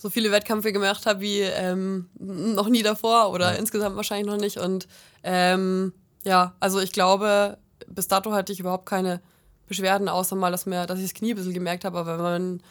so 0.00 0.08
viele 0.08 0.32
Wettkämpfe 0.32 0.72
gemacht 0.72 1.04
habe 1.04 1.20
wie 1.20 1.40
ähm, 1.40 2.08
noch 2.18 2.68
nie 2.68 2.82
davor 2.82 3.32
oder 3.32 3.52
ja. 3.52 3.58
insgesamt 3.58 3.96
wahrscheinlich 3.96 4.26
noch 4.26 4.40
nicht. 4.40 4.56
Und 4.56 4.88
ähm, 5.22 5.92
ja, 6.24 6.54
also 6.58 6.80
ich 6.80 6.92
glaube, 6.92 7.58
bis 7.86 8.08
dato 8.08 8.32
hatte 8.32 8.50
ich 8.50 8.60
überhaupt 8.60 8.86
keine 8.86 9.20
Beschwerden, 9.68 10.08
außer 10.08 10.36
mal, 10.36 10.50
dass, 10.50 10.64
mir, 10.64 10.86
dass 10.86 10.98
ich 10.98 11.04
das 11.04 11.14
Knie 11.14 11.34
ein 11.34 11.36
bisschen 11.36 11.52
gemerkt 11.52 11.84
habe. 11.84 11.98
Aber 11.98 12.14
wenn 12.14 12.22
man 12.22 12.62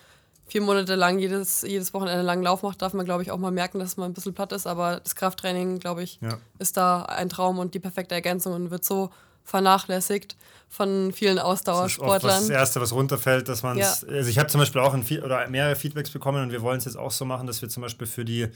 vier 0.48 0.62
Monate 0.62 0.96
lang 0.96 1.20
jedes, 1.20 1.62
jedes 1.62 1.94
Wochenende 1.94 2.24
lang 2.24 2.42
Lauf 2.42 2.64
macht, 2.64 2.82
darf 2.82 2.94
man, 2.94 3.06
glaube 3.06 3.22
ich, 3.22 3.30
auch 3.30 3.38
mal 3.38 3.52
merken, 3.52 3.78
dass 3.78 3.96
man 3.96 4.10
ein 4.10 4.14
bisschen 4.16 4.34
platt 4.34 4.52
ist. 4.52 4.66
Aber 4.66 5.00
das 5.00 5.16
Krafttraining, 5.16 5.78
glaube 5.78 6.02
ich, 6.02 6.18
ja. 6.22 6.40
ist 6.58 6.78
da 6.78 7.04
ein 7.04 7.30
Traum 7.30 7.60
und 7.60 7.76
die 7.76 7.80
perfekte 7.80 8.16
Ergänzung 8.16 8.54
und 8.54 8.72
wird 8.72 8.84
so 8.84 9.12
vernachlässigt 9.50 10.36
von 10.70 11.12
vielen 11.12 11.40
Ausdauersportlern. 11.40 12.22
Das, 12.22 12.42
ist 12.42 12.50
das 12.50 12.56
Erste, 12.56 12.82
was 12.82 12.94
runterfällt, 12.94 13.50
dass 13.50 13.64
man 13.64 13.78
ja. 13.78 13.94
Also 14.08 14.30
ich 14.30 14.38
habe 14.38 14.48
zum 14.50 14.60
Beispiel 14.60 14.82
auch 14.82 14.94
ein, 14.94 15.06
oder 15.24 15.48
mehrere 15.50 15.76
Feedbacks 15.76 16.12
bekommen 16.12 16.44
und 16.44 16.52
wir 16.52 16.62
wollen 16.62 16.78
es 16.78 16.86
jetzt 16.86 16.98
auch 16.98 17.12
so 17.12 17.26
machen, 17.26 17.48
dass 17.48 17.62
wir 17.62 17.70
zum 17.70 17.82
Beispiel 17.82 18.08
für 18.08 18.24
die 18.24 18.48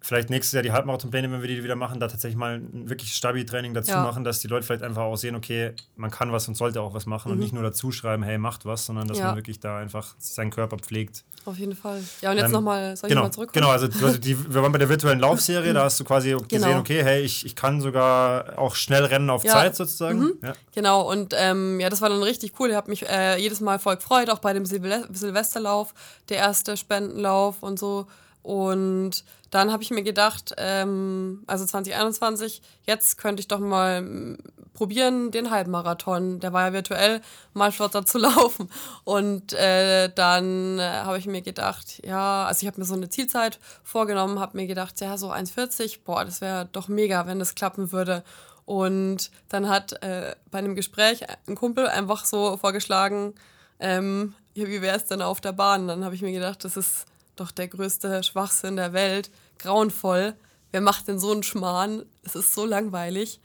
vielleicht 0.00 0.30
nächstes 0.30 0.52
Jahr 0.52 0.62
die 0.62 0.72
Halbmarathonpläne, 0.72 1.30
wenn 1.30 1.42
wir 1.42 1.48
die 1.48 1.62
wieder 1.64 1.76
machen, 1.76 1.98
da 1.98 2.08
tatsächlich 2.08 2.36
mal 2.36 2.56
ein 2.56 2.88
wirklich 2.88 3.12
Stabi-Training 3.14 3.74
dazu 3.74 3.90
ja. 3.90 4.02
machen, 4.02 4.24
dass 4.24 4.40
die 4.40 4.48
Leute 4.48 4.64
vielleicht 4.64 4.82
einfach 4.82 5.02
auch 5.02 5.16
sehen, 5.16 5.34
okay, 5.34 5.72
man 5.96 6.10
kann 6.10 6.32
was 6.32 6.46
und 6.48 6.56
sollte 6.56 6.80
auch 6.80 6.94
was 6.94 7.06
machen 7.06 7.28
mhm. 7.28 7.32
und 7.32 7.38
nicht 7.40 7.52
nur 7.52 7.62
dazu 7.62 7.90
schreiben, 7.90 8.22
hey, 8.22 8.38
macht 8.38 8.64
was, 8.64 8.86
sondern 8.86 9.08
dass 9.08 9.18
ja. 9.18 9.26
man 9.26 9.36
wirklich 9.36 9.58
da 9.58 9.78
einfach 9.78 10.14
seinen 10.18 10.50
Körper 10.50 10.78
pflegt. 10.78 11.24
Auf 11.44 11.58
jeden 11.58 11.76
Fall. 11.76 12.02
Ja, 12.22 12.30
und 12.30 12.36
jetzt 12.36 12.46
ähm, 12.46 12.52
nochmal, 12.52 12.96
soll 12.96 13.08
genau, 13.08 13.22
ich 13.22 13.26
mal 13.26 13.32
zurückkommen? 13.32 13.62
Genau, 13.62 13.72
also, 13.72 13.86
also 14.04 14.18
die, 14.18 14.52
wir 14.52 14.62
waren 14.62 14.72
bei 14.72 14.78
der 14.78 14.88
virtuellen 14.88 15.20
Laufserie, 15.20 15.72
da 15.72 15.84
hast 15.84 15.98
du 15.98 16.04
quasi 16.04 16.30
genau. 16.30 16.46
gesehen, 16.48 16.78
okay, 16.78 17.02
hey, 17.02 17.22
ich, 17.22 17.46
ich 17.46 17.56
kann 17.56 17.80
sogar 17.80 18.58
auch 18.58 18.74
schnell 18.74 19.04
rennen 19.04 19.30
auf 19.30 19.44
ja. 19.44 19.52
Zeit 19.52 19.76
sozusagen. 19.76 20.18
Mhm. 20.18 20.38
Genau, 20.74 21.10
und 21.10 21.34
ähm, 21.36 21.80
ja, 21.80 21.88
das 21.88 22.00
war 22.00 22.08
dann 22.08 22.22
richtig 22.22 22.52
cool. 22.58 22.70
Ich 22.70 22.76
habe 22.76 22.90
mich 22.90 23.08
äh, 23.08 23.40
jedes 23.40 23.60
Mal 23.60 23.78
voll 23.78 23.96
gefreut, 23.96 24.30
auch 24.30 24.40
bei 24.40 24.52
dem 24.52 24.66
Silvesterlauf, 24.66 25.94
der 26.28 26.38
erste 26.38 26.76
Spendenlauf 26.76 27.62
und 27.62 27.78
so. 27.78 28.06
Und 28.42 29.24
dann 29.56 29.72
habe 29.72 29.82
ich 29.82 29.90
mir 29.90 30.02
gedacht, 30.02 30.54
ähm, 30.58 31.42
also 31.46 31.64
2021, 31.64 32.60
jetzt 32.84 33.16
könnte 33.16 33.40
ich 33.40 33.48
doch 33.48 33.58
mal 33.58 34.36
probieren, 34.74 35.30
den 35.30 35.50
Halbmarathon, 35.50 36.40
der 36.40 36.52
war 36.52 36.66
ja 36.66 36.72
virtuell, 36.74 37.22
mal 37.54 37.72
flotter 37.72 38.04
zu 38.04 38.18
laufen. 38.28 38.70
Und 39.04 39.54
äh, 39.54 40.10
dann 40.14 40.78
äh, 40.78 40.82
habe 40.82 41.16
ich 41.16 41.24
mir 41.24 41.40
gedacht, 41.40 42.02
ja, 42.04 42.44
also 42.44 42.60
ich 42.60 42.66
habe 42.66 42.78
mir 42.78 42.84
so 42.84 42.92
eine 42.92 43.08
Zielzeit 43.08 43.58
vorgenommen, 43.82 44.40
habe 44.40 44.58
mir 44.58 44.66
gedacht, 44.66 45.00
ja, 45.00 45.16
so 45.16 45.32
1,40, 45.32 46.00
boah, 46.04 46.22
das 46.26 46.42
wäre 46.42 46.68
doch 46.72 46.88
mega, 46.88 47.26
wenn 47.26 47.38
das 47.38 47.54
klappen 47.54 47.92
würde. 47.92 48.24
Und 48.66 49.30
dann 49.48 49.70
hat 49.70 50.02
äh, 50.02 50.36
bei 50.50 50.58
einem 50.58 50.74
Gespräch 50.74 51.24
ein 51.48 51.54
Kumpel 51.54 51.88
einfach 51.88 52.26
so 52.26 52.58
vorgeschlagen, 52.58 53.34
ähm, 53.80 54.34
ja, 54.52 54.66
wie 54.66 54.82
wäre 54.82 54.98
es 54.98 55.06
denn 55.06 55.22
auf 55.22 55.40
der 55.40 55.52
Bahn? 55.52 55.88
Dann 55.88 56.04
habe 56.04 56.14
ich 56.14 56.20
mir 56.20 56.32
gedacht, 56.32 56.62
das 56.62 56.76
ist 56.76 57.06
doch 57.36 57.50
der 57.50 57.68
größte 57.68 58.22
Schwachsinn 58.22 58.76
der 58.76 58.92
Welt. 58.92 59.30
Grauenvoll. 59.58 60.34
Wer 60.72 60.80
macht 60.80 61.08
denn 61.08 61.18
so 61.18 61.32
einen 61.32 61.42
Schmarrn? 61.42 62.04
Es 62.22 62.34
ist 62.34 62.54
so 62.54 62.66
langweilig, 62.66 63.40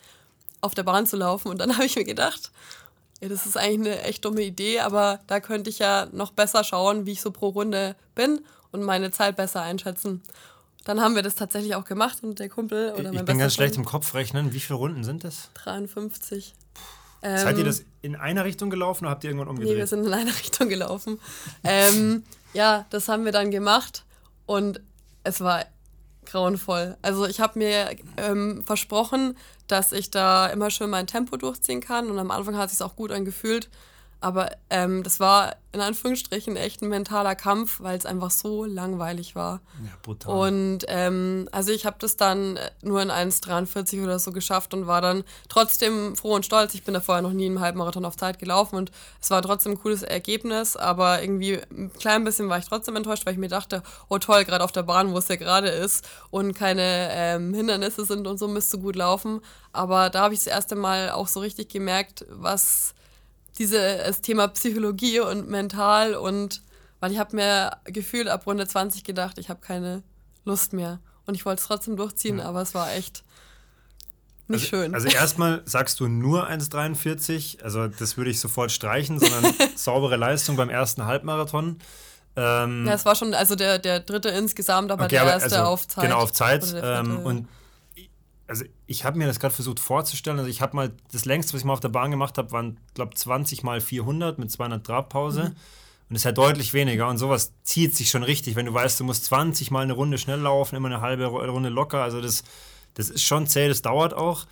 auf 0.62 0.74
der 0.74 0.84
Bahn 0.84 1.08
zu 1.08 1.18
laufen. 1.18 1.50
Und 1.50 1.60
dann 1.60 1.74
habe 1.76 1.86
ich 1.86 1.96
mir 1.96 2.04
gedacht, 2.04 2.52
ja, 3.22 3.30
das 3.30 3.46
ist 3.46 3.58
eigentlich 3.58 3.94
eine 3.94 4.04
echt 4.04 4.26
dumme 4.26 4.42
Idee, 4.42 4.80
aber 4.80 5.20
da 5.28 5.40
könnte 5.40 5.70
ich 5.70 5.80
ja 5.80 6.08
noch 6.12 6.32
besser 6.32 6.64
schauen, 6.64 7.06
wie 7.06 7.12
ich 7.12 7.22
so 7.22 7.32
pro 7.32 7.50
Runde 7.50 7.96
bin 8.16 8.42
und 8.72 8.84
meine 8.84 9.12
Zeit 9.12 9.36
besser 9.36 9.62
einschätzen. 9.62 10.22
Dann 10.84 11.00
haben 11.00 11.14
wir 11.16 11.22
das 11.22 11.36
tatsächlich 11.36 11.76
auch 11.76 11.86
gemacht 11.86 12.24
und 12.24 12.40
der 12.40 12.50
Kumpel 12.50 12.92
oder 12.94 13.10
mein 13.12 13.20
Ich 13.20 13.26
bin 13.26 13.38
ganz 13.38 13.54
schlecht 13.54 13.76
im 13.76 13.86
Kopf 13.86 14.16
rechnen. 14.16 14.54
Wie 14.54 14.60
viele 14.60 14.78
Runden 14.78 15.04
sind 15.04 15.24
das? 15.24 15.52
53. 15.54 16.56
Ähm, 17.22 17.38
Seid 17.38 17.58
ihr 17.60 17.64
das 17.64 17.86
in 18.02 18.16
einer 18.16 18.46
Richtung 18.46 18.72
gelaufen 18.72 19.06
oder 19.06 19.12
habt 19.12 19.24
ihr 19.24 19.30
irgendwann 19.30 19.50
umgedreht? 19.50 19.74
Nee, 19.74 19.78
wir 19.78 19.86
sind 19.86 20.06
in 20.08 20.14
einer 20.14 20.32
Richtung 20.40 20.70
gelaufen. 20.70 21.20
ähm, 21.64 22.24
ja, 22.54 22.86
das 22.90 23.08
haben 23.08 23.26
wir 23.26 23.32
dann 23.32 23.52
gemacht 23.52 24.04
und 24.48 24.82
es 25.24 25.40
war 25.42 25.64
grauenvoll. 26.26 26.98
Also 27.02 27.26
ich 27.26 27.40
habe 27.40 27.60
mir 27.60 27.96
ähm, 28.18 28.64
versprochen, 28.64 29.38
dass 29.68 29.92
ich 29.92 30.12
da 30.12 30.48
immer 30.48 30.70
schön 30.70 30.90
mein 30.90 31.08
Tempo 31.08 31.38
durchziehen 31.38 31.82
kann 31.82 32.10
und 32.10 32.20
am 32.20 32.32
Anfang 32.32 32.58
hat 32.58 32.72
es 32.72 32.78
sich 32.78 32.86
auch 32.86 32.96
gut 32.96 33.12
angefühlt. 33.12 33.70
Aber 34.22 34.52
ähm, 34.70 35.02
das 35.02 35.20
war 35.20 35.56
in 35.72 35.82
Anführungsstrichen 35.82 36.56
echt 36.56 36.84
ein 36.84 36.90
mentaler 36.90 37.34
Kampf, 37.34 37.82
weil 37.82 37.98
es 37.98 38.06
einfach 38.06 38.30
so 38.30 38.66
langweilig 38.66 39.36
war. 39.36 39.62
Ja, 39.84 39.92
brutal. 40.04 40.50
Und 40.50 40.86
ähm, 40.90 41.50
also 41.52 41.72
ich 41.72 41.88
habe 41.88 41.96
das 42.00 42.18
dann 42.18 42.60
nur 42.84 43.02
in 43.02 43.10
1,43 43.10 44.04
oder 44.04 44.20
so 44.20 44.32
geschafft 44.32 44.76
und 44.76 44.86
war 44.86 45.02
dann 45.02 45.24
trotzdem 45.50 46.16
froh 46.16 46.36
und 46.36 46.46
stolz. 46.46 46.76
Ich 46.76 46.84
bin 46.84 46.94
da 46.94 47.00
vorher 47.00 47.24
noch 47.24 47.32
nie 47.32 47.48
einen 47.48 47.62
Halbmarathon 47.62 48.06
auf 48.06 48.16
Zeit 48.16 48.38
gelaufen 48.38 48.76
und 48.76 48.92
es 49.20 49.32
war 49.32 49.42
trotzdem 49.42 49.72
ein 49.72 49.80
cooles 49.80 50.04
Ergebnis, 50.04 50.76
aber 50.76 51.24
irgendwie 51.24 51.60
ein 51.72 51.92
klein 51.94 52.24
bisschen 52.24 52.48
war 52.48 52.60
ich 52.60 52.66
trotzdem 52.66 52.96
enttäuscht, 52.98 53.26
weil 53.26 53.34
ich 53.34 53.40
mir 53.40 53.50
dachte, 53.50 53.82
oh 54.08 54.20
toll, 54.20 54.46
gerade 54.46 54.64
auf 54.64 54.72
der 54.72 54.84
Bahn, 54.84 55.14
wo 55.14 55.18
es 55.18 55.30
ja 55.30 55.36
gerade 55.36 55.70
ist 55.70 56.08
und 56.30 56.54
keine 56.54 57.10
ähm, 57.12 57.56
Hindernisse 57.56 58.06
sind 58.06 58.28
und 58.28 58.38
so, 58.38 58.48
müsste 58.48 58.78
gut 58.78 58.98
laufen. 58.98 59.42
Aber 59.74 60.12
da 60.12 60.24
habe 60.24 60.36
ich 60.36 60.42
das 60.42 60.48
erste 60.48 60.76
Mal 60.76 61.10
auch 61.10 61.28
so 61.28 61.40
richtig 61.40 61.70
gemerkt, 61.70 62.26
was 62.30 62.94
dieses 63.62 64.22
Thema 64.22 64.48
Psychologie 64.48 65.20
und 65.20 65.50
mental 65.50 66.16
und 66.16 66.62
weil 67.00 67.12
ich 67.12 67.20
habe 67.20 67.36
mir 67.36 67.78
gefühlt 67.86 68.28
ab 68.28 68.46
Runde 68.46 68.68
20 68.68 69.04
gedacht, 69.04 69.38
ich 69.38 69.50
habe 69.50 69.60
keine 69.60 70.04
Lust 70.46 70.74
mehr. 70.74 71.00
Und 71.26 71.36
ich 71.36 71.46
wollte 71.46 71.62
es 71.62 71.68
trotzdem 71.68 71.96
durchziehen, 71.96 72.40
ja. 72.40 72.46
aber 72.46 72.62
es 72.62 72.74
war 72.74 72.92
echt 72.94 73.24
nicht 74.48 74.64
also, 74.64 74.84
schön. 74.84 74.94
Also 74.94 75.08
erstmal 75.08 75.62
sagst 75.66 76.00
du 76.00 76.08
nur 76.08 76.50
1,43, 76.50 77.62
also 77.64 77.88
das 77.88 78.18
würde 78.18 78.32
ich 78.32 78.40
sofort 78.40 78.72
streichen, 78.72 79.20
sondern 79.20 79.54
saubere 79.76 80.16
Leistung 80.16 80.56
beim 80.56 80.70
ersten 80.70 81.06
Halbmarathon. 81.06 81.80
Ähm, 82.36 82.86
ja, 82.88 82.94
es 82.94 83.06
war 83.06 83.16
schon 83.16 83.34
also 83.34 83.56
der, 83.56 83.80
der 83.80 84.00
dritte 84.00 84.30
insgesamt, 84.30 84.92
aber 84.92 85.06
okay, 85.06 85.16
der 85.16 85.26
erste 85.26 85.60
also, 85.60 85.70
auf 85.70 85.88
Zeit. 85.88 86.04
Genau, 86.04 86.18
auf 86.18 86.32
Zeit. 86.32 86.76
Ähm, 86.82 87.20
und 87.20 87.48
also 88.52 88.66
ich 88.86 89.06
habe 89.06 89.18
mir 89.18 89.28
das 89.28 89.40
gerade 89.40 89.54
versucht 89.54 89.80
vorzustellen. 89.80 90.38
Also 90.38 90.50
ich 90.50 90.62
habe 90.62 90.76
mal, 90.76 90.92
das 91.14 91.24
längste, 91.24 91.54
was 91.54 91.62
ich 91.62 91.66
mal 91.66 91.72
auf 91.72 91.80
der 91.80 91.88
Bahn 91.88 92.12
gemacht 92.12 92.38
habe, 92.38 92.52
waren, 92.52 92.78
glaube 92.96 93.16
20 93.16 93.64
mal 93.64 93.80
400 93.80 94.40
mit 94.40 94.52
200 94.52 94.86
Grad 94.86 95.08
Pause. 95.08 95.44
Mhm. 95.44 95.48
Und 95.48 95.56
das 96.10 96.18
ist 96.20 96.26
halt 96.26 96.38
deutlich 96.38 96.74
weniger. 96.74 97.08
Und 97.08 97.18
sowas 97.18 97.54
zieht 97.64 97.96
sich 97.96 98.10
schon 98.10 98.24
richtig, 98.24 98.58
wenn 98.58 98.66
du 98.66 98.74
weißt, 98.74 99.00
du 99.00 99.06
musst 99.06 99.24
20 99.24 99.72
mal 99.72 99.84
eine 99.84 99.94
Runde 99.94 100.18
schnell 100.18 100.42
laufen, 100.42 100.76
immer 100.76 100.90
eine 100.90 101.00
halbe 101.00 101.28
Runde 101.28 101.70
locker. 101.70 102.04
Also 102.04 102.20
das, 102.20 102.44
das 102.96 103.10
ist 103.10 103.24
schon 103.24 103.48
zäh, 103.48 103.70
das 103.70 103.84
dauert 103.84 104.14
auch. 104.14 104.46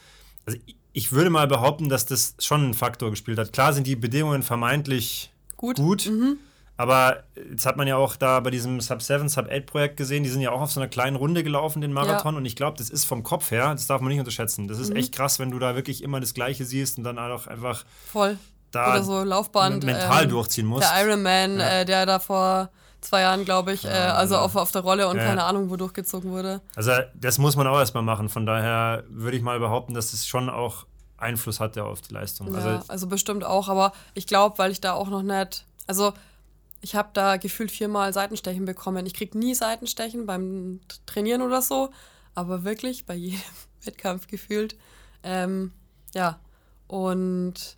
Also 0.46 0.58
ich 0.94 1.12
würde 1.12 1.30
mal 1.30 1.48
behaupten, 1.48 1.90
dass 1.90 2.06
das 2.06 2.36
schon 2.40 2.64
einen 2.64 2.74
Faktor 2.76 3.10
gespielt 3.10 3.38
hat. 3.38 3.52
Klar 3.52 3.74
sind 3.74 3.86
die 3.86 3.98
Bedingungen 3.98 4.44
vermeintlich 4.44 5.34
gut. 5.58 5.76
gut 5.76 6.10
mhm. 6.10 6.38
Aber 6.80 7.24
jetzt 7.36 7.66
hat 7.66 7.76
man 7.76 7.90
ja 7.90 7.98
auch 7.98 8.16
da 8.16 8.40
bei 8.40 8.52
diesem 8.52 8.80
Sub 8.80 9.02
7, 9.02 9.28
Sub 9.28 9.50
8 9.52 9.66
Projekt 9.66 9.98
gesehen, 9.98 10.24
die 10.24 10.30
sind 10.30 10.40
ja 10.40 10.52
auch 10.52 10.62
auf 10.62 10.72
so 10.72 10.80
einer 10.80 10.88
kleinen 10.88 11.18
Runde 11.18 11.44
gelaufen, 11.44 11.82
den 11.82 11.92
Marathon. 11.92 12.36
Ja. 12.36 12.38
Und 12.38 12.46
ich 12.46 12.56
glaube, 12.56 12.78
das 12.78 12.90
ist 12.90 13.04
vom 13.04 13.22
Kopf 13.22 13.52
her, 13.52 13.74
das 13.74 13.86
darf 13.88 14.00
man 14.00 14.08
nicht 14.08 14.20
unterschätzen. 14.20 14.70
Das 14.70 14.80
ist 14.80 14.92
mhm. 14.92 14.96
echt 14.96 15.14
krass, 15.14 15.40
wenn 15.40 15.52
du 15.52 15.60
da 15.60 15.76
wirklich 15.76 16.02
immer 16.02 16.22
das 16.22 16.34
Gleiche 16.34 16.64
siehst 16.64 16.98
und 16.98 17.04
dann 17.04 17.20
auch 17.20 17.48
einfach. 17.48 17.84
Voll. 18.10 18.38
Da 18.72 18.92
Oder 18.92 19.04
so 19.04 19.24
Laufbahn. 19.26 19.80
Mental 19.80 20.24
ähm, 20.24 20.30
durchziehen 20.30 20.68
musst. 20.68 20.90
Der 20.90 21.06
Ironman, 21.06 21.60
ja. 21.60 21.82
äh, 21.82 21.86
der 21.86 22.06
da 22.06 22.18
vor 22.18 22.70
zwei 23.02 23.22
Jahren, 23.24 23.44
glaube 23.44 23.74
ich, 23.74 23.84
äh, 23.84 23.90
also 23.90 24.38
auf, 24.38 24.56
auf 24.56 24.72
der 24.72 24.84
Rolle 24.84 25.10
und 25.10 25.18
ja. 25.18 25.26
keine 25.26 25.44
Ahnung, 25.44 25.70
wo 25.70 25.76
durchgezogen 25.76 26.32
wurde. 26.32 26.62
Also, 26.78 26.94
das 27.14 27.40
muss 27.40 27.58
man 27.58 27.68
auch 27.68 27.80
erstmal 27.80 28.04
machen. 28.04 28.30
Von 28.30 28.46
daher 28.46 29.04
würde 29.10 29.36
ich 29.36 29.44
mal 29.44 29.60
behaupten, 29.60 29.96
dass 29.96 30.14
es 30.14 30.26
schon 30.26 30.50
auch 30.50 30.86
Einfluss 31.18 31.60
hatte 31.60 31.84
auf 31.84 32.00
die 32.00 32.14
Leistung. 32.14 32.54
Ja, 32.54 32.60
also, 32.60 32.84
also 32.88 33.08
bestimmt 33.08 33.44
auch, 33.44 33.68
aber 33.68 33.92
ich 34.14 34.28
glaube, 34.28 34.58
weil 34.60 34.72
ich 34.72 34.80
da 34.80 34.94
auch 34.94 35.10
noch 35.10 35.24
nicht. 35.24 35.66
Also, 35.86 36.14
ich 36.82 36.96
habe 36.96 37.10
da 37.14 37.38
gefühlt 37.38 37.72
viermal 37.72 38.14
Seitenstechen 38.14 38.66
bekommen. 38.66 39.06
Ich 39.06 39.14
kriege 39.14 39.38
nie 39.38 39.54
Seitenstechen 39.54 40.26
beim 40.26 40.80
Trainieren 41.06 41.42
oder 41.42 41.62
so, 41.62 41.90
aber 42.36 42.64
wirklich 42.64 43.06
bei 43.06 43.16
jedem 43.16 43.42
Wettkampf 43.84 44.28
gefühlt. 44.28 44.78
Ähm, 45.24 45.72
ja, 46.14 46.40
und 46.88 47.78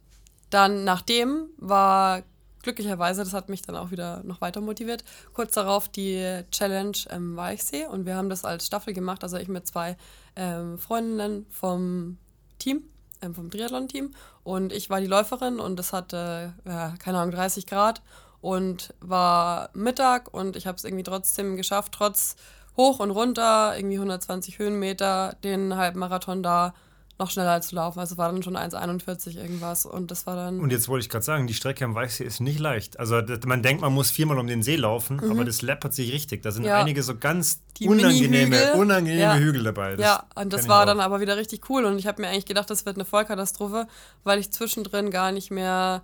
dann 0.49 0.83
nachdem 0.83 1.47
war 1.57 2.23
glücklicherweise, 2.61 3.23
das 3.23 3.33
hat 3.33 3.49
mich 3.49 3.61
dann 3.61 3.75
auch 3.75 3.91
wieder 3.91 4.21
noch 4.23 4.41
weiter 4.41 4.61
motiviert, 4.61 5.03
kurz 5.33 5.53
darauf 5.53 5.89
die 5.89 6.43
Challenge 6.51 6.97
im 7.09 7.35
Weichsee 7.35 7.87
und 7.87 8.05
wir 8.05 8.15
haben 8.15 8.29
das 8.29 8.45
als 8.45 8.67
Staffel 8.67 8.93
gemacht, 8.93 9.23
also 9.23 9.37
ich 9.37 9.47
mit 9.47 9.65
zwei 9.67 9.97
ähm, 10.35 10.77
Freundinnen 10.77 11.47
vom 11.49 12.17
Team, 12.59 12.83
ähm, 13.21 13.33
vom 13.33 13.49
Triathlon-Team 13.49 14.11
und 14.43 14.73
ich 14.73 14.89
war 14.89 15.01
die 15.01 15.07
Läuferin 15.07 15.59
und 15.59 15.79
es 15.79 15.91
hatte, 15.91 16.53
äh, 16.65 16.97
keine 16.99 17.19
Ahnung, 17.19 17.31
30 17.31 17.65
Grad 17.65 18.01
und 18.41 18.93
war 18.99 19.69
Mittag 19.73 20.33
und 20.33 20.55
ich 20.55 20.67
habe 20.67 20.75
es 20.75 20.83
irgendwie 20.83 21.03
trotzdem 21.03 21.55
geschafft, 21.55 21.93
trotz 21.93 22.35
hoch 22.75 22.99
und 22.99 23.11
runter, 23.11 23.75
irgendwie 23.77 23.97
120 23.97 24.59
Höhenmeter, 24.59 25.35
den 25.43 25.75
Halbmarathon 25.75 26.41
da 26.41 26.73
noch 27.21 27.29
schneller 27.29 27.61
zu 27.61 27.75
laufen. 27.75 27.99
Also 27.99 28.17
war 28.17 28.31
dann 28.31 28.41
schon 28.41 28.57
1,41 28.57 29.37
irgendwas 29.37 29.85
und 29.85 30.09
das 30.09 30.25
war 30.25 30.35
dann. 30.35 30.59
Und 30.59 30.71
jetzt 30.71 30.89
wollte 30.89 31.03
ich 31.03 31.09
gerade 31.09 31.23
sagen, 31.23 31.45
die 31.45 31.53
Strecke 31.53 31.85
am 31.85 31.93
Weichsee 31.93 32.23
ist 32.23 32.39
nicht 32.39 32.59
leicht. 32.59 32.99
Also 32.99 33.21
man 33.45 33.61
denkt, 33.61 33.81
man 33.81 33.93
muss 33.93 34.09
viermal 34.09 34.39
um 34.39 34.47
den 34.47 34.63
See 34.63 34.75
laufen, 34.75 35.17
mhm. 35.17 35.31
aber 35.31 35.45
das 35.45 35.61
läppert 35.61 35.93
sich 35.93 36.11
richtig. 36.11 36.41
Da 36.41 36.51
sind 36.51 36.63
ja. 36.63 36.79
einige 36.79 37.03
so 37.03 37.15
ganz 37.15 37.61
die 37.77 37.87
unangenehme, 37.87 38.73
unangenehme 38.73 39.21
ja. 39.21 39.35
Hügel 39.35 39.63
dabei. 39.63 39.95
Das 39.95 40.05
ja, 40.05 40.23
und 40.35 40.51
das 40.51 40.67
war 40.67 40.85
dann 40.85 40.99
aber 40.99 41.21
wieder 41.21 41.37
richtig 41.37 41.69
cool 41.69 41.85
und 41.85 41.99
ich 41.99 42.07
habe 42.07 42.21
mir 42.21 42.29
eigentlich 42.29 42.47
gedacht, 42.47 42.69
das 42.69 42.85
wird 42.85 42.97
eine 42.97 43.05
Vollkatastrophe, 43.05 43.87
weil 44.23 44.39
ich 44.39 44.51
zwischendrin 44.51 45.11
gar 45.11 45.31
nicht 45.31 45.51
mehr 45.51 46.01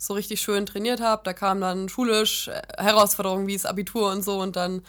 so 0.00 0.14
richtig 0.14 0.40
schön 0.40 0.64
trainiert 0.64 1.00
habe. 1.00 1.22
Da 1.24 1.34
kamen 1.34 1.60
dann 1.60 1.88
schulisch 1.88 2.48
äh, 2.48 2.62
Herausforderungen 2.78 3.46
wie 3.46 3.52
das 3.54 3.66
Abitur 3.66 4.10
und 4.10 4.24
so 4.24 4.40
und 4.40 4.56
dann 4.56 4.82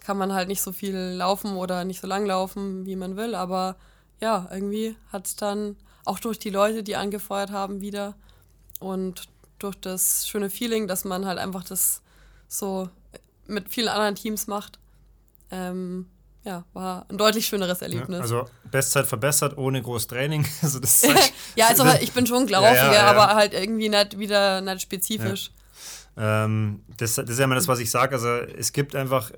kann 0.00 0.18
man 0.18 0.32
halt 0.32 0.48
nicht 0.48 0.60
so 0.60 0.72
viel 0.72 0.94
laufen 0.94 1.56
oder 1.56 1.84
nicht 1.84 2.00
so 2.00 2.06
lang 2.06 2.26
laufen, 2.26 2.84
wie 2.86 2.94
man 2.94 3.16
will. 3.16 3.34
Aber 3.34 3.76
ja, 4.20 4.46
irgendwie 4.52 4.94
hat 5.10 5.26
es 5.26 5.36
dann 5.36 5.76
auch 6.04 6.18
durch 6.18 6.38
die 6.38 6.50
Leute, 6.50 6.82
die 6.82 6.96
angefeuert 6.96 7.50
haben, 7.50 7.80
wieder 7.80 8.14
und 8.78 9.24
durch 9.58 9.74
das 9.74 10.28
schöne 10.28 10.50
Feeling, 10.50 10.86
dass 10.86 11.04
man 11.04 11.26
halt 11.26 11.38
einfach 11.38 11.64
das 11.64 12.02
so 12.46 12.90
mit 13.46 13.70
vielen 13.70 13.88
anderen 13.88 14.14
Teams 14.14 14.46
macht, 14.46 14.78
ähm, 15.50 16.06
ja, 16.44 16.64
war 16.72 17.06
ein 17.08 17.18
deutlich 17.18 17.46
schöneres 17.46 17.82
Erlebnis. 17.82 18.18
Ja, 18.18 18.22
also 18.22 18.44
Bestzeit 18.70 19.06
verbessert, 19.06 19.58
ohne 19.58 19.82
groß 19.82 20.06
Training. 20.06 20.46
Also 20.62 20.78
das 20.78 21.02
ja, 21.56 21.68
also 21.68 21.84
ich 22.00 22.12
bin 22.12 22.26
schon 22.26 22.48
ja, 22.48 22.92
ja, 22.92 23.06
aber 23.06 23.34
halt 23.34 23.54
irgendwie 23.54 23.88
nicht 23.88 24.18
wieder 24.18 24.60
nicht 24.60 24.82
spezifisch. 24.82 25.50
Ähm, 26.16 26.82
das, 26.96 27.14
das, 27.14 27.28
ist 27.28 27.38
ja 27.38 27.44
immer 27.44 27.54
das, 27.54 27.68
was 27.68 27.78
ich 27.78 27.90
sage. 27.90 28.14
Also 28.14 28.28
es 28.28 28.72
gibt 28.72 28.96
einfach 28.96 29.30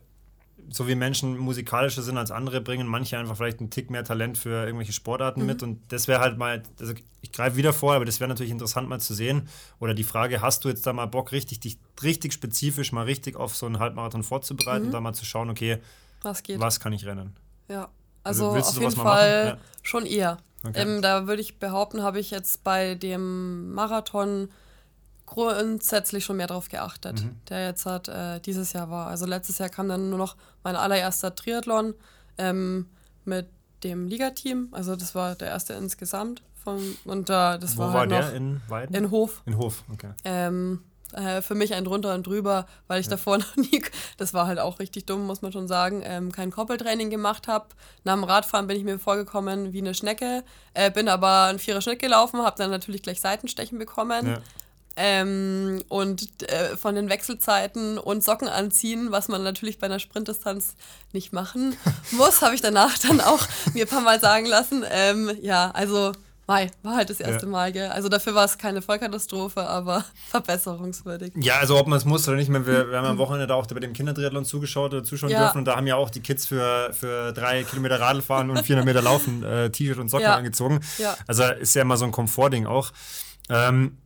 so 0.72 0.86
wie 0.86 0.94
Menschen 0.94 1.36
musikalischer 1.36 2.02
sind 2.02 2.16
als 2.16 2.30
andere, 2.30 2.60
bringen 2.60 2.86
manche 2.86 3.18
einfach 3.18 3.36
vielleicht 3.36 3.58
einen 3.58 3.70
Tick 3.70 3.90
mehr 3.90 4.04
Talent 4.04 4.38
für 4.38 4.64
irgendwelche 4.64 4.92
Sportarten 4.92 5.40
mhm. 5.40 5.46
mit. 5.46 5.62
Und 5.64 5.80
das 5.92 6.06
wäre 6.06 6.20
halt 6.20 6.38
mal, 6.38 6.62
also 6.78 6.94
ich 7.22 7.32
greife 7.32 7.56
wieder 7.56 7.72
vor, 7.72 7.94
aber 7.94 8.04
das 8.04 8.20
wäre 8.20 8.28
natürlich 8.28 8.52
interessant 8.52 8.88
mal 8.88 9.00
zu 9.00 9.12
sehen. 9.12 9.48
Oder 9.80 9.94
die 9.94 10.04
Frage, 10.04 10.40
hast 10.40 10.64
du 10.64 10.68
jetzt 10.68 10.86
da 10.86 10.92
mal 10.92 11.06
Bock, 11.06 11.32
richtig, 11.32 11.58
dich 11.60 11.78
richtig 12.02 12.32
spezifisch 12.32 12.92
mal 12.92 13.04
richtig 13.04 13.36
auf 13.36 13.56
so 13.56 13.66
einen 13.66 13.80
Halbmarathon 13.80 14.22
vorzubereiten, 14.22 14.86
mhm. 14.86 14.92
da 14.92 15.00
mal 15.00 15.12
zu 15.12 15.24
schauen, 15.24 15.50
okay, 15.50 15.78
was, 16.22 16.42
geht? 16.42 16.60
was 16.60 16.80
kann 16.80 16.92
ich 16.92 17.06
rennen? 17.06 17.36
Ja, 17.68 17.88
also, 18.24 18.50
also 18.50 18.70
auf 18.70 18.80
jeden 18.80 18.96
Fall 19.00 19.56
ja. 19.56 19.58
schon 19.82 20.06
eher. 20.06 20.38
Okay. 20.64 20.82
Ähm, 20.82 21.02
da 21.02 21.26
würde 21.26 21.40
ich 21.40 21.58
behaupten, 21.58 22.02
habe 22.02 22.20
ich 22.20 22.30
jetzt 22.30 22.64
bei 22.64 22.94
dem 22.94 23.72
Marathon 23.72 24.50
grundsätzlich 25.24 26.24
schon 26.24 26.36
mehr 26.36 26.48
drauf 26.48 26.68
geachtet, 26.68 27.22
mhm. 27.22 27.36
der 27.48 27.64
jetzt 27.66 27.86
hat, 27.86 28.08
äh, 28.08 28.40
dieses 28.40 28.72
Jahr 28.72 28.90
war. 28.90 29.06
Also 29.06 29.26
letztes 29.26 29.58
Jahr 29.58 29.68
kam 29.68 29.88
dann 29.88 30.10
nur 30.10 30.18
noch 30.18 30.36
mein 30.64 30.76
allererster 30.76 31.34
Triathlon 31.34 31.94
ähm, 32.36 32.86
mit 33.24 33.48
dem 33.84 34.08
Ligateam. 34.08 34.68
Also 34.72 34.96
das 34.96 35.14
war 35.14 35.36
der 35.36 35.48
erste 35.48 35.74
insgesamt. 35.74 36.42
Von, 36.62 36.78
und 37.04 37.30
äh, 37.30 37.58
das 37.58 37.76
Wo 37.78 37.82
war, 37.82 37.92
halt 37.92 38.10
war 38.10 38.20
der? 38.22 38.34
in 38.34 38.60
Weiden? 38.68 38.94
In 38.94 39.10
Hof. 39.10 39.42
In 39.46 39.56
Hof, 39.56 39.84
okay. 39.90 40.10
Ähm, 40.24 40.84
äh, 41.14 41.42
für 41.42 41.54
mich 41.54 41.74
ein 41.74 41.84
drunter 41.84 42.14
und 42.14 42.26
drüber, 42.26 42.66
weil 42.86 43.00
ich 43.00 43.06
ja. 43.06 43.10
davor 43.10 43.38
noch 43.38 43.56
nie, 43.56 43.82
das 44.16 44.34
war 44.34 44.46
halt 44.46 44.58
auch 44.58 44.78
richtig 44.78 45.06
dumm, 45.06 45.26
muss 45.26 45.42
man 45.42 45.52
schon 45.52 45.68
sagen, 45.68 46.02
ähm, 46.04 46.32
kein 46.32 46.50
Koppeltraining 46.50 47.10
gemacht 47.10 47.48
habe. 47.48 47.66
Nach 48.04 48.14
dem 48.14 48.24
Radfahren 48.24 48.66
bin 48.66 48.76
ich 48.76 48.84
mir 48.84 48.98
vorgekommen 48.98 49.72
wie 49.72 49.80
eine 49.80 49.94
Schnecke, 49.94 50.44
äh, 50.74 50.90
bin 50.90 51.08
aber 51.08 51.44
einen 51.44 51.58
Vierer 51.58 51.80
Schnitt 51.80 52.00
gelaufen, 52.00 52.42
habe 52.42 52.56
dann 52.58 52.70
natürlich 52.70 53.02
gleich 53.02 53.20
Seitenstechen 53.20 53.78
bekommen. 53.78 54.26
Ja. 54.26 54.38
Ähm, 54.96 55.82
und 55.88 56.42
äh, 56.50 56.76
von 56.76 56.94
den 56.94 57.08
Wechselzeiten 57.08 57.96
und 57.96 58.24
Socken 58.24 58.48
anziehen, 58.48 59.12
was 59.12 59.28
man 59.28 59.42
natürlich 59.42 59.78
bei 59.78 59.86
einer 59.86 60.00
Sprintdistanz 60.00 60.74
nicht 61.12 61.32
machen 61.32 61.76
muss, 62.10 62.42
habe 62.42 62.54
ich 62.54 62.60
danach 62.60 62.98
dann 62.98 63.20
auch 63.20 63.46
mir 63.72 63.84
ein 63.84 63.88
paar 63.88 64.02
Mal 64.02 64.20
sagen 64.20 64.46
lassen. 64.46 64.84
Ähm, 64.90 65.30
ja, 65.40 65.70
also 65.70 66.12
Mai, 66.50 66.68
war 66.82 66.96
halt 66.96 67.08
das 67.08 67.20
erste 67.20 67.46
ja. 67.46 67.52
Mal, 67.52 67.70
gell? 67.70 67.90
Also 67.90 68.08
dafür 68.08 68.34
war 68.34 68.44
es 68.44 68.58
keine 68.58 68.82
Vollkatastrophe, 68.82 69.62
aber 69.62 70.04
verbesserungswürdig. 70.30 71.32
Ja, 71.36 71.58
also 71.58 71.78
ob 71.78 71.86
man 71.86 71.96
es 71.96 72.04
muss 72.04 72.26
oder 72.26 72.36
nicht, 72.36 72.52
wir, 72.52 72.66
wir 72.66 72.98
haben 72.98 73.06
am 73.06 73.18
Wochenende 73.18 73.46
da 73.46 73.54
auch 73.54 73.68
bei 73.68 73.78
dem 73.78 73.92
Kindertriathlon 73.92 74.44
zugeschaut 74.44 74.92
oder 74.92 75.04
zuschauen 75.04 75.30
ja. 75.30 75.44
dürfen 75.44 75.58
und 75.58 75.66
da 75.66 75.76
haben 75.76 75.86
ja 75.86 75.94
auch 75.94 76.10
die 76.10 76.18
Kids 76.18 76.46
für, 76.46 76.92
für 76.92 77.32
drei 77.32 77.62
Kilometer 77.62 78.00
Radl 78.00 78.20
fahren 78.20 78.50
und 78.50 78.64
400 78.64 78.84
Meter 78.84 79.00
laufen 79.00 79.44
äh, 79.44 79.70
T-Shirt 79.70 79.98
und 79.98 80.08
Socken 80.08 80.24
ja. 80.24 80.34
angezogen. 80.34 80.80
Also 81.28 81.44
ist 81.44 81.76
ja 81.76 81.82
immer 81.82 81.96
so 81.96 82.04
ein 82.04 82.10
Komfortding 82.10 82.66
auch. 82.66 82.90
Ähm, 83.48 83.98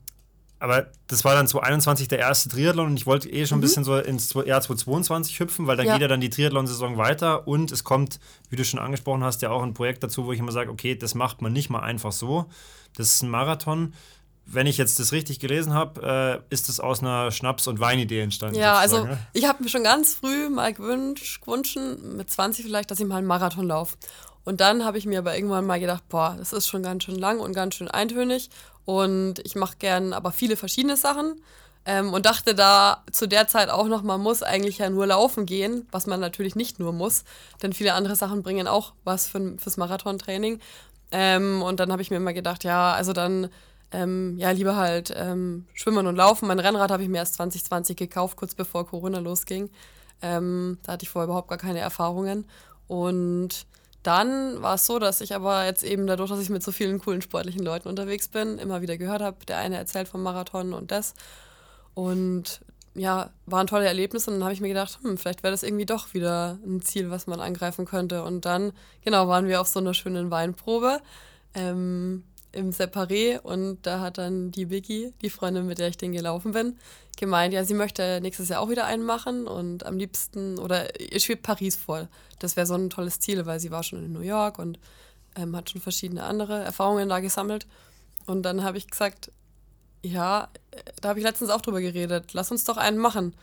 aber 0.58 0.90
das 1.08 1.24
war 1.24 1.34
dann 1.34 1.46
2021 1.46 2.08
der 2.08 2.18
erste 2.18 2.48
Triathlon 2.48 2.86
und 2.86 2.96
ich 2.96 3.06
wollte 3.06 3.28
eh 3.28 3.46
schon 3.46 3.56
ein 3.56 3.58
mhm. 3.58 3.62
bisschen 3.62 3.84
so 3.84 3.96
ins 3.96 4.32
Jahr 4.32 4.60
2022 4.60 5.40
hüpfen, 5.40 5.66
weil 5.66 5.76
dann 5.76 5.86
ja. 5.86 5.92
geht 5.94 6.02
ja 6.02 6.08
dann 6.08 6.20
die 6.20 6.30
Triathlon-Saison 6.30 6.96
weiter 6.96 7.46
und 7.46 7.72
es 7.72 7.84
kommt, 7.84 8.20
wie 8.50 8.56
du 8.56 8.64
schon 8.64 8.80
angesprochen 8.80 9.24
hast, 9.24 9.42
ja 9.42 9.50
auch 9.50 9.62
ein 9.62 9.74
Projekt 9.74 10.02
dazu, 10.02 10.26
wo 10.26 10.32
ich 10.32 10.38
immer 10.38 10.52
sage, 10.52 10.70
okay, 10.70 10.94
das 10.94 11.14
macht 11.14 11.42
man 11.42 11.52
nicht 11.52 11.70
mal 11.70 11.80
einfach 11.80 12.12
so. 12.12 12.46
Das 12.96 13.08
ist 13.08 13.22
ein 13.22 13.28
Marathon. 13.28 13.94
Wenn 14.46 14.66
ich 14.66 14.76
jetzt 14.76 14.98
das 14.98 15.12
richtig 15.12 15.40
gelesen 15.40 15.72
habe, 15.72 16.42
äh, 16.50 16.52
ist 16.54 16.68
das 16.68 16.78
aus 16.80 17.00
einer 17.00 17.30
Schnaps- 17.30 17.66
und 17.66 17.80
Weinidee 17.80 18.20
entstanden. 18.20 18.56
Ja, 18.56 18.74
also 18.74 19.04
ne? 19.04 19.18
ich 19.32 19.46
habe 19.46 19.62
mir 19.62 19.68
schon 19.68 19.84
ganz 19.84 20.14
früh 20.14 20.48
mal 20.48 20.74
gewünscht, 20.74 21.40
gewünscht, 21.42 21.76
mit 21.76 22.30
20 22.30 22.64
vielleicht, 22.64 22.90
dass 22.90 23.00
ich 23.00 23.06
mal 23.06 23.16
einen 23.16 23.26
Marathon 23.26 23.66
laufe. 23.66 23.96
Und 24.44 24.60
dann 24.60 24.84
habe 24.84 24.98
ich 24.98 25.06
mir 25.06 25.18
aber 25.18 25.34
irgendwann 25.34 25.64
mal 25.64 25.80
gedacht, 25.80 26.08
boah, 26.08 26.36
das 26.38 26.52
ist 26.52 26.66
schon 26.66 26.82
ganz 26.82 27.04
schön 27.04 27.18
lang 27.18 27.40
und 27.40 27.54
ganz 27.54 27.74
schön 27.74 27.88
eintönig 27.88 28.50
und 28.84 29.38
ich 29.38 29.54
mache 29.54 29.76
gern 29.78 30.12
aber 30.12 30.32
viele 30.32 30.56
verschiedene 30.56 30.96
Sachen. 30.96 31.40
Ähm, 31.86 32.14
und 32.14 32.24
dachte 32.24 32.54
da 32.54 33.04
zu 33.12 33.26
der 33.28 33.46
Zeit 33.46 33.68
auch 33.68 33.88
noch, 33.88 34.02
man 34.02 34.20
muss 34.20 34.42
eigentlich 34.42 34.78
ja 34.78 34.88
nur 34.88 35.06
laufen 35.06 35.44
gehen, 35.44 35.86
was 35.90 36.06
man 36.06 36.18
natürlich 36.18 36.56
nicht 36.56 36.78
nur 36.78 36.94
muss, 36.94 37.24
denn 37.62 37.74
viele 37.74 37.92
andere 37.92 38.16
Sachen 38.16 38.42
bringen 38.42 38.66
auch 38.66 38.94
was 39.04 39.26
für, 39.26 39.58
fürs 39.58 39.76
Marathontraining. 39.76 40.60
Ähm, 41.12 41.60
und 41.60 41.80
dann 41.80 41.92
habe 41.92 42.00
ich 42.00 42.10
mir 42.10 42.16
immer 42.16 42.32
gedacht, 42.32 42.64
ja, 42.64 42.94
also 42.94 43.12
dann 43.12 43.50
ähm, 43.94 44.36
ja 44.38 44.50
lieber 44.50 44.74
halt 44.76 45.14
ähm, 45.16 45.66
schwimmen 45.72 46.06
und 46.06 46.16
laufen. 46.16 46.48
Mein 46.48 46.58
Rennrad 46.58 46.90
habe 46.90 47.04
ich 47.04 47.08
mir 47.08 47.18
erst 47.18 47.34
2020 47.34 47.96
gekauft, 47.96 48.36
kurz 48.36 48.54
bevor 48.54 48.86
Corona 48.86 49.20
losging. 49.20 49.70
Ähm, 50.20 50.78
da 50.82 50.92
hatte 50.92 51.04
ich 51.04 51.10
vorher 51.10 51.26
überhaupt 51.26 51.48
gar 51.48 51.58
keine 51.58 51.78
Erfahrungen. 51.78 52.44
Und 52.88 53.66
dann 54.02 54.60
war 54.60 54.74
es 54.74 54.86
so, 54.86 54.98
dass 54.98 55.20
ich 55.20 55.34
aber 55.34 55.64
jetzt 55.64 55.84
eben 55.84 56.08
dadurch, 56.08 56.28
dass 56.28 56.40
ich 56.40 56.50
mit 56.50 56.62
so 56.62 56.72
vielen 56.72 56.98
coolen 56.98 57.22
sportlichen 57.22 57.64
Leuten 57.64 57.88
unterwegs 57.88 58.28
bin, 58.28 58.58
immer 58.58 58.82
wieder 58.82 58.98
gehört 58.98 59.22
habe, 59.22 59.46
der 59.46 59.58
eine 59.58 59.76
erzählt 59.76 60.08
vom 60.08 60.22
Marathon 60.22 60.74
und 60.74 60.90
das. 60.90 61.14
Und 61.94 62.60
ja, 62.96 63.30
waren 63.46 63.66
tolle 63.68 63.86
Erlebnisse 63.86 64.30
und 64.30 64.36
dann 64.36 64.44
habe 64.44 64.54
ich 64.54 64.60
mir 64.60 64.68
gedacht, 64.68 64.98
hm, 65.02 65.18
vielleicht 65.18 65.42
wäre 65.44 65.52
das 65.52 65.62
irgendwie 65.62 65.86
doch 65.86 66.14
wieder 66.14 66.58
ein 66.66 66.82
Ziel, 66.82 67.10
was 67.10 67.28
man 67.28 67.40
angreifen 67.40 67.84
könnte. 67.84 68.24
Und 68.24 68.44
dann, 68.44 68.72
genau, 69.04 69.28
waren 69.28 69.46
wir 69.46 69.60
auf 69.60 69.68
so 69.68 69.78
einer 69.78 69.94
schönen 69.94 70.30
Weinprobe. 70.32 71.00
Ähm, 71.54 72.24
im 72.54 72.70
Separé 72.70 73.40
und 73.40 73.78
da 73.82 74.00
hat 74.00 74.18
dann 74.18 74.50
die 74.50 74.70
Vicky, 74.70 75.12
die 75.22 75.30
Freundin, 75.30 75.66
mit 75.66 75.78
der 75.78 75.88
ich 75.88 75.96
den 75.96 76.12
gelaufen 76.12 76.52
bin, 76.52 76.78
gemeint, 77.16 77.54
ja, 77.54 77.64
sie 77.64 77.74
möchte 77.74 78.20
nächstes 78.20 78.48
Jahr 78.48 78.60
auch 78.60 78.68
wieder 78.68 78.86
einen 78.86 79.04
machen 79.04 79.46
und 79.46 79.86
am 79.86 79.96
liebsten, 79.98 80.58
oder 80.58 80.98
ihr 81.00 81.20
schwebt 81.20 81.42
Paris 81.42 81.76
vor. 81.76 82.08
Das 82.38 82.56
wäre 82.56 82.66
so 82.66 82.74
ein 82.74 82.90
tolles 82.90 83.20
Ziel, 83.20 83.46
weil 83.46 83.60
sie 83.60 83.70
war 83.70 83.82
schon 83.82 84.04
in 84.04 84.12
New 84.12 84.20
York 84.20 84.58
und 84.58 84.78
ähm, 85.36 85.56
hat 85.56 85.70
schon 85.70 85.80
verschiedene 85.80 86.24
andere 86.24 86.62
Erfahrungen 86.62 87.08
da 87.08 87.20
gesammelt. 87.20 87.66
Und 88.26 88.42
dann 88.42 88.62
habe 88.62 88.78
ich 88.78 88.88
gesagt, 88.88 89.30
ja, 90.02 90.48
da 91.00 91.08
habe 91.08 91.18
ich 91.18 91.24
letztens 91.24 91.50
auch 91.50 91.60
drüber 91.60 91.80
geredet, 91.80 92.32
lass 92.32 92.50
uns 92.50 92.64
doch 92.64 92.76
einen 92.76 92.98
machen. 92.98 93.34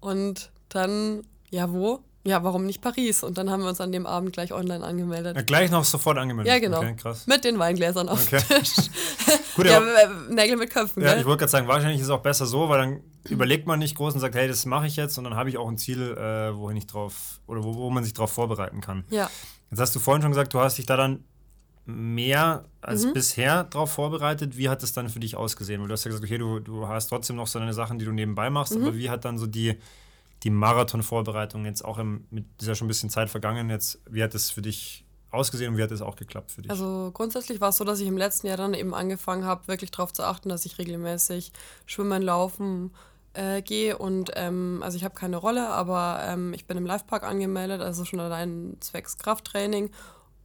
Und 0.00 0.50
dann, 0.68 1.22
ja, 1.50 1.72
wo? 1.72 2.02
Ja, 2.24 2.44
warum 2.44 2.66
nicht 2.66 2.80
Paris? 2.80 3.24
Und 3.24 3.36
dann 3.36 3.50
haben 3.50 3.62
wir 3.62 3.68
uns 3.68 3.80
an 3.80 3.90
dem 3.90 4.06
Abend 4.06 4.32
gleich 4.32 4.52
online 4.52 4.84
angemeldet. 4.84 5.36
Ja, 5.36 5.42
gleich 5.42 5.70
noch 5.72 5.84
sofort 5.84 6.18
angemeldet. 6.18 6.52
Ja, 6.52 6.60
genau. 6.60 6.78
Okay, 6.78 6.94
krass. 6.94 7.26
Mit 7.26 7.44
den 7.44 7.58
Weingläsern 7.58 8.08
auf 8.08 8.24
okay. 8.24 8.40
dem 8.48 8.58
Tisch. 8.58 8.76
Gut, 9.56 9.66
ja, 9.66 9.78
äh, 9.78 10.08
Nägel 10.30 10.56
mit 10.56 10.70
Köpfen. 10.70 11.02
Ja, 11.02 11.10
gell? 11.10 11.20
ich 11.20 11.26
wollte 11.26 11.40
gerade 11.40 11.50
sagen, 11.50 11.66
wahrscheinlich 11.66 11.98
ist 11.98 12.06
es 12.06 12.10
auch 12.10 12.22
besser 12.22 12.46
so, 12.46 12.68
weil 12.68 12.78
dann 12.78 13.00
überlegt 13.28 13.66
man 13.66 13.80
nicht 13.80 13.96
groß 13.96 14.14
und 14.14 14.20
sagt, 14.20 14.36
hey, 14.36 14.46
das 14.46 14.64
mache 14.66 14.86
ich 14.86 14.94
jetzt 14.94 15.18
und 15.18 15.24
dann 15.24 15.34
habe 15.34 15.48
ich 15.48 15.58
auch 15.58 15.68
ein 15.68 15.78
Ziel, 15.78 16.00
äh, 16.00 16.56
wohin 16.56 16.76
ich 16.76 16.86
drauf 16.86 17.40
oder 17.48 17.64
wo, 17.64 17.74
wo 17.74 17.90
man 17.90 18.04
sich 18.04 18.14
darauf 18.14 18.32
vorbereiten 18.32 18.80
kann. 18.80 19.04
Ja. 19.10 19.28
Jetzt 19.70 19.80
hast 19.80 19.94
du 19.96 19.98
vorhin 19.98 20.22
schon 20.22 20.30
gesagt, 20.30 20.54
du 20.54 20.60
hast 20.60 20.78
dich 20.78 20.86
da 20.86 20.96
dann 20.96 21.24
mehr 21.84 22.66
als 22.80 23.04
mhm. 23.04 23.14
bisher 23.14 23.64
darauf 23.64 23.90
vorbereitet. 23.90 24.56
Wie 24.56 24.68
hat 24.68 24.84
es 24.84 24.92
dann 24.92 25.08
für 25.08 25.18
dich 25.18 25.36
ausgesehen? 25.36 25.80
Weil 25.80 25.88
du 25.88 25.92
hast 25.92 26.04
ja 26.04 26.10
gesagt, 26.10 26.24
okay, 26.24 26.38
du, 26.38 26.60
du 26.60 26.86
hast 26.86 27.08
trotzdem 27.08 27.34
noch 27.34 27.48
so 27.48 27.58
deine 27.58 27.74
Sachen, 27.74 27.98
die 27.98 28.04
du 28.04 28.12
nebenbei 28.12 28.50
machst, 28.50 28.76
mhm. 28.76 28.82
aber 28.82 28.96
wie 28.96 29.10
hat 29.10 29.24
dann 29.24 29.38
so 29.38 29.46
die 29.46 29.76
die 30.42 30.50
Marathonvorbereitung 30.50 31.64
jetzt 31.64 31.84
auch 31.84 31.98
im, 31.98 32.26
mit 32.30 32.44
dieser 32.60 32.74
schon 32.74 32.86
ein 32.86 32.88
bisschen 32.88 33.10
Zeit 33.10 33.30
vergangen 33.30 33.70
jetzt, 33.70 34.00
wie 34.10 34.22
hat 34.22 34.34
es 34.34 34.50
für 34.50 34.62
dich 34.62 35.04
ausgesehen 35.30 35.72
und 35.72 35.78
wie 35.78 35.82
hat 35.82 35.90
es 35.90 36.02
auch 36.02 36.16
geklappt 36.16 36.52
für 36.52 36.62
dich? 36.62 36.70
Also 36.70 37.10
grundsätzlich 37.12 37.60
war 37.60 37.70
es 37.70 37.76
so, 37.76 37.84
dass 37.84 38.00
ich 38.00 38.06
im 38.06 38.18
letzten 38.18 38.48
Jahr 38.48 38.56
dann 38.56 38.74
eben 38.74 38.94
angefangen 38.94 39.44
habe, 39.44 39.66
wirklich 39.68 39.90
darauf 39.90 40.12
zu 40.12 40.24
achten, 40.24 40.48
dass 40.48 40.66
ich 40.66 40.78
regelmäßig 40.78 41.52
schwimmen, 41.86 42.22
laufen 42.22 42.92
äh, 43.34 43.62
gehe 43.62 43.96
und 43.96 44.32
ähm, 44.34 44.80
also 44.82 44.96
ich 44.96 45.04
habe 45.04 45.14
keine 45.14 45.36
Rolle, 45.36 45.68
aber 45.68 46.20
ähm, 46.22 46.52
ich 46.52 46.66
bin 46.66 46.76
im 46.76 46.86
Livepark 46.86 47.22
angemeldet, 47.22 47.80
also 47.80 48.04
schon 48.04 48.20
allein 48.20 48.76
zwecks 48.80 49.16
Krafttraining. 49.18 49.90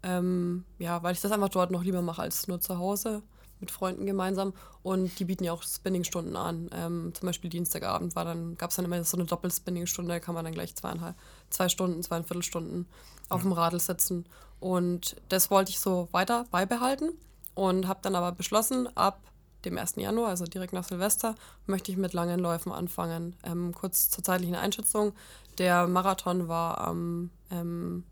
Ähm, 0.03 0.63
ja, 0.77 1.01
weil 1.03 1.13
ich 1.13 1.21
das 1.21 1.31
einfach 1.31 1.49
dort 1.49 1.71
noch 1.71 1.83
lieber 1.83 2.01
mache 2.01 2.21
als 2.21 2.47
nur 2.47 2.61
zu 2.61 2.77
Hause 2.77 3.23
mit 3.59 3.71
Freunden 3.71 4.05
gemeinsam 4.05 4.53
und 4.83 5.17
die 5.19 5.25
bieten 5.25 5.43
ja 5.43 5.53
auch 5.53 5.63
Spinning-Stunden 5.63 6.35
an. 6.35 6.69
Ähm, 6.73 7.11
zum 7.13 7.25
Beispiel 7.25 7.49
Dienstagabend 7.49 8.15
war 8.15 8.25
dann, 8.25 8.55
gab 8.57 8.69
es 8.69 8.75
dann 8.75 8.85
immer 8.85 9.03
so 9.03 9.17
eine 9.17 9.25
Doppel-Spinning-Stunde, 9.25 10.13
da 10.13 10.19
kann 10.19 10.35
man 10.35 10.45
dann 10.45 10.53
gleich 10.53 10.75
zweieinhalb, 10.75 11.15
zwei 11.49 11.69
Stunden, 11.69 12.01
zweieinviertel 12.03 12.43
Stunden 12.43 12.87
auf 13.29 13.41
dem 13.41 13.51
Radl 13.51 13.79
sitzen. 13.79 14.25
Und 14.59 15.15
das 15.29 15.51
wollte 15.51 15.71
ich 15.71 15.79
so 15.79 16.07
weiter 16.11 16.45
beibehalten 16.51 17.11
und 17.55 17.87
habe 17.87 17.99
dann 18.01 18.15
aber 18.15 18.31
beschlossen, 18.31 18.87
ab 18.95 19.19
dem 19.65 19.77
1. 19.77 19.95
Januar, 19.95 20.29
also 20.29 20.45
direkt 20.45 20.73
nach 20.73 20.83
Silvester, 20.83 21.35
möchte 21.65 21.91
ich 21.91 21.97
mit 21.97 22.13
langen 22.13 22.39
Läufen 22.39 22.71
anfangen. 22.71 23.35
Ähm, 23.43 23.73
kurz 23.73 24.09
zur 24.09 24.23
zeitlichen 24.23 24.55
Einschätzung, 24.55 25.13
der 25.57 25.87
Marathon 25.87 26.47
war 26.47 26.79
am 26.79 27.31
ähm, 27.51 28.03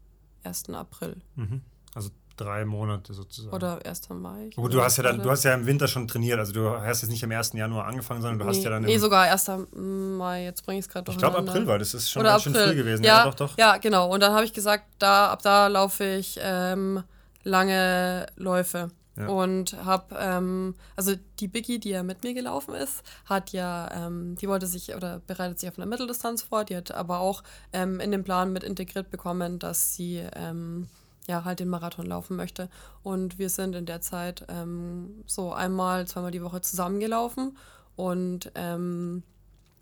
1. 0.43 0.69
April. 0.69 1.21
Mhm. 1.35 1.61
Also 1.93 2.09
drei 2.37 2.65
Monate 2.65 3.13
sozusagen. 3.13 3.53
Oder 3.55 3.79
1. 3.85 4.09
Mai. 4.09 4.49
Gut, 4.55 4.73
du 4.73 4.81
hast 4.81 4.97
ja 4.97 5.03
dann, 5.03 5.21
du 5.21 5.29
hast 5.29 5.43
ja 5.43 5.53
im 5.53 5.65
Winter 5.65 5.87
schon 5.87 6.07
trainiert, 6.07 6.39
also 6.39 6.53
du 6.53 6.69
hast 6.69 7.01
jetzt 7.01 7.11
nicht 7.11 7.23
am 7.23 7.31
1. 7.31 7.53
Januar 7.53 7.85
angefangen, 7.85 8.21
sondern 8.21 8.39
du 8.39 8.45
nee, 8.45 8.51
hast 8.51 8.63
ja 8.63 8.69
dann. 8.69 8.83
Nee, 8.83 8.97
sogar 8.97 9.23
1. 9.23 9.51
Mai, 9.73 10.43
jetzt 10.43 10.65
bringe 10.65 10.79
ich 10.79 10.85
es 10.85 10.91
gerade 10.91 11.11
Ich 11.11 11.17
glaube 11.17 11.37
April 11.37 11.67
war, 11.67 11.79
das 11.79 11.93
ist 11.93 12.09
schon 12.09 12.21
Oder 12.21 12.31
ganz 12.31 12.47
April. 12.47 12.55
schön 12.55 12.69
früh 12.69 12.75
gewesen. 12.75 13.03
Ja, 13.03 13.17
ja, 13.17 13.25
doch, 13.25 13.35
doch. 13.35 13.57
Ja, 13.57 13.77
genau. 13.77 14.11
Und 14.13 14.21
dann 14.21 14.33
habe 14.33 14.45
ich 14.45 14.53
gesagt, 14.53 14.85
da, 14.99 15.29
ab 15.29 15.41
da 15.41 15.67
laufe 15.67 16.03
ich 16.03 16.39
ähm, 16.41 17.03
lange 17.43 18.27
Läufe. 18.35 18.89
Ja. 19.17 19.27
Und 19.27 19.73
habe, 19.85 20.15
ähm, 20.19 20.75
also 20.97 21.13
die 21.39 21.47
Biggie, 21.47 21.79
die 21.79 21.91
ja 21.91 22.03
mit 22.03 22.23
mir 22.23 22.33
gelaufen 22.33 22.75
ist, 22.75 23.01
hat 23.25 23.51
ja, 23.51 23.89
ähm, 23.93 24.35
die 24.35 24.49
wollte 24.49 24.67
sich 24.67 24.93
oder 24.93 25.21
bereitet 25.25 25.59
sich 25.59 25.69
auf 25.69 25.77
eine 25.77 25.85
Mitteldistanz 25.85 26.41
vor, 26.41 26.65
die 26.65 26.75
hat 26.75 26.91
aber 26.91 27.19
auch 27.19 27.41
ähm, 27.71 28.01
in 28.01 28.11
den 28.11 28.25
Plan 28.25 28.51
mit 28.51 28.63
integriert 28.63 29.09
bekommen, 29.09 29.57
dass 29.57 29.95
sie 29.95 30.21
ähm, 30.35 30.87
ja, 31.27 31.43
halt 31.43 31.59
den 31.59 31.69
Marathon 31.69 32.05
laufen 32.05 32.35
möchte. 32.35 32.69
Und 33.03 33.39
wir 33.39 33.49
sind 33.49 33.75
in 33.75 33.85
der 33.85 34.01
Zeit 34.01 34.45
ähm, 34.49 35.23
so 35.25 35.53
einmal, 35.53 36.07
zweimal 36.07 36.31
die 36.31 36.43
Woche 36.43 36.61
zusammengelaufen. 36.61 37.57
Und 37.95 38.51
ähm, 38.55 39.23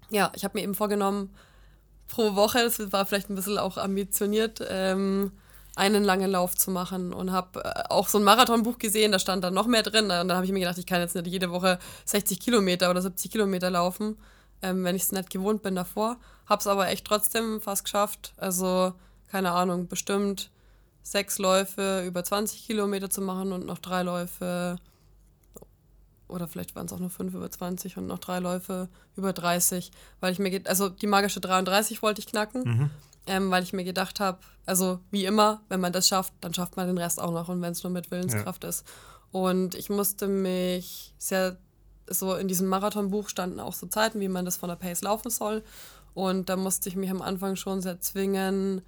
ja, 0.10 0.32
ich 0.36 0.44
habe 0.44 0.58
mir 0.58 0.64
eben 0.64 0.76
vorgenommen, 0.76 1.34
pro 2.08 2.36
Woche, 2.36 2.64
das 2.64 2.92
war 2.92 3.06
vielleicht 3.06 3.30
ein 3.30 3.36
bisschen 3.36 3.58
auch 3.58 3.78
ambitioniert, 3.78 4.64
ähm, 4.70 5.32
einen 5.76 6.04
langen 6.04 6.30
Lauf 6.30 6.56
zu 6.56 6.70
machen 6.70 7.14
und 7.14 7.32
habe 7.32 7.64
äh, 7.64 7.84
auch 7.90 8.08
so 8.08 8.20
ein 8.20 8.24
Marathonbuch 8.24 8.78
gesehen, 8.78 9.12
da 9.12 9.18
stand 9.20 9.44
dann 9.44 9.56
noch 9.56 9.66
mehr 9.66 9.82
drin. 9.82 10.06
Und 10.06 10.10
dann 10.10 10.34
habe 10.34 10.46
ich 10.46 10.52
mir 10.52 10.60
gedacht, 10.60 10.78
ich 10.78 10.86
kann 10.86 11.02
jetzt 11.02 11.16
nicht 11.16 11.28
jede 11.28 11.50
Woche 11.50 11.80
60 12.06 12.40
Kilometer 12.40 12.90
oder 12.92 13.02
70 13.02 13.32
Kilometer 13.32 13.72
laufen, 13.72 14.18
ähm, 14.62 14.84
wenn 14.84 14.96
ich 14.96 15.04
es 15.04 15.12
nicht 15.12 15.32
gewohnt 15.32 15.64
bin 15.64 15.76
davor. 15.76 16.18
Habe 16.46 16.60
es 16.60 16.68
aber 16.68 16.90
echt 16.90 17.06
trotzdem 17.06 17.60
fast 17.60 17.86
geschafft. 17.86 18.34
Also, 18.38 18.94
keine 19.32 19.52
Ahnung, 19.52 19.88
bestimmt 19.88 20.52
sechs 21.04 21.38
Läufe 21.38 22.04
über 22.06 22.24
20 22.24 22.66
Kilometer 22.66 23.10
zu 23.10 23.22
machen 23.22 23.52
und 23.52 23.66
noch 23.66 23.80
drei 23.80 24.02
Läufe, 24.04 24.78
oder 26.28 26.48
vielleicht 26.48 26.76
waren 26.76 26.88
es 26.88 26.94
auch 26.94 27.00
nur 27.00 27.12
fünf 27.12 27.34
über 27.36 27.52
20 27.52 27.98
und 27.98 28.08
noch 28.08 28.20
drei 28.20 28.40
Läufe 28.40 28.90
über 29.16 29.34
30, 29.34 29.92
weil 30.20 30.32
ich 30.32 30.40
mir, 30.40 30.62
also 30.66 30.90
die 30.90 31.08
magische 31.08 31.40
33 31.40 32.02
wollte 32.02 32.20
ich 32.20 32.28
knacken. 32.28 32.64
Mhm 32.64 32.90
ähm, 33.28 33.52
weil 33.52 33.64
ich 33.64 33.74
mir 33.74 33.84
gedacht 33.84 34.20
habe, 34.20 34.40
also 34.66 35.00
wie 35.12 35.26
immer, 35.26 35.62
wenn 35.70 35.80
man 35.80 35.94
das 35.94 36.08
schafft, 36.08 36.34
dann 36.42 36.54
schafft 36.54 36.76
man 36.78 36.88
den 36.88 36.98
Rest 36.98 37.22
auch 37.22 37.32
noch 37.32 37.50
und 37.50 37.62
wenn 37.62 37.72
es 37.72 37.84
nur 37.84 37.92
mit 37.92 38.12
Willenskraft 38.12 38.64
ja. 38.64 38.70
ist. 38.70 38.86
Und 39.32 39.76
ich 39.76 39.90
musste 39.90 40.28
mich 40.28 41.14
sehr, 41.18 41.58
so 42.08 42.36
in 42.36 42.48
diesem 42.48 42.68
Marathonbuch 42.68 43.30
standen 43.30 43.60
auch 43.60 43.74
so 43.74 43.88
Zeiten, 43.88 44.20
wie 44.20 44.28
man 44.28 44.46
das 44.46 44.58
von 44.58 44.70
der 44.70 44.76
Pace 44.76 45.02
laufen 45.02 45.30
soll. 45.30 45.64
Und 46.14 46.50
da 46.50 46.56
musste 46.56 46.90
ich 46.90 46.96
mich 46.96 47.10
am 47.10 47.22
Anfang 47.22 47.56
schon 47.56 47.82
sehr 47.82 48.00
zwingen, 48.00 48.82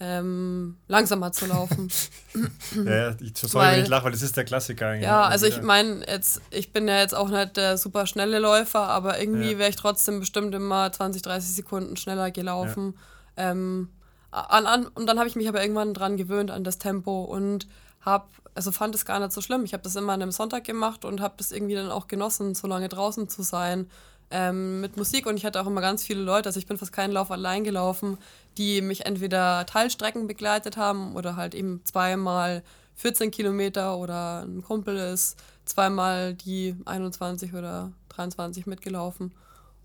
ähm, 0.00 0.76
langsamer 0.86 1.32
zu 1.32 1.46
laufen. 1.46 1.88
ja, 2.84 3.16
ich, 3.20 3.36
sorry, 3.36 3.54
weil, 3.54 3.76
wenn 3.76 3.82
ich 3.82 3.88
lache, 3.88 4.04
weil 4.04 4.12
das 4.12 4.22
ist 4.22 4.36
der 4.36 4.44
Klassiker 4.44 4.88
eigentlich. 4.88 5.04
Ja, 5.04 5.22
also 5.22 5.46
ich 5.46 5.60
meine, 5.60 6.06
jetzt, 6.06 6.40
ich 6.50 6.72
bin 6.72 6.86
ja 6.86 6.98
jetzt 6.98 7.14
auch 7.14 7.28
nicht 7.28 7.56
der 7.56 7.76
super 7.78 8.06
schnelle 8.06 8.38
Läufer, 8.38 8.80
aber 8.80 9.18
irgendwie 9.20 9.52
ja. 9.52 9.58
wäre 9.58 9.70
ich 9.70 9.76
trotzdem 9.76 10.20
bestimmt 10.20 10.54
immer 10.54 10.92
20, 10.92 11.22
30 11.22 11.54
Sekunden 11.54 11.96
schneller 11.96 12.30
gelaufen. 12.30 12.94
Ja. 13.36 13.50
Ähm, 13.50 13.88
an, 14.30 14.66
an, 14.66 14.86
und 14.86 15.06
dann 15.06 15.18
habe 15.18 15.28
ich 15.28 15.36
mich 15.36 15.48
aber 15.48 15.62
irgendwann 15.62 15.94
dran 15.94 16.16
gewöhnt 16.16 16.50
an 16.50 16.62
das 16.62 16.78
Tempo 16.78 17.24
und 17.24 17.66
habe, 18.00 18.26
also 18.54 18.70
fand 18.70 18.94
es 18.94 19.04
gar 19.04 19.18
nicht 19.18 19.32
so 19.32 19.40
schlimm. 19.40 19.64
Ich 19.64 19.72
habe 19.72 19.82
das 19.82 19.96
immer 19.96 20.12
an 20.12 20.22
einem 20.22 20.32
Sonntag 20.32 20.64
gemacht 20.64 21.04
und 21.04 21.20
habe 21.20 21.34
das 21.38 21.50
irgendwie 21.50 21.74
dann 21.74 21.90
auch 21.90 22.06
genossen, 22.06 22.54
so 22.54 22.68
lange 22.68 22.88
draußen 22.88 23.28
zu 23.28 23.42
sein 23.42 23.90
ähm, 24.30 24.80
mit 24.80 24.96
Musik. 24.96 25.26
Und 25.26 25.36
ich 25.36 25.44
hatte 25.44 25.60
auch 25.60 25.66
immer 25.66 25.80
ganz 25.80 26.04
viele 26.04 26.22
Leute, 26.22 26.48
also 26.48 26.58
ich 26.58 26.66
bin 26.66 26.76
fast 26.76 26.92
keinen 26.92 27.12
Lauf 27.12 27.30
allein 27.30 27.64
gelaufen, 27.64 28.18
die 28.58 28.82
mich 28.82 29.06
entweder 29.06 29.64
Teilstrecken 29.66 30.26
begleitet 30.26 30.76
haben 30.76 31.14
oder 31.14 31.36
halt 31.36 31.54
eben 31.54 31.80
zweimal 31.84 32.62
14 32.96 33.30
Kilometer 33.30 33.96
oder 33.96 34.42
ein 34.42 34.62
Kumpel 34.62 34.96
ist 34.96 35.38
zweimal 35.64 36.34
die 36.34 36.74
21 36.84 37.54
oder 37.54 37.92
23 38.10 38.66
mitgelaufen. 38.66 39.32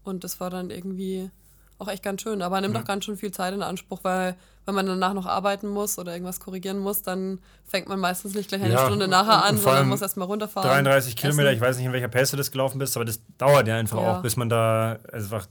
Und 0.03 0.23
das 0.23 0.39
war 0.39 0.49
dann 0.49 0.71
irgendwie 0.71 1.29
auch 1.83 1.87
echt 1.87 2.03
ganz 2.03 2.21
schön, 2.21 2.41
aber 2.41 2.59
nimmt 2.61 2.75
ja. 2.75 2.81
auch 2.81 2.85
ganz 2.85 3.05
schön 3.05 3.17
viel 3.17 3.31
Zeit 3.31 3.53
in 3.53 3.61
Anspruch, 3.61 3.99
weil 4.03 4.35
wenn 4.65 4.75
man 4.75 4.85
danach 4.85 5.13
noch 5.13 5.25
arbeiten 5.25 5.67
muss 5.67 5.99
oder 5.99 6.13
irgendwas 6.13 6.39
korrigieren 6.39 6.79
muss, 6.79 7.01
dann 7.01 7.39
fängt 7.65 7.89
man 7.89 7.99
meistens 7.99 8.33
nicht 8.33 8.47
gleich 8.47 8.63
eine 8.63 8.73
ja, 8.73 8.85
Stunde 8.85 9.07
nachher 9.07 9.43
an, 9.43 9.57
sondern 9.57 9.89
muss 9.89 10.01
erstmal 10.01 10.27
runterfahren. 10.27 10.69
33 10.69 11.15
Kilometer, 11.15 11.49
essen. 11.49 11.55
ich 11.55 11.61
weiß 11.61 11.77
nicht, 11.77 11.85
in 11.85 11.93
welcher 11.93 12.07
Pace 12.07 12.31
du 12.31 12.37
das 12.37 12.51
gelaufen 12.51 12.79
bist, 12.79 12.95
aber 12.95 13.05
das 13.05 13.19
dauert 13.37 13.67
ja 13.67 13.75
einfach 13.75 14.01
ja. 14.01 14.17
auch, 14.17 14.21
bis 14.21 14.37
man 14.37 14.49
da 14.49 14.99
einfach 15.11 15.47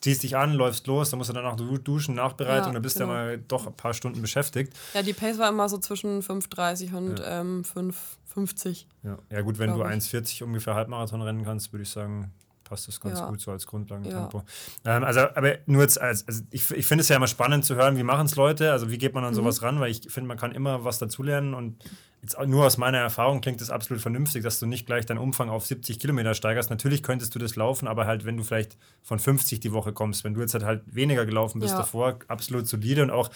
ziehst 0.00 0.22
dich 0.22 0.36
an, 0.36 0.52
läufst 0.52 0.86
los, 0.86 1.10
dann 1.10 1.18
musst 1.18 1.30
du 1.30 1.34
dann 1.34 1.46
auch 1.46 1.56
duschen, 1.56 2.14
Nachbereitung, 2.14 2.68
ja, 2.68 2.72
dann 2.74 2.82
bist 2.82 2.96
du 2.96 3.00
genau. 3.00 3.14
ja 3.14 3.24
mal 3.24 3.38
doch 3.38 3.66
ein 3.66 3.74
paar 3.74 3.92
Stunden 3.92 4.22
beschäftigt. 4.22 4.72
Ja, 4.94 5.02
die 5.02 5.12
Pace 5.12 5.38
war 5.38 5.48
immer 5.48 5.68
so 5.68 5.78
zwischen 5.78 6.22
5,30 6.22 6.94
und 6.94 7.18
ja. 7.18 7.40
ähm, 7.40 7.64
5,50. 7.64 8.84
Ja. 9.02 9.18
ja, 9.30 9.40
gut, 9.40 9.58
wenn 9.58 9.72
du 9.72 9.82
1,40 9.82 10.44
ungefähr 10.44 10.74
Halbmarathon 10.74 11.22
rennen 11.22 11.44
kannst, 11.44 11.72
würde 11.72 11.82
ich 11.82 11.90
sagen, 11.90 12.32
passt 12.68 12.88
das 12.88 13.00
ganz 13.00 13.18
ja. 13.18 13.28
gut 13.28 13.40
so 13.40 13.50
als 13.50 13.66
Grundlagentempo. 13.66 14.42
Ja. 14.84 14.96
Ähm, 14.96 15.04
also, 15.04 15.20
aber 15.20 15.58
nur 15.66 15.82
jetzt, 15.82 16.00
als, 16.00 16.26
also 16.26 16.42
ich, 16.50 16.70
ich 16.70 16.86
finde 16.86 17.02
es 17.02 17.08
ja 17.08 17.16
immer 17.16 17.26
spannend 17.26 17.64
zu 17.64 17.74
hören, 17.74 17.96
wie 17.96 18.02
machen 18.02 18.26
es 18.26 18.36
Leute, 18.36 18.72
also 18.72 18.90
wie 18.90 18.98
geht 18.98 19.14
man 19.14 19.24
an 19.24 19.30
mhm. 19.30 19.36
sowas 19.36 19.62
ran, 19.62 19.80
weil 19.80 19.90
ich 19.90 20.02
finde, 20.10 20.28
man 20.28 20.36
kann 20.36 20.52
immer 20.52 20.84
was 20.84 20.98
dazulernen 20.98 21.54
und 21.54 21.82
jetzt 22.22 22.38
nur 22.46 22.66
aus 22.66 22.76
meiner 22.76 22.98
Erfahrung 22.98 23.40
klingt 23.40 23.60
es 23.60 23.70
absolut 23.70 24.02
vernünftig, 24.02 24.42
dass 24.42 24.58
du 24.58 24.66
nicht 24.66 24.86
gleich 24.86 25.06
deinen 25.06 25.18
Umfang 25.18 25.48
auf 25.48 25.66
70 25.66 25.98
Kilometer 25.98 26.34
steigerst. 26.34 26.70
Natürlich 26.70 27.02
könntest 27.02 27.34
du 27.34 27.38
das 27.38 27.56
laufen, 27.56 27.86
aber 27.88 28.06
halt, 28.06 28.24
wenn 28.24 28.36
du 28.36 28.42
vielleicht 28.42 28.76
von 29.02 29.18
50 29.18 29.60
die 29.60 29.72
Woche 29.72 29.92
kommst, 29.92 30.24
wenn 30.24 30.34
du 30.34 30.40
jetzt 30.40 30.54
halt, 30.54 30.64
halt 30.64 30.82
weniger 30.86 31.24
gelaufen 31.24 31.60
bist 31.60 31.72
ja. 31.72 31.78
davor, 31.78 32.18
absolut 32.28 32.66
solide 32.66 33.02
und 33.02 33.10
auch, 33.10 33.30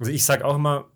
also 0.00 0.10
ich 0.10 0.24
sage 0.24 0.44
auch 0.44 0.56
immer, 0.56 0.86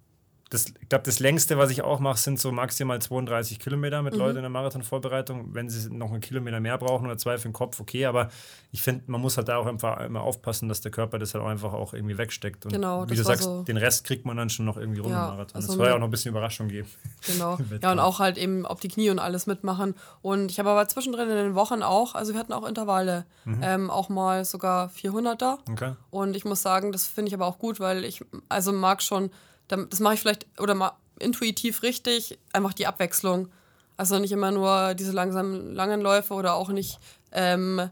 das, 0.50 0.66
ich 0.80 0.88
glaube, 0.88 1.04
das 1.04 1.18
längste, 1.18 1.58
was 1.58 1.70
ich 1.70 1.82
auch 1.82 2.00
mache, 2.00 2.18
sind 2.18 2.40
so 2.40 2.50
maximal 2.52 3.00
32 3.00 3.58
Kilometer 3.58 4.00
mit 4.02 4.14
mhm. 4.14 4.20
Leuten 4.20 4.36
in 4.36 4.42
der 4.42 4.50
Marathonvorbereitung. 4.50 5.54
Wenn 5.54 5.68
sie 5.68 5.92
noch 5.94 6.10
einen 6.10 6.20
Kilometer 6.20 6.58
mehr 6.58 6.78
brauchen 6.78 7.04
oder 7.04 7.18
zwei 7.18 7.36
für 7.36 7.48
den 7.48 7.52
Kopf, 7.52 7.80
okay. 7.80 8.06
Aber 8.06 8.30
ich 8.72 8.80
finde, 8.80 9.04
man 9.08 9.20
muss 9.20 9.36
halt 9.36 9.48
da 9.48 9.58
auch 9.58 9.66
einfach 9.66 10.00
immer 10.00 10.22
aufpassen, 10.22 10.68
dass 10.68 10.80
der 10.80 10.90
Körper 10.90 11.18
das 11.18 11.34
halt 11.34 11.44
auch 11.44 11.48
einfach 11.48 11.74
auch 11.74 11.92
irgendwie 11.92 12.16
wegsteckt. 12.16 12.64
Und 12.64 12.72
genau, 12.72 13.08
wie 13.10 13.14
du 13.14 13.22
sagst, 13.22 13.44
so 13.44 13.62
den 13.62 13.76
Rest 13.76 14.04
kriegt 14.04 14.24
man 14.24 14.38
dann 14.38 14.48
schon 14.48 14.64
noch 14.64 14.78
irgendwie 14.78 15.00
rum 15.00 15.12
ja, 15.12 15.24
im 15.24 15.34
Marathon. 15.34 15.56
Also 15.56 15.68
das 15.68 15.76
soll 15.76 15.86
ja 15.86 15.94
auch 15.94 15.98
noch 15.98 16.06
ein 16.06 16.10
bisschen 16.10 16.30
Überraschung 16.30 16.68
geben. 16.68 16.88
Genau. 17.26 17.58
ja, 17.82 17.92
und 17.92 17.98
auch 17.98 18.20
halt 18.20 18.38
eben 18.38 18.64
ob 18.64 18.80
die 18.80 18.88
Knie 18.88 19.10
und 19.10 19.18
alles 19.18 19.46
mitmachen. 19.46 19.94
Und 20.22 20.50
ich 20.50 20.58
habe 20.58 20.70
aber 20.70 20.88
zwischendrin 20.88 21.28
in 21.28 21.36
den 21.36 21.54
Wochen 21.54 21.82
auch, 21.82 22.14
also 22.14 22.32
wir 22.32 22.40
hatten 22.40 22.52
auch 22.52 22.66
Intervalle, 22.66 23.26
mhm. 23.44 23.60
ähm, 23.62 23.90
auch 23.90 24.08
mal 24.08 24.44
sogar 24.44 24.88
400er. 24.88 25.58
Okay. 25.70 25.94
Und 26.10 26.36
ich 26.36 26.44
muss 26.44 26.62
sagen, 26.62 26.92
das 26.92 27.06
finde 27.06 27.28
ich 27.28 27.34
aber 27.34 27.46
auch 27.46 27.58
gut, 27.58 27.80
weil 27.80 28.04
ich 28.04 28.24
also 28.48 28.72
mag 28.72 29.02
schon 29.02 29.30
das 29.68 30.00
mache 30.00 30.14
ich 30.14 30.20
vielleicht 30.20 30.46
oder 30.60 30.74
mal 30.74 30.92
intuitiv 31.18 31.82
richtig, 31.82 32.38
einfach 32.52 32.72
die 32.72 32.86
Abwechslung. 32.86 33.48
Also 33.96 34.18
nicht 34.18 34.32
immer 34.32 34.50
nur 34.50 34.94
diese 34.94 35.12
langsamen 35.12 35.74
langen 35.74 36.00
Läufe 36.00 36.34
oder 36.34 36.54
auch 36.54 36.68
nicht 36.68 36.98
ähm, 37.32 37.90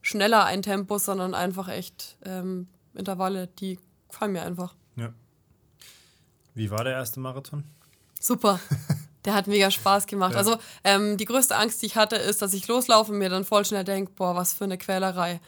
schneller 0.00 0.44
ein 0.44 0.62
Tempo, 0.62 0.98
sondern 0.98 1.34
einfach 1.34 1.68
echt 1.68 2.16
ähm, 2.24 2.68
Intervalle, 2.94 3.46
die 3.46 3.78
gefallen 4.08 4.32
mir 4.32 4.42
einfach. 4.42 4.74
Ja. 4.96 5.12
Wie 6.54 6.70
war 6.70 6.84
der 6.84 6.94
erste 6.94 7.20
Marathon? 7.20 7.64
Super. 8.20 8.60
Der 9.24 9.34
hat 9.34 9.46
mega 9.46 9.70
Spaß 9.70 10.06
gemacht. 10.06 10.32
Ja. 10.32 10.38
Also 10.38 10.56
ähm, 10.82 11.16
die 11.16 11.26
größte 11.26 11.54
Angst, 11.54 11.80
die 11.80 11.86
ich 11.86 11.96
hatte, 11.96 12.16
ist, 12.16 12.42
dass 12.42 12.54
ich 12.54 12.66
loslaufe 12.66 13.12
und 13.12 13.18
mir 13.18 13.28
dann 13.28 13.44
voll 13.44 13.64
schnell 13.64 13.84
denke, 13.84 14.10
boah, 14.16 14.34
was 14.34 14.52
für 14.52 14.64
eine 14.64 14.78
Quälerei. 14.78 15.40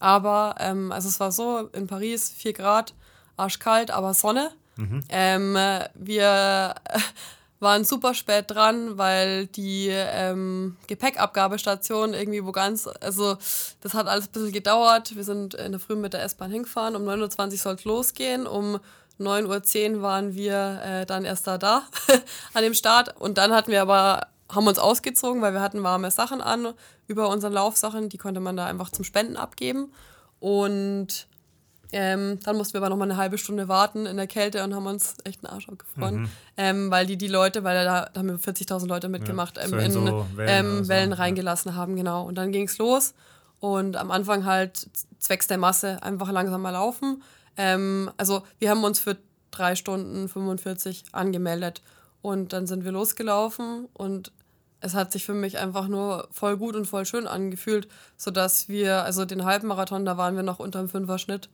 Aber 0.00 0.56
ähm, 0.58 0.90
also 0.90 1.08
es 1.08 1.20
war 1.20 1.30
so, 1.30 1.68
in 1.72 1.86
Paris 1.86 2.30
4 2.30 2.54
Grad, 2.54 2.94
arschkalt, 3.36 3.92
aber 3.92 4.14
Sonne. 4.14 4.50
Mhm. 4.80 5.00
Ähm, 5.08 5.56
wir 5.94 6.74
waren 7.60 7.84
super 7.84 8.14
spät 8.14 8.46
dran, 8.48 8.96
weil 8.96 9.46
die 9.46 9.88
ähm, 9.90 10.76
Gepäckabgabestation 10.86 12.14
irgendwie 12.14 12.44
wo 12.44 12.52
ganz, 12.52 12.88
also 13.00 13.36
das 13.82 13.94
hat 13.94 14.08
alles 14.08 14.26
ein 14.28 14.32
bisschen 14.32 14.52
gedauert. 14.52 15.14
Wir 15.14 15.24
sind 15.24 15.54
in 15.54 15.72
der 15.72 15.80
Früh 15.80 15.94
mit 15.94 16.14
der 16.14 16.22
S-Bahn 16.24 16.50
hingefahren, 16.50 16.96
um 16.96 17.02
9.20 17.02 17.52
Uhr 17.52 17.58
soll 17.58 17.74
es 17.74 17.84
losgehen, 17.84 18.46
um 18.46 18.80
9.10 19.20 19.96
Uhr 19.96 20.02
waren 20.02 20.34
wir 20.34 20.80
äh, 20.82 21.06
dann 21.06 21.26
erst 21.26 21.46
da, 21.46 21.58
da 21.58 21.82
an 22.54 22.62
dem 22.62 22.74
Start. 22.74 23.20
Und 23.20 23.36
dann 23.36 23.52
hatten 23.52 23.70
wir 23.70 23.82
aber, 23.82 24.28
haben 24.48 24.66
uns 24.66 24.78
ausgezogen, 24.78 25.42
weil 25.42 25.52
wir 25.52 25.60
hatten 25.60 25.82
warme 25.82 26.10
Sachen 26.10 26.40
an 26.40 26.72
über 27.06 27.28
unseren 27.28 27.52
Laufsachen, 27.52 28.08
die 28.08 28.18
konnte 28.18 28.40
man 28.40 28.56
da 28.56 28.64
einfach 28.64 28.88
zum 28.88 29.04
Spenden 29.04 29.36
abgeben. 29.36 29.92
Und 30.38 31.28
ähm, 31.92 32.38
dann 32.44 32.56
mussten 32.56 32.74
wir 32.74 32.80
aber 32.80 32.90
noch 32.90 32.96
mal 32.96 33.04
eine 33.04 33.16
halbe 33.16 33.38
Stunde 33.38 33.68
warten 33.68 34.06
in 34.06 34.16
der 34.16 34.26
Kälte 34.26 34.62
und 34.64 34.74
haben 34.74 34.86
uns 34.86 35.16
echt 35.24 35.44
einen 35.44 35.52
Arsch 35.52 35.68
abgefroren. 35.68 36.22
Mhm. 36.22 36.28
Ähm, 36.56 36.90
weil 36.90 37.06
die 37.06 37.16
die 37.16 37.28
Leute, 37.28 37.64
weil 37.64 37.84
da, 37.84 38.08
da 38.12 38.20
haben 38.20 38.28
wir 38.28 38.38
40.000 38.38 38.86
Leute 38.86 39.08
mitgemacht, 39.08 39.56
ja, 39.56 39.64
ähm, 39.64 39.78
in, 39.78 39.90
so 39.90 40.26
Wellen, 40.34 40.66
ähm, 40.66 40.88
Wellen 40.88 41.12
reingelassen 41.12 41.72
ja. 41.72 41.76
haben, 41.76 41.96
genau. 41.96 42.24
Und 42.24 42.36
dann 42.36 42.52
ging 42.52 42.66
es 42.66 42.78
los 42.78 43.14
und 43.60 43.96
am 43.96 44.10
Anfang 44.10 44.44
halt 44.44 44.88
zwecks 45.18 45.46
der 45.46 45.58
Masse 45.58 46.02
einfach 46.02 46.30
langsamer 46.30 46.72
laufen. 46.72 47.22
Ähm, 47.56 48.10
also 48.16 48.42
wir 48.58 48.70
haben 48.70 48.84
uns 48.84 48.98
für 48.98 49.16
drei 49.50 49.74
Stunden 49.74 50.28
45 50.28 51.04
angemeldet 51.12 51.82
und 52.22 52.52
dann 52.52 52.66
sind 52.66 52.84
wir 52.84 52.92
losgelaufen 52.92 53.88
und 53.92 54.32
es 54.80 54.94
hat 54.94 55.12
sich 55.12 55.26
für 55.26 55.34
mich 55.34 55.58
einfach 55.58 55.88
nur 55.88 56.28
voll 56.30 56.56
gut 56.56 56.74
und 56.74 56.86
voll 56.86 57.04
schön 57.04 57.26
angefühlt, 57.26 57.88
sodass 58.16 58.68
wir, 58.68 59.02
also 59.04 59.24
den 59.24 59.44
Halbmarathon, 59.44 60.04
da 60.04 60.16
waren 60.16 60.36
wir 60.36 60.42
noch 60.42 60.58
unter 60.58 60.78
dem 60.78 60.88
Fünfer-Schnitt. 60.88 61.50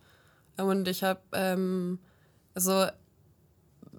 Und 0.57 0.89
ich 0.89 1.03
habe, 1.03 1.21
ähm, 1.33 1.99
also, 2.55 2.87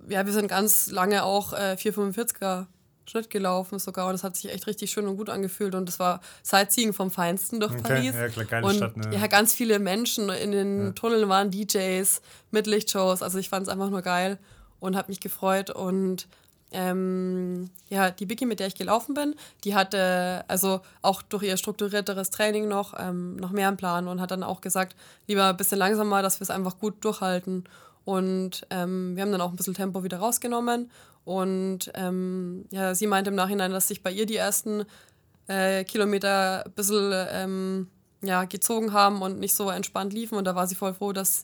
ja, 0.10 0.26
wir 0.26 0.34
sind 0.34 0.48
ganz 0.48 0.90
lange 0.90 1.24
auch 1.24 1.54
äh, 1.54 1.76
445er 1.80 2.68
Schnitt 3.10 3.30
gelaufen 3.30 3.80
sogar 3.80 4.08
und 4.08 4.14
das 4.14 4.24
hat 4.24 4.36
sich 4.36 4.52
echt 4.52 4.68
richtig 4.68 4.92
schön 4.92 5.08
und 5.08 5.18
gut 5.18 5.30
angefühlt 5.30 5.76
und 5.76 5.88
das 5.88 6.00
war 6.00 6.20
Sightseeing 6.44 6.94
vom 6.94 7.10
Feinsten 7.10 7.60
durch 7.60 7.72
okay. 7.72 7.82
Paris. 7.84 8.14
Ja, 8.14 8.28
klar, 8.28 8.46
geile 8.46 8.66
und 8.66 8.76
Stadt, 8.76 8.98
ne? 8.98 9.16
ja, 9.16 9.28
ganz 9.28 9.54
viele 9.54 9.80
Menschen 9.80 10.30
in 10.30 10.52
den 10.52 10.86
ja. 10.86 10.92
Tunneln 10.92 11.30
waren 11.30 11.50
DJs 11.50 12.22
mit 12.52 12.68
Lichtshows, 12.68 13.22
also 13.22 13.38
ich 13.38 13.50
fand 13.50 13.64
es 13.64 13.70
einfach 13.70 13.90
nur 13.90 14.02
geil 14.02 14.38
und 14.80 14.96
habe 14.96 15.10
mich 15.10 15.20
gefreut 15.20 15.70
und 15.70 16.28
ähm, 16.72 17.70
ja, 17.90 18.12
die 18.12 18.26
Biki, 18.26 18.46
mit 18.46 18.60
der 18.60 18.68
ich 18.68 18.76
gelaufen 18.76 19.14
bin, 19.14 19.36
die 19.64 19.76
hatte 19.76 20.44
also 20.48 20.82
auch 21.02 21.22
durch 21.22 21.44
ihr 21.44 21.58
strukturierteres 21.58 22.30
Training 22.30 22.68
noch, 22.68 22.94
ähm, 22.98 23.38
noch 23.38 23.52
mehr 23.52 23.70
im 23.70 23.78
Plan 23.78 24.08
und 24.08 24.20
hat 24.20 24.32
dann 24.32 24.44
auch 24.44 24.62
gesagt, 24.62 24.96
lieber 25.28 25.46
ein 25.46 25.58
bisschen 25.58 25.78
langsamer, 25.78 26.22
dass 26.22 26.40
wir 26.40 26.44
es 26.44 26.50
einfach 26.50 26.78
gut 26.78 26.96
durchhalten. 27.06 27.64
Und 28.04 28.66
ähm, 28.70 29.16
wir 29.16 29.24
haben 29.24 29.32
dann 29.32 29.42
auch 29.42 29.50
ein 29.50 29.56
bisschen 29.56 29.74
Tempo 29.74 30.04
wieder 30.04 30.18
rausgenommen. 30.20 30.92
Und 31.26 31.92
ähm, 31.94 32.66
ja, 32.72 32.96
sie 32.96 33.08
meinte 33.08 33.30
im 33.30 33.36
Nachhinein, 33.36 33.72
dass 33.72 33.90
sich 33.90 34.02
bei 34.02 34.12
ihr 34.12 34.26
die 34.26 34.38
ersten 34.38 34.86
äh, 35.48 35.84
Kilometer 35.84 36.66
ein 36.66 36.72
bisschen 36.72 37.12
ähm, 37.32 37.88
ja, 38.22 38.46
gezogen 38.46 38.94
haben 38.94 39.22
und 39.22 39.40
nicht 39.40 39.54
so 39.54 39.70
entspannt 39.70 40.14
liefen. 40.14 40.38
Und 40.38 40.46
da 40.46 40.56
war 40.56 40.68
sie 40.68 40.76
voll 40.76 40.94
froh, 40.94 41.12
dass 41.12 41.44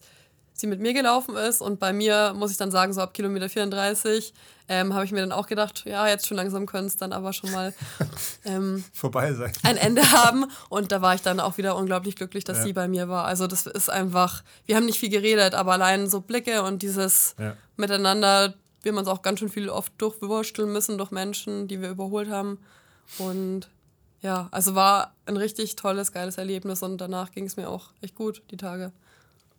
sie 0.53 0.67
mit 0.67 0.79
mir 0.79 0.93
gelaufen 0.93 1.35
ist. 1.35 1.61
Und 1.61 1.79
bei 1.79 1.93
mir 1.93 2.33
muss 2.35 2.51
ich 2.51 2.57
dann 2.57 2.71
sagen, 2.71 2.93
so 2.93 3.01
ab 3.01 3.13
Kilometer 3.13 3.49
34 3.49 4.33
ähm, 4.69 4.93
habe 4.93 5.03
ich 5.03 5.11
mir 5.11 5.21
dann 5.21 5.31
auch 5.31 5.47
gedacht, 5.47 5.83
ja, 5.85 6.07
jetzt 6.07 6.27
schon 6.27 6.37
langsam 6.37 6.65
können 6.65 6.87
es 6.87 6.95
dann 6.95 7.11
aber 7.11 7.33
schon 7.33 7.51
mal 7.51 7.73
ähm, 8.45 8.83
vorbei 8.93 9.33
sein. 9.33 9.51
Ein 9.63 9.77
Ende 9.77 10.01
haben. 10.11 10.45
Und 10.69 10.91
da 10.91 11.01
war 11.01 11.15
ich 11.15 11.21
dann 11.21 11.39
auch 11.39 11.57
wieder 11.57 11.75
unglaublich 11.75 12.15
glücklich, 12.15 12.43
dass 12.43 12.59
ja. 12.59 12.63
sie 12.63 12.73
bei 12.73 12.87
mir 12.87 13.09
war. 13.09 13.25
Also 13.25 13.47
das 13.47 13.65
ist 13.65 13.89
einfach, 13.89 14.43
wir 14.65 14.75
haben 14.75 14.85
nicht 14.85 14.99
viel 14.99 15.09
geredet, 15.09 15.53
aber 15.55 15.73
allein 15.73 16.09
so 16.09 16.21
Blicke 16.21 16.63
und 16.63 16.81
dieses 16.81 17.35
ja. 17.39 17.57
Miteinander, 17.75 18.53
wir 18.83 18.91
haben 18.91 18.99
uns 18.99 19.07
auch 19.07 19.21
ganz 19.21 19.39
schön 19.39 19.49
viel 19.49 19.69
oft 19.69 19.91
durchwursteln 19.97 20.71
müssen 20.71 20.97
durch 20.97 21.11
Menschen, 21.11 21.67
die 21.67 21.81
wir 21.81 21.89
überholt 21.89 22.29
haben. 22.29 22.59
Und 23.17 23.69
ja, 24.21 24.47
also 24.51 24.75
war 24.75 25.13
ein 25.25 25.35
richtig 25.35 25.75
tolles, 25.75 26.13
geiles 26.13 26.37
Erlebnis 26.37 26.81
und 26.81 26.99
danach 26.99 27.31
ging 27.31 27.45
es 27.45 27.57
mir 27.57 27.69
auch 27.69 27.89
echt 28.01 28.15
gut, 28.15 28.41
die 28.51 28.57
Tage. 28.57 28.93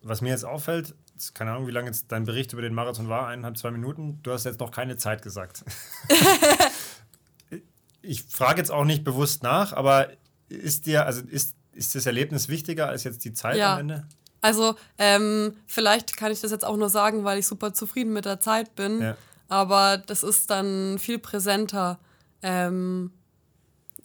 Was 0.06 0.20
mir 0.20 0.30
jetzt 0.30 0.44
auffällt, 0.44 0.94
keine 1.32 1.52
Ahnung, 1.52 1.66
wie 1.66 1.72
lange 1.72 1.86
jetzt 1.86 2.06
dein 2.10 2.24
Bericht 2.24 2.52
über 2.52 2.62
den 2.62 2.74
Marathon 2.74 3.08
war, 3.08 3.28
eineinhalb, 3.28 3.56
zwei 3.56 3.70
Minuten. 3.70 4.20
Du 4.22 4.32
hast 4.32 4.44
jetzt 4.44 4.60
noch 4.60 4.70
keine 4.70 4.96
Zeit 4.96 5.22
gesagt. 5.22 5.64
ich 8.02 8.22
frage 8.24 8.58
jetzt 8.58 8.70
auch 8.70 8.84
nicht 8.84 9.04
bewusst 9.04 9.42
nach, 9.42 9.72
aber 9.72 10.08
ist 10.48 10.86
dir, 10.86 11.06
also 11.06 11.22
ist, 11.22 11.54
ist 11.72 11.94
das 11.94 12.06
Erlebnis 12.06 12.48
wichtiger 12.48 12.88
als 12.88 13.04
jetzt 13.04 13.24
die 13.24 13.32
Zeit 13.32 13.56
ja. 13.56 13.74
am 13.74 13.80
Ende? 13.80 14.06
Also, 14.40 14.74
ähm, 14.98 15.56
vielleicht 15.66 16.16
kann 16.16 16.30
ich 16.30 16.40
das 16.40 16.50
jetzt 16.50 16.66
auch 16.66 16.76
nur 16.76 16.90
sagen, 16.90 17.24
weil 17.24 17.38
ich 17.38 17.46
super 17.46 17.72
zufrieden 17.72 18.12
mit 18.12 18.26
der 18.26 18.40
Zeit 18.40 18.74
bin. 18.74 19.00
Ja. 19.00 19.16
Aber 19.48 19.96
das 19.98 20.22
ist 20.22 20.50
dann 20.50 20.98
viel 20.98 21.18
präsenter 21.18 21.98
ähm, 22.42 23.10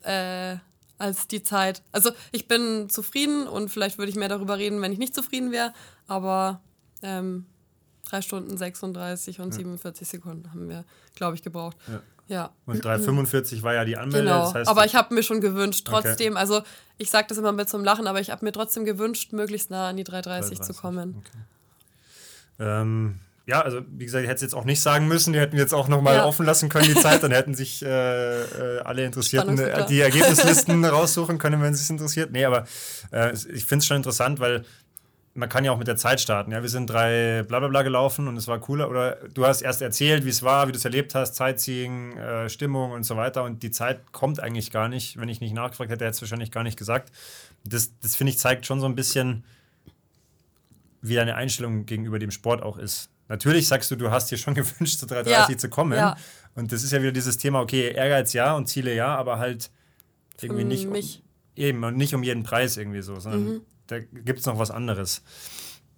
äh, 0.03 0.55
als 0.99 1.27
die 1.27 1.41
Zeit. 1.41 1.81
Also, 1.91 2.11
ich 2.31 2.47
bin 2.47 2.89
zufrieden 2.89 3.47
und 3.47 3.69
vielleicht 3.69 3.97
würde 3.97 4.11
ich 4.11 4.15
mehr 4.15 4.29
darüber 4.29 4.57
reden, 4.57 4.81
wenn 4.81 4.91
ich 4.91 4.99
nicht 4.99 5.15
zufrieden 5.15 5.51
wäre. 5.51 5.73
Aber 6.07 6.61
ähm, 7.01 7.45
3 8.09 8.21
Stunden 8.21 8.57
36 8.57 9.39
und 9.39 9.51
ja. 9.51 9.57
47 9.57 10.07
Sekunden 10.07 10.49
haben 10.51 10.69
wir, 10.69 10.85
glaube 11.15 11.35
ich, 11.35 11.43
gebraucht. 11.43 11.77
Ja. 11.87 12.01
ja. 12.27 12.49
Und 12.65 12.83
3,45 12.83 13.61
war 13.63 13.73
ja 13.73 13.85
die 13.85 13.97
Anmeldung. 13.97 14.27
Genau, 14.27 14.43
das 14.45 14.53
heißt, 14.55 14.69
aber 14.69 14.85
ich 14.85 14.95
habe 14.95 15.13
mir 15.13 15.23
schon 15.23 15.41
gewünscht, 15.41 15.85
trotzdem, 15.87 16.33
okay. 16.33 16.39
also 16.39 16.61
ich 16.97 17.09
sage 17.09 17.27
das 17.29 17.37
immer 17.37 17.51
mit 17.51 17.69
zum 17.69 17.83
Lachen, 17.83 18.07
aber 18.07 18.19
ich 18.19 18.31
habe 18.31 18.43
mir 18.45 18.51
trotzdem 18.51 18.85
gewünscht, 18.85 19.31
möglichst 19.31 19.69
nah 19.69 19.89
an 19.89 19.97
die 19.97 20.05
3,30 20.05 20.61
zu 20.61 20.73
kommen. 20.73 21.17
Okay. 21.19 21.37
Ähm, 22.59 23.19
ja, 23.49 23.61
also 23.61 23.81
wie 23.89 24.05
gesagt, 24.05 24.23
ich 24.23 24.29
hätte 24.29 24.35
es 24.35 24.41
jetzt 24.43 24.53
auch 24.53 24.63
nicht 24.63 24.79
sagen 24.79 25.07
müssen, 25.07 25.33
die 25.33 25.39
hätten 25.39 25.57
jetzt 25.57 25.73
auch 25.73 25.87
nochmal 25.87 26.17
ja. 26.17 26.25
offen 26.25 26.45
lassen 26.45 26.69
können, 26.69 26.85
die 26.85 26.93
Zeit, 27.01 27.23
dann 27.23 27.31
hätten 27.31 27.55
sich 27.55 27.83
äh, 27.83 27.87
äh 27.87 28.79
alle 28.81 29.03
Interessierten 29.05 29.57
äh, 29.57 29.87
die 29.87 30.01
Ergebnislisten 30.01 30.85
raussuchen 30.85 31.39
können, 31.39 31.59
wenn 31.61 31.73
es 31.73 31.79
sich 31.79 31.89
interessiert. 31.89 32.31
Nee, 32.31 32.45
aber 32.45 32.65
äh, 33.11 33.33
ich 33.33 33.65
finde 33.65 33.79
es 33.81 33.87
schon 33.87 33.97
interessant, 33.97 34.39
weil 34.39 34.65
man 35.33 35.49
kann 35.49 35.65
ja 35.65 35.71
auch 35.71 35.79
mit 35.79 35.87
der 35.87 35.95
Zeit 35.95 36.21
starten. 36.21 36.51
Ja, 36.51 36.61
wir 36.61 36.69
sind 36.69 36.91
drei 36.91 37.43
blablabla 37.43 37.59
bla 37.59 37.67
bla 37.69 37.81
gelaufen 37.81 38.27
und 38.27 38.37
es 38.37 38.47
war 38.47 38.59
cooler. 38.59 38.87
Oder 38.87 39.15
du 39.33 39.47
hast 39.47 39.61
erst 39.61 39.81
erzählt, 39.81 40.25
wie 40.25 40.29
es 40.29 40.43
war, 40.43 40.67
wie 40.67 40.71
du 40.71 40.77
es 40.77 40.85
erlebt 40.85 41.15
hast, 41.15 41.33
Zeitziehen, 41.33 42.15
äh, 42.17 42.49
Stimmung 42.49 42.91
und 42.91 43.03
so 43.03 43.17
weiter. 43.17 43.43
Und 43.43 43.63
die 43.63 43.71
Zeit 43.71 44.11
kommt 44.11 44.39
eigentlich 44.39 44.69
gar 44.69 44.89
nicht. 44.89 45.19
Wenn 45.19 45.29
ich 45.29 45.41
nicht 45.41 45.55
nachgefragt 45.55 45.89
hätte, 45.89 46.05
hätte 46.05 46.15
es 46.15 46.21
wahrscheinlich 46.21 46.51
gar 46.51 46.63
nicht 46.63 46.77
gesagt. 46.77 47.11
Das, 47.63 47.91
das 48.01 48.15
finde 48.15 48.31
ich, 48.31 48.37
zeigt 48.37 48.67
schon 48.67 48.79
so 48.79 48.85
ein 48.85 48.95
bisschen, 48.95 49.43
wie 51.01 51.15
deine 51.15 51.35
Einstellung 51.35 51.85
gegenüber 51.87 52.19
dem 52.19 52.31
Sport 52.31 52.61
auch 52.61 52.77
ist. 52.77 53.09
Natürlich 53.29 53.67
sagst 53.67 53.89
du, 53.89 53.95
du 53.95 54.11
hast 54.11 54.29
dir 54.29 54.37
schon 54.37 54.53
gewünscht, 54.55 54.99
zu 54.99 55.05
330 55.05 55.49
ja. 55.53 55.57
zu 55.57 55.69
kommen. 55.69 55.97
Ja. 55.97 56.17
Und 56.55 56.71
das 56.73 56.83
ist 56.83 56.91
ja 56.91 57.01
wieder 57.01 57.13
dieses 57.13 57.37
Thema, 57.37 57.61
okay, 57.61 57.93
Ehrgeiz 57.93 58.33
ja 58.33 58.53
und 58.55 58.67
Ziele 58.67 58.93
ja, 58.93 59.15
aber 59.15 59.39
halt 59.39 59.69
irgendwie 60.41 60.65
nicht. 60.65 60.89
Mich. 60.89 61.23
Um, 61.55 61.63
eben, 61.63 61.83
und 61.83 61.95
nicht 61.95 62.13
um 62.13 62.23
jeden 62.23 62.43
Preis 62.43 62.75
irgendwie 62.75 63.01
so, 63.01 63.17
sondern. 63.19 63.43
Mhm 63.45 63.61
da 63.89 63.99
gibt 63.99 64.39
es 64.39 64.45
noch 64.45 64.59
was 64.59 64.71
anderes. 64.71 65.21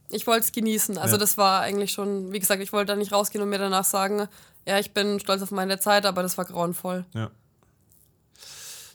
Ich 0.09 0.27
wollte 0.27 0.45
es 0.45 0.51
genießen. 0.51 0.97
Also 0.97 1.15
ja. 1.15 1.19
das 1.19 1.37
war 1.37 1.61
eigentlich 1.61 1.91
schon, 1.91 2.31
wie 2.31 2.39
gesagt, 2.39 2.61
ich 2.61 2.73
wollte 2.73 2.93
da 2.93 2.95
nicht 2.95 3.11
rausgehen 3.11 3.43
und 3.43 3.49
mir 3.49 3.59
danach 3.59 3.85
sagen, 3.85 4.27
ja, 4.67 4.79
ich 4.79 4.93
bin 4.93 5.19
stolz 5.19 5.41
auf 5.41 5.51
meine 5.51 5.79
Zeit, 5.79 6.05
aber 6.05 6.21
das 6.23 6.37
war 6.37 6.45
grauenvoll. 6.45 7.05
Ja. 7.13 7.31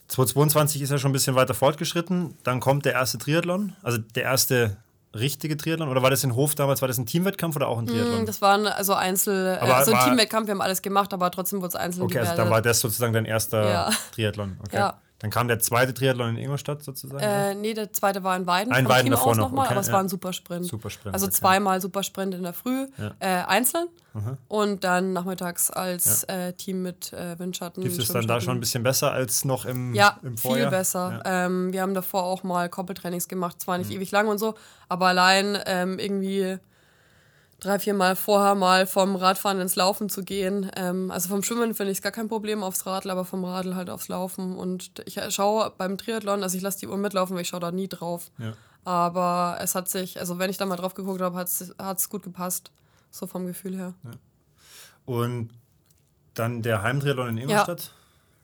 2022 0.09 0.82
ist 0.82 0.91
ja 0.91 0.99
schon 0.99 1.11
ein 1.11 1.12
bisschen 1.12 1.34
weiter 1.34 1.55
fortgeschritten. 1.55 2.37
Dann 2.45 2.61
kommt 2.61 2.84
der 2.84 2.93
erste 2.93 3.18
Triathlon, 3.18 3.74
also 3.82 3.99
der 3.99 4.22
erste 4.24 4.76
richtige 5.19 5.57
Triathlon? 5.57 5.89
Oder 5.89 6.03
war 6.03 6.11
das 6.11 6.25
in 6.25 6.35
Hof 6.35 6.55
damals? 6.55 6.81
War 6.81 6.89
das 6.89 6.99
ein 6.99 7.07
Teamwettkampf 7.07 7.57
oder 7.57 7.69
auch 7.69 7.79
ein 7.79 7.87
Triathlon? 7.87 8.23
Mm, 8.23 8.27
das 8.27 8.41
waren 8.41 8.67
also 8.67 8.95
Einzel, 8.95 9.59
aber 9.61 9.77
also 9.77 9.93
ein 9.93 10.05
Teamwettkampf, 10.05 10.47
wir 10.47 10.53
haben 10.53 10.61
alles 10.61 10.83
gemacht, 10.83 11.12
aber 11.12 11.31
trotzdem 11.31 11.61
wurde 11.61 11.69
es 11.69 11.77
einzeln 11.77 12.05
Okay, 12.05 12.19
also 12.21 12.37
dann 12.37 12.51
war 12.51 12.62
das 12.62 12.81
sozusagen 12.81 13.12
dein 13.12 13.25
erster 13.25 13.71
ja. 13.71 13.91
Triathlon. 14.12 14.59
Okay. 14.64 14.77
Ja. 14.77 15.01
Dann 15.19 15.31
kam 15.31 15.49
der 15.49 15.59
zweite 15.61 15.95
Triathlon 15.95 16.31
in 16.31 16.37
Ingolstadt 16.37 16.83
sozusagen? 16.83 17.23
Äh, 17.23 17.55
nee, 17.55 17.73
der 17.73 17.91
zweite 17.91 18.23
war 18.23 18.37
in 18.37 18.47
Weiden. 18.47 18.73
Ein 18.73 18.87
Weiden 18.87 19.11
davor 19.11 19.35
noch. 19.35 19.51
Mal, 19.51 19.62
okay, 19.62 19.71
aber 19.73 19.81
es 19.81 19.87
ja. 19.87 19.95
war 19.95 20.01
ein 20.01 20.11
Supersprint. 20.11 20.67
Supersprint. 20.67 21.14
Also 21.14 21.27
okay. 21.27 21.37
zweimal 21.37 21.81
Supersprint 21.81 22.35
in 22.35 22.43
der 22.43 22.53
Früh, 22.53 22.87
ja. 22.99 23.14
äh, 23.21 23.45
einzeln 23.47 23.89
mhm. 24.12 24.37
und 24.49 24.85
dann 24.85 25.14
nachmittags 25.14 25.71
als 25.71 26.27
ja. 26.29 26.49
äh, 26.49 26.53
Team 26.53 26.83
mit 26.83 27.14
äh, 27.14 27.39
Windschatten. 27.39 27.83
Gibt 27.83 27.99
es 27.99 28.09
dann 28.09 28.27
da 28.27 28.43
schon 28.43 28.59
ein 28.59 28.61
bisschen 28.61 28.83
besser 28.83 29.12
als 29.12 29.47
noch 29.47 29.64
im, 29.64 29.95
ja, 29.95 30.19
im 30.23 30.37
Vorjahr? 30.37 30.69
viel 30.69 30.79
besser. 30.79 31.23
Ähm, 31.25 31.73
wir 31.73 31.81
haben 31.81 31.95
davor 31.95 32.25
auch 32.25 32.43
mal 32.43 32.69
Koppeltrainings 32.69 33.27
gemacht, 33.27 33.62
zwar 33.62 33.79
nicht 33.79 33.89
mhm. 33.89 33.97
ewig 33.97 34.11
lang 34.11 34.29
und 34.29 34.37
so, 34.37 34.55
aber 34.91 35.07
allein 35.07 35.59
ähm, 35.64 35.99
irgendwie 35.99 36.59
drei, 37.61 37.79
vier 37.79 37.95
Mal 37.95 38.17
vorher 38.17 38.55
mal 38.55 38.87
vom 38.87 39.17
Radfahren 39.17 39.61
ins 39.61 39.77
Laufen 39.77 40.09
zu 40.09 40.23
gehen. 40.23 40.71
Ähm, 40.77 41.11
also 41.11 41.29
vom 41.29 41.43
Schwimmen 41.43 41.75
finde 41.75 41.93
ich 41.93 41.99
es 41.99 42.03
gar 42.03 42.13
kein 42.13 42.29
Problem 42.29 42.63
aufs 42.63 42.87
Radl, 42.87 43.11
aber 43.11 43.25
vom 43.25 43.45
Radl 43.45 43.75
halt 43.75 43.91
aufs 43.91 44.09
Laufen. 44.09 44.57
Und 44.57 45.03
ich 45.07 45.19
schaue 45.35 45.73
beim 45.77 45.99
Triathlon, 45.99 46.43
also 46.43 46.57
ich 46.57 46.63
lasse 46.63 46.81
die 46.81 46.89
Uhr 46.89 46.97
mitlaufen, 46.97 47.35
weil 47.35 47.43
ich 47.43 47.49
schaue 47.49 47.61
da 47.61 47.73
nie 47.73 47.89
drauf. 47.89 48.31
Ja. 48.39 48.53
Aber 48.85 49.59
es 49.61 49.75
hat 49.75 49.89
sich, 49.89 50.21
also 50.21 50.39
wenn 50.39 50.51
ich 50.51 50.59
da 50.59 50.67
mal 50.67 50.77
drauf 50.77 50.95
geguckt 50.95 51.21
habe, 51.21 51.37
hat 51.37 51.49
es 51.49 52.09
gut 52.09 52.23
gepasst. 52.23 52.71
So 53.11 53.27
vom 53.27 53.47
Gefühl 53.47 53.77
her. 53.77 53.95
Ja. 54.05 54.11
Und 55.07 55.51
dann 56.35 56.63
der 56.63 56.83
Heimtriathlon 56.83 57.29
in 57.29 57.39
Ingolstadt? 57.39 57.83
Ja. 57.83 57.91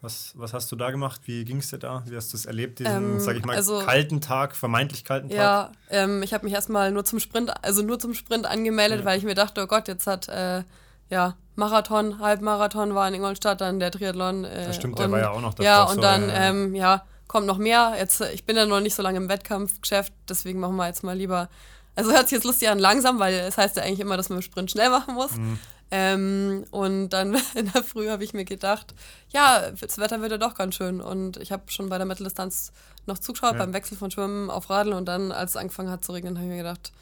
Was, 0.02 0.32
was 0.34 0.52
hast 0.52 0.70
du 0.72 0.76
da 0.76 0.90
gemacht? 0.90 1.20
Wie 1.26 1.44
ging 1.44 1.58
es 1.58 1.70
dir 1.70 1.78
da? 1.78 2.02
Wie 2.06 2.16
hast 2.16 2.32
du 2.32 2.36
es 2.36 2.44
erlebt, 2.44 2.80
diesen, 2.80 3.14
ähm, 3.14 3.20
sag 3.20 3.36
ich 3.36 3.44
mal, 3.44 3.54
also, 3.54 3.78
kalten 3.78 4.20
Tag, 4.20 4.56
vermeintlich 4.56 5.04
kalten 5.04 5.28
Tag? 5.28 5.38
Ja, 5.38 5.72
ähm, 5.90 6.24
ich 6.24 6.34
habe 6.34 6.44
mich 6.44 6.52
erstmal 6.52 6.90
nur 6.90 7.04
zum 7.04 7.20
Sprint, 7.20 7.52
also 7.64 7.82
nur 7.82 8.00
zum 8.00 8.12
Sprint 8.12 8.44
angemeldet, 8.44 9.00
ja. 9.00 9.04
weil 9.04 9.16
ich 9.16 9.24
mir 9.24 9.36
dachte, 9.36 9.62
oh 9.62 9.66
Gott, 9.68 9.86
jetzt 9.86 10.08
hat 10.08 10.28
äh, 10.28 10.64
ja 11.08 11.36
Marathon, 11.54 12.18
Halbmarathon 12.18 12.96
war 12.96 13.06
in 13.06 13.14
Ingolstadt, 13.14 13.60
dann 13.60 13.78
der 13.78 13.92
Triathlon. 13.92 14.44
Äh, 14.44 14.66
das 14.66 14.76
stimmt, 14.76 14.94
und, 14.94 14.98
der 14.98 15.10
war 15.12 15.20
ja 15.20 15.30
auch 15.30 15.40
noch 15.40 15.54
davor. 15.54 15.64
Ja, 15.64 15.84
und 15.84 15.94
so, 15.94 16.00
dann, 16.00 16.28
ja. 16.28 16.48
Ähm, 16.48 16.74
ja, 16.74 17.04
kommt 17.28 17.46
noch 17.46 17.58
mehr. 17.58 17.94
Jetzt, 17.96 18.20
ich 18.20 18.44
bin 18.44 18.56
ja 18.56 18.66
noch 18.66 18.80
nicht 18.80 18.96
so 18.96 19.02
lange 19.04 19.18
im 19.18 19.28
Wettkampfgeschäft, 19.28 20.12
deswegen 20.28 20.58
machen 20.58 20.74
wir 20.74 20.88
jetzt 20.88 21.04
mal 21.04 21.16
lieber. 21.16 21.48
Also 21.94 22.10
hört 22.10 22.28
sich 22.28 22.32
jetzt 22.32 22.44
lustig 22.44 22.68
an, 22.68 22.80
langsam, 22.80 23.20
weil 23.20 23.34
es 23.34 23.56
heißt 23.56 23.76
ja 23.76 23.84
eigentlich 23.84 24.00
immer, 24.00 24.16
dass 24.16 24.30
man 24.30 24.38
im 24.38 24.42
Sprint 24.42 24.72
schnell 24.72 24.90
machen 24.90 25.14
muss. 25.14 25.36
Mhm. 25.36 25.60
Ähm, 25.94 26.64
und 26.70 27.10
dann 27.10 27.36
in 27.54 27.70
der 27.70 27.84
Früh 27.84 28.08
habe 28.08 28.24
ich 28.24 28.32
mir 28.32 28.46
gedacht, 28.46 28.94
ja, 29.28 29.70
das 29.70 29.98
Wetter 29.98 30.22
wird 30.22 30.32
ja 30.32 30.38
doch 30.38 30.54
ganz 30.54 30.74
schön. 30.74 31.02
Und 31.02 31.36
ich 31.36 31.52
habe 31.52 31.70
schon 31.70 31.90
bei 31.90 31.98
der 31.98 32.06
Mitteldistanz 32.06 32.72
noch 33.04 33.18
zugeschaut, 33.18 33.52
ja. 33.52 33.58
beim 33.58 33.74
Wechsel 33.74 33.98
von 33.98 34.10
Schwimmen 34.10 34.48
auf 34.48 34.70
Radeln. 34.70 34.96
Und 34.96 35.04
dann, 35.04 35.32
als 35.32 35.50
es 35.50 35.56
angefangen 35.58 35.90
hat 35.90 36.02
zu 36.02 36.12
regnen, 36.12 36.36
habe 36.36 36.46
ich 36.46 36.50
mir 36.50 36.56
gedacht, 36.56 36.92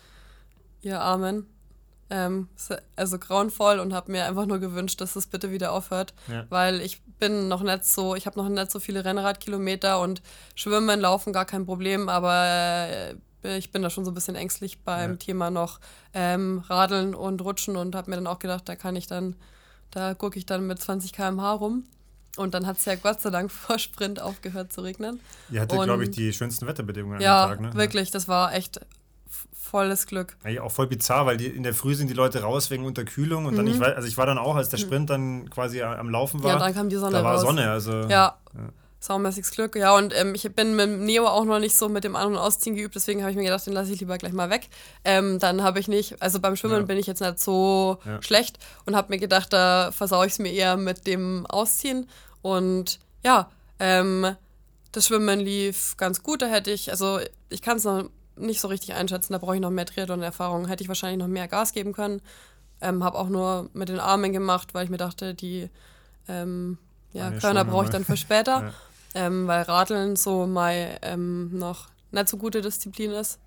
ihr 0.82 1.00
Armen. 1.00 1.46
Ähm, 2.12 2.48
also 2.96 3.20
grauenvoll 3.20 3.78
und 3.78 3.94
habe 3.94 4.10
mir 4.10 4.24
einfach 4.26 4.44
nur 4.44 4.58
gewünscht, 4.58 5.00
dass 5.00 5.14
es 5.14 5.28
bitte 5.28 5.52
wieder 5.52 5.70
aufhört, 5.70 6.12
ja. 6.26 6.44
weil 6.48 6.80
ich 6.80 7.00
bin 7.20 7.46
noch 7.46 7.62
nicht 7.62 7.84
so, 7.84 8.16
ich 8.16 8.26
habe 8.26 8.36
noch 8.36 8.48
nicht 8.48 8.72
so 8.72 8.80
viele 8.80 9.04
Rennradkilometer 9.04 10.00
und 10.00 10.20
Schwimmen, 10.56 10.98
Laufen 10.98 11.32
gar 11.32 11.44
kein 11.44 11.66
Problem, 11.66 12.08
aber 12.08 12.88
äh, 12.88 13.14
ich 13.42 13.70
bin 13.72 13.82
da 13.82 13.90
schon 13.90 14.04
so 14.04 14.10
ein 14.10 14.14
bisschen 14.14 14.36
ängstlich 14.36 14.80
beim 14.80 15.12
ja. 15.12 15.16
Thema 15.16 15.50
noch 15.50 15.80
ähm, 16.14 16.62
Radeln 16.68 17.14
und 17.14 17.40
Rutschen 17.42 17.76
und 17.76 17.94
habe 17.94 18.10
mir 18.10 18.16
dann 18.16 18.26
auch 18.26 18.38
gedacht, 18.38 18.68
da 18.68 18.76
kann 18.76 18.96
ich 18.96 19.06
dann, 19.06 19.36
da 19.90 20.14
gucke 20.14 20.38
ich 20.38 20.46
dann 20.46 20.66
mit 20.66 20.80
20 20.80 21.12
km/h 21.12 21.52
rum. 21.52 21.84
Und 22.36 22.54
dann 22.54 22.66
hat 22.66 22.78
es 22.78 22.84
ja 22.84 22.94
Gott 22.94 23.20
sei 23.20 23.30
Dank 23.30 23.50
vor 23.50 23.78
Sprint 23.78 24.20
aufgehört 24.20 24.72
zu 24.72 24.82
regnen. 24.82 25.20
Ihr 25.50 25.60
hattet, 25.62 25.82
glaube 25.82 26.04
ich, 26.04 26.10
die 26.10 26.32
schönsten 26.32 26.66
Wetterbedingungen 26.66 27.20
ja, 27.20 27.44
am 27.44 27.50
Tag, 27.50 27.60
ne? 27.60 27.74
Wirklich, 27.74 28.10
das 28.10 28.28
war 28.28 28.54
echt 28.54 28.80
volles 29.52 30.06
Glück. 30.06 30.36
Ja, 30.44 30.62
auch 30.62 30.72
voll 30.72 30.86
bizarr, 30.86 31.26
weil 31.26 31.36
die, 31.36 31.46
in 31.46 31.62
der 31.62 31.74
Früh 31.74 31.94
sind 31.94 32.08
die 32.08 32.14
Leute 32.14 32.42
raus 32.42 32.70
wegen 32.70 32.84
Unterkühlung 32.84 33.46
und 33.46 33.52
mhm. 33.52 33.58
dann, 33.58 33.66
ich 33.68 33.78
war, 33.78 33.94
also 33.94 34.08
ich 34.08 34.16
war 34.16 34.26
dann 34.26 34.38
auch, 34.38 34.56
als 34.56 34.68
der 34.68 34.78
mhm. 34.80 34.84
Sprint 34.84 35.10
dann 35.10 35.50
quasi 35.50 35.82
am 35.82 36.08
Laufen 36.08 36.42
war. 36.42 36.52
Ja, 36.52 36.58
dann 36.58 36.74
kam 36.74 36.88
die 36.88 36.96
Sonne 36.96 37.18
Da 37.18 37.24
war 37.24 37.34
raus. 37.34 37.42
Sonne, 37.42 37.70
also. 37.70 37.92
Ja. 37.92 38.08
ja 38.08 38.38
saumäßiges 39.00 39.50
Glück. 39.50 39.76
Ja, 39.76 39.96
und 39.96 40.14
ähm, 40.14 40.34
ich 40.34 40.42
bin 40.54 40.76
mit 40.76 40.86
dem 40.86 41.04
Neo 41.04 41.26
auch 41.26 41.44
noch 41.44 41.58
nicht 41.58 41.76
so 41.76 41.88
mit 41.88 42.04
dem 42.04 42.14
An- 42.14 42.28
und 42.28 42.36
Ausziehen 42.36 42.76
geübt, 42.76 42.94
deswegen 42.94 43.22
habe 43.22 43.30
ich 43.30 43.36
mir 43.36 43.44
gedacht, 43.44 43.66
den 43.66 43.72
lasse 43.72 43.92
ich 43.92 44.00
lieber 44.00 44.18
gleich 44.18 44.34
mal 44.34 44.50
weg. 44.50 44.68
Ähm, 45.04 45.38
dann 45.38 45.62
habe 45.62 45.80
ich 45.80 45.88
nicht, 45.88 46.20
also 46.22 46.38
beim 46.38 46.54
Schwimmen 46.54 46.80
ja. 46.80 46.82
bin 46.82 46.98
ich 46.98 47.06
jetzt 47.06 47.20
nicht 47.20 47.40
so 47.40 47.98
ja. 48.04 48.22
schlecht 48.22 48.58
und 48.84 48.94
habe 48.94 49.08
mir 49.12 49.18
gedacht, 49.18 49.52
da 49.52 49.90
versaue 49.90 50.26
ich 50.26 50.32
es 50.32 50.38
mir 50.38 50.52
eher 50.52 50.76
mit 50.76 51.06
dem 51.06 51.46
Ausziehen. 51.46 52.08
Und 52.42 53.00
ja, 53.24 53.50
ähm, 53.78 54.36
das 54.92 55.06
Schwimmen 55.06 55.40
lief 55.40 55.96
ganz 55.96 56.22
gut. 56.22 56.42
Da 56.42 56.46
hätte 56.46 56.70
ich, 56.70 56.90
also 56.90 57.20
ich 57.48 57.62
kann 57.62 57.78
es 57.78 57.84
noch 57.84 58.10
nicht 58.36 58.60
so 58.60 58.68
richtig 58.68 58.94
einschätzen, 58.94 59.32
da 59.32 59.38
brauche 59.38 59.54
ich 59.54 59.60
noch 59.62 59.70
mehr 59.70 59.86
Triathlon-Erfahrung. 59.86 60.68
Hätte 60.68 60.82
ich 60.82 60.88
wahrscheinlich 60.88 61.18
noch 61.18 61.26
mehr 61.26 61.48
Gas 61.48 61.72
geben 61.72 61.94
können. 61.94 62.20
Ähm, 62.82 63.02
habe 63.02 63.18
auch 63.18 63.28
nur 63.28 63.70
mit 63.72 63.88
den 63.88 64.00
Armen 64.00 64.32
gemacht, 64.32 64.74
weil 64.74 64.84
ich 64.84 64.90
mir 64.90 64.96
dachte, 64.98 65.34
die 65.34 65.70
ähm, 66.28 66.76
ja, 67.12 67.30
Körner 67.30 67.64
brauche 67.64 67.86
ich 67.86 67.90
dann 67.90 68.04
für 68.04 68.16
später. 68.16 68.60
ja 68.62 68.72
ähm, 69.14 69.46
weil 69.46 69.62
Radeln 69.62 70.16
so 70.16 70.46
mal 70.46 70.98
ähm, 71.02 71.56
noch 71.56 71.88
nicht 72.10 72.28
so 72.28 72.36
gute 72.36 72.60
Disziplin 72.60 73.10
ist. 73.10 73.38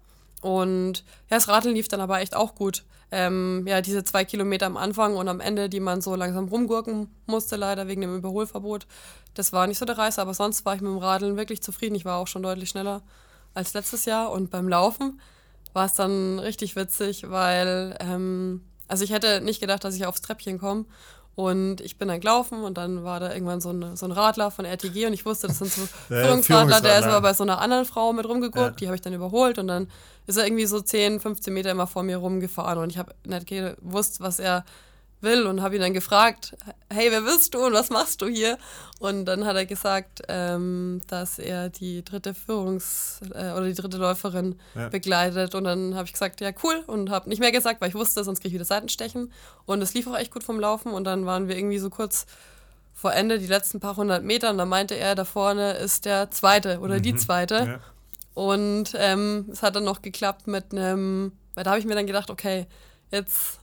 Und 0.42 1.00
ja, 1.30 1.38
das 1.38 1.48
Radeln 1.48 1.76
lief 1.76 1.88
dann 1.88 2.02
aber 2.02 2.20
echt 2.20 2.36
auch 2.36 2.56
gut. 2.56 2.84
Ähm, 3.12 3.64
ja, 3.68 3.82
diese 3.82 4.04
zwei 4.04 4.26
Kilometer 4.26 4.66
am 4.66 4.76
Anfang 4.76 5.16
und 5.16 5.28
am 5.28 5.40
Ende, 5.40 5.70
die 5.70 5.80
man 5.80 6.02
so 6.02 6.16
langsam 6.16 6.48
rumgurken 6.48 7.08
musste, 7.28 7.56
leider 7.56 7.88
wegen 7.88 8.02
dem 8.02 8.16
Überholverbot, 8.16 8.88
das 9.36 9.54
war 9.54 9.68
nicht 9.68 9.78
so 9.78 9.86
der 9.86 9.98
Reißer, 9.98 10.22
aber 10.22 10.34
sonst 10.34 10.66
war 10.66 10.76
ich 10.76 10.82
mit 10.82 10.90
dem 10.90 10.98
Radeln 10.98 11.38
wirklich 11.38 11.62
zufrieden. 11.62 11.96
Ich 11.96 12.06
war 12.06 12.18
auch 12.18 12.28
schon 12.28 12.44
deutlich 12.44 12.70
schneller 12.70 13.02
als 13.54 13.74
letztes 13.74 14.06
Jahr 14.06 14.32
und 14.32 14.50
beim 14.50 14.68
Laufen 14.68 15.22
war 15.74 15.86
es 15.86 15.94
dann 15.94 16.40
richtig 16.40 16.76
witzig, 16.76 17.30
weil, 17.30 17.98
ähm, 18.00 18.62
also 18.88 19.04
ich 19.04 19.12
hätte 19.12 19.42
nicht 19.42 19.60
gedacht, 19.60 19.84
dass 19.84 19.96
ich 19.96 20.06
aufs 20.06 20.22
Treppchen 20.22 20.60
komme 20.60 20.86
und 21.36 21.82
ich 21.82 21.98
bin 21.98 22.08
dann 22.08 22.20
gelaufen 22.20 22.64
und 22.64 22.78
dann 22.78 23.04
war 23.04 23.20
da 23.20 23.34
irgendwann 23.34 23.60
so 23.60 23.72
ein, 23.72 23.96
so 23.96 24.06
ein 24.06 24.12
Radler 24.12 24.52
von 24.52 24.66
RTG 24.66 25.08
und 25.08 25.14
ich 25.14 25.26
wusste, 25.26 25.48
das 25.48 25.58
sind 25.60 25.72
so 25.72 25.82
Führungsradler, 26.08 26.82
der 26.82 27.00
ist 27.00 27.06
aber 27.06 27.22
bei 27.22 27.34
so 27.34 27.44
einer 27.44 27.60
anderen 27.60 27.86
Frau 27.86 28.14
mit 28.14 28.28
rumgeguckt, 28.28 28.58
ja. 28.58 28.72
die 28.72 28.88
habe 28.88 28.96
ich 28.96 29.02
dann 29.02 29.14
überholt 29.14 29.58
und 29.58 29.68
dann 29.68 29.88
ist 30.28 30.38
er 30.38 30.46
irgendwie 30.46 30.66
so 30.66 30.80
10, 30.80 31.20
15 31.20 31.54
Meter 31.54 31.72
immer 31.72 31.88
vor 31.88 32.04
mir 32.04 32.18
rumgefahren 32.18 32.78
und 32.78 32.92
ich 32.92 32.98
habe 32.98 33.14
nicht 33.26 33.48
gewusst, 33.48 34.22
was 34.22 34.40
er 34.40 34.64
will 35.24 35.48
und 35.48 35.62
habe 35.62 35.76
ihn 35.76 35.82
dann 35.82 35.94
gefragt, 35.94 36.56
hey, 36.92 37.10
wer 37.10 37.22
bist 37.22 37.54
du 37.54 37.66
und 37.66 37.74
was 37.74 37.90
machst 37.90 38.22
du 38.22 38.28
hier? 38.28 38.58
Und 39.00 39.26
dann 39.26 39.46
hat 39.46 39.56
er 39.56 39.66
gesagt, 39.66 40.22
ähm, 40.28 41.02
dass 41.08 41.40
er 41.40 41.70
die 41.70 42.04
dritte 42.06 42.34
Führungs- 42.34 43.22
äh, 43.34 43.54
oder 43.54 43.66
die 43.66 43.74
dritte 43.74 43.98
Läuferin 43.98 44.60
ja. 44.76 44.90
begleitet. 44.90 45.56
Und 45.56 45.64
dann 45.66 45.96
habe 45.96 46.06
ich 46.06 46.14
gesagt, 46.14 46.40
ja, 46.42 46.52
cool. 46.64 46.84
Und 46.88 47.10
habe 47.10 47.28
nicht 47.30 47.40
mehr 47.40 47.52
gesagt, 47.52 47.82
weil 47.82 47.90
ich 47.90 47.96
wusste, 47.96 48.24
sonst 48.24 48.40
kriege 48.40 48.50
ich 48.50 48.54
wieder 48.54 48.66
Seitenstechen. 48.66 49.32
Und 49.66 49.82
es 49.82 49.94
lief 49.94 50.08
auch 50.08 50.18
echt 50.18 50.32
gut 50.32 50.44
vom 50.44 50.60
Laufen. 50.60 50.94
Und 50.94 51.04
dann 51.06 51.26
waren 51.26 51.48
wir 51.48 51.58
irgendwie 51.58 51.80
so 51.80 51.90
kurz 51.90 52.26
vor 52.94 53.14
Ende, 53.14 53.40
die 53.40 53.48
letzten 53.48 53.80
paar 53.80 53.98
hundert 53.98 54.24
Meter. 54.24 54.52
Und 54.52 54.58
da 54.58 54.66
meinte 54.66 54.96
er, 54.96 55.16
da 55.16 55.26
vorne 55.26 55.74
ist 55.74 56.06
der 56.06 56.32
zweite 56.32 56.80
oder 56.80 57.00
mhm. 57.00 57.02
die 57.02 57.16
zweite. 57.16 57.56
Ja. 57.56 57.80
Und 58.36 58.94
ähm, 58.96 59.50
es 59.52 59.62
hat 59.62 59.76
dann 59.76 59.84
noch 59.84 60.02
geklappt 60.02 60.48
mit 60.48 60.72
einem, 60.72 61.34
weil 61.56 61.64
da 61.64 61.72
habe 61.72 61.80
ich 61.80 61.86
mir 61.86 61.96
dann 61.96 62.08
gedacht, 62.08 62.30
okay, 62.30 62.68
jetzt 63.12 63.60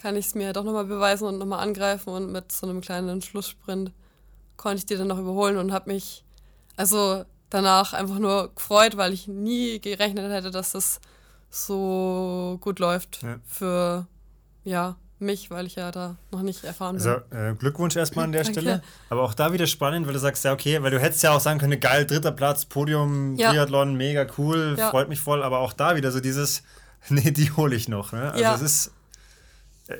kann 0.00 0.16
ich 0.16 0.26
es 0.26 0.34
mir 0.34 0.52
doch 0.52 0.64
nochmal 0.64 0.86
beweisen 0.86 1.28
und 1.28 1.38
nochmal 1.38 1.60
angreifen 1.60 2.10
und 2.10 2.32
mit 2.32 2.50
so 2.50 2.66
einem 2.66 2.80
kleinen 2.80 3.20
Schlusssprint 3.20 3.92
konnte 4.56 4.78
ich 4.78 4.86
die 4.86 4.96
dann 4.96 5.08
noch 5.08 5.18
überholen 5.18 5.58
und 5.58 5.72
habe 5.72 5.90
mich 5.92 6.24
also 6.76 7.24
danach 7.50 7.92
einfach 7.92 8.18
nur 8.18 8.54
gefreut, 8.54 8.96
weil 8.96 9.12
ich 9.12 9.28
nie 9.28 9.78
gerechnet 9.80 10.30
hätte, 10.32 10.50
dass 10.50 10.72
das 10.72 11.00
so 11.50 12.56
gut 12.60 12.78
läuft 12.78 13.22
ja. 13.22 13.36
für 13.44 14.06
ja, 14.64 14.96
mich, 15.18 15.50
weil 15.50 15.66
ich 15.66 15.74
ja 15.74 15.90
da 15.90 16.16
noch 16.30 16.40
nicht 16.40 16.64
erfahren 16.64 16.96
bin. 16.96 17.06
Also 17.06 17.20
äh, 17.36 17.54
Glückwunsch 17.54 17.96
erstmal 17.96 18.24
an 18.24 18.32
der 18.32 18.44
Stelle. 18.50 18.82
Aber 19.10 19.22
auch 19.22 19.34
da 19.34 19.52
wieder 19.52 19.66
spannend, 19.66 20.06
weil 20.06 20.14
du 20.14 20.18
sagst, 20.18 20.44
ja, 20.44 20.52
okay, 20.52 20.82
weil 20.82 20.90
du 20.90 21.00
hättest 21.00 21.22
ja 21.22 21.32
auch 21.32 21.40
sagen 21.40 21.58
können, 21.58 21.78
geil, 21.78 22.06
dritter 22.06 22.32
Platz, 22.32 22.64
Podium, 22.64 23.36
ja. 23.36 23.50
Triathlon, 23.50 23.96
mega 23.96 24.26
cool, 24.38 24.76
ja. 24.78 24.88
freut 24.88 25.10
mich 25.10 25.20
voll, 25.20 25.42
aber 25.42 25.58
auch 25.58 25.74
da 25.74 25.96
wieder 25.96 26.10
so 26.10 26.20
dieses, 26.20 26.62
nee, 27.10 27.32
die 27.32 27.50
hole 27.52 27.76
ich 27.76 27.88
noch. 27.88 28.12
Ne? 28.12 28.30
Also 28.30 28.42
ja. 28.42 28.54
es 28.54 28.62
ist 28.62 28.92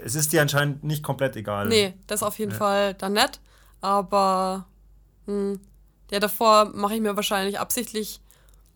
es 0.05 0.15
ist 0.15 0.33
dir 0.33 0.43
anscheinend 0.43 0.85
nicht 0.85 1.03
komplett 1.03 1.37
egal. 1.37 1.69
Nee, 1.69 1.95
das 2.07 2.23
auf 2.23 2.39
jeden 2.39 2.53
ja. 2.53 2.59
Fall 2.59 2.95
dann 2.95 3.15
nett. 3.15 3.41
Aber 3.81 4.67
mh, 5.27 5.33
hm, 5.33 5.61
ja, 6.11 6.19
davor 6.19 6.67
mache 6.75 6.95
ich 6.95 7.01
mir 7.01 7.17
wahrscheinlich 7.17 7.59
absichtlich, 7.59 8.21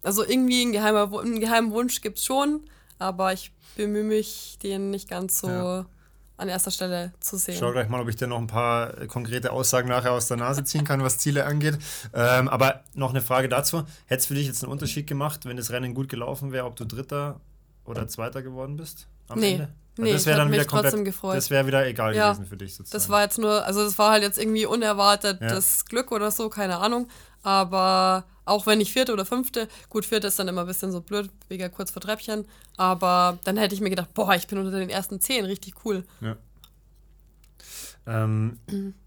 also 0.03 0.25
irgendwie 0.25 0.65
ein 0.65 0.73
geheimer, 0.73 1.11
einen 1.21 1.41
geheimen 1.41 1.73
Wunsch 1.73 2.01
gibt 2.01 2.19
es 2.19 2.25
schon, 2.25 2.61
aber 2.99 3.33
ich 3.33 3.53
bemühe 3.77 4.05
mich, 4.05 4.59
den 4.62 4.91
nicht 4.91 5.09
ganz 5.09 5.41
so 5.41 5.49
ja. 5.49 5.87
an 6.37 6.49
erster 6.49 6.71
Stelle 6.71 7.12
zu 7.21 7.37
sehen. 7.37 7.57
Schau 7.59 7.73
gleich 7.73 7.89
mal, 7.89 8.01
ob 8.01 8.09
ich 8.09 8.17
dir 8.17 8.29
noch 8.29 8.39
ein 8.39 8.47
paar 8.47 8.93
konkrete 9.07 9.51
Aussagen 9.51 9.89
nachher 9.89 10.12
aus 10.12 10.29
der 10.29 10.37
Nase 10.37 10.62
ziehen 10.62 10.85
kann, 10.85 11.03
was 11.03 11.19
Ziele 11.19 11.45
angeht. 11.45 11.79
Ähm, 12.12 12.49
aber 12.49 12.85
noch 12.95 13.11
eine 13.11 13.21
Frage 13.21 13.49
dazu. 13.49 13.79
Hätte 14.07 14.21
es 14.21 14.27
für 14.27 14.35
dich 14.35 14.47
jetzt 14.47 14.62
einen 14.62 14.73
Unterschied 14.73 15.07
gemacht, 15.07 15.45
wenn 15.45 15.57
das 15.57 15.71
Rennen 15.71 15.95
gut 15.95 16.09
gelaufen 16.09 16.53
wäre, 16.53 16.67
ob 16.67 16.77
du 16.77 16.85
Dritter 16.85 17.41
oder 17.85 18.07
Zweiter 18.07 18.43
geworden 18.43 18.77
bist 18.77 19.09
am 19.29 19.41
nee. 19.41 19.53
Ende? 19.55 19.75
Nee, 19.97 20.12
das 20.12 20.26
wäre 20.26 20.38
dann 20.38 20.51
wieder 20.51 20.64
komplett, 20.64 21.05
gefreut. 21.05 21.36
Das 21.36 21.51
wäre 21.51 21.66
wieder 21.66 21.86
egal 21.86 22.14
ja, 22.14 22.32
gewesen 22.32 22.47
für 22.47 22.57
dich 22.57 22.74
sozusagen. 22.74 23.01
Das 23.01 23.09
war 23.09 23.22
jetzt 23.22 23.38
nur, 23.38 23.64
also 23.64 23.84
das 23.84 23.99
war 23.99 24.11
halt 24.11 24.22
jetzt 24.22 24.38
irgendwie 24.38 24.66
unerwartet 24.66 25.40
ja. 25.40 25.49
das 25.49 25.84
Glück 25.84 26.11
oder 26.11 26.30
so, 26.30 26.49
keine 26.49 26.78
Ahnung. 26.78 27.09
Aber 27.42 28.24
auch 28.45 28.66
wenn 28.66 28.80
ich 28.80 28.92
vierte 28.92 29.12
oder 29.12 29.24
fünfte, 29.24 29.68
gut, 29.88 30.05
vierte 30.05 30.26
ist 30.26 30.38
dann 30.38 30.49
immer 30.49 30.62
ein 30.62 30.66
bisschen 30.66 30.90
so 30.90 31.01
blöd, 31.01 31.30
wegen 31.49 31.70
kurz 31.70 31.90
vor 31.90 32.03
Treppchen. 32.03 32.47
Aber 32.76 33.38
dann 33.45 33.57
hätte 33.57 33.74
ich 33.74 33.80
mir 33.80 33.90
gedacht, 33.90 34.12
boah, 34.14 34.34
ich 34.34 34.47
bin 34.47 34.59
unter 34.59 34.78
den 34.78 34.90
ersten 34.90 35.20
zehn, 35.20 35.45
richtig 35.45 35.74
cool. 35.84 36.05
Ja. 36.20 36.36
Ähm, 38.07 38.59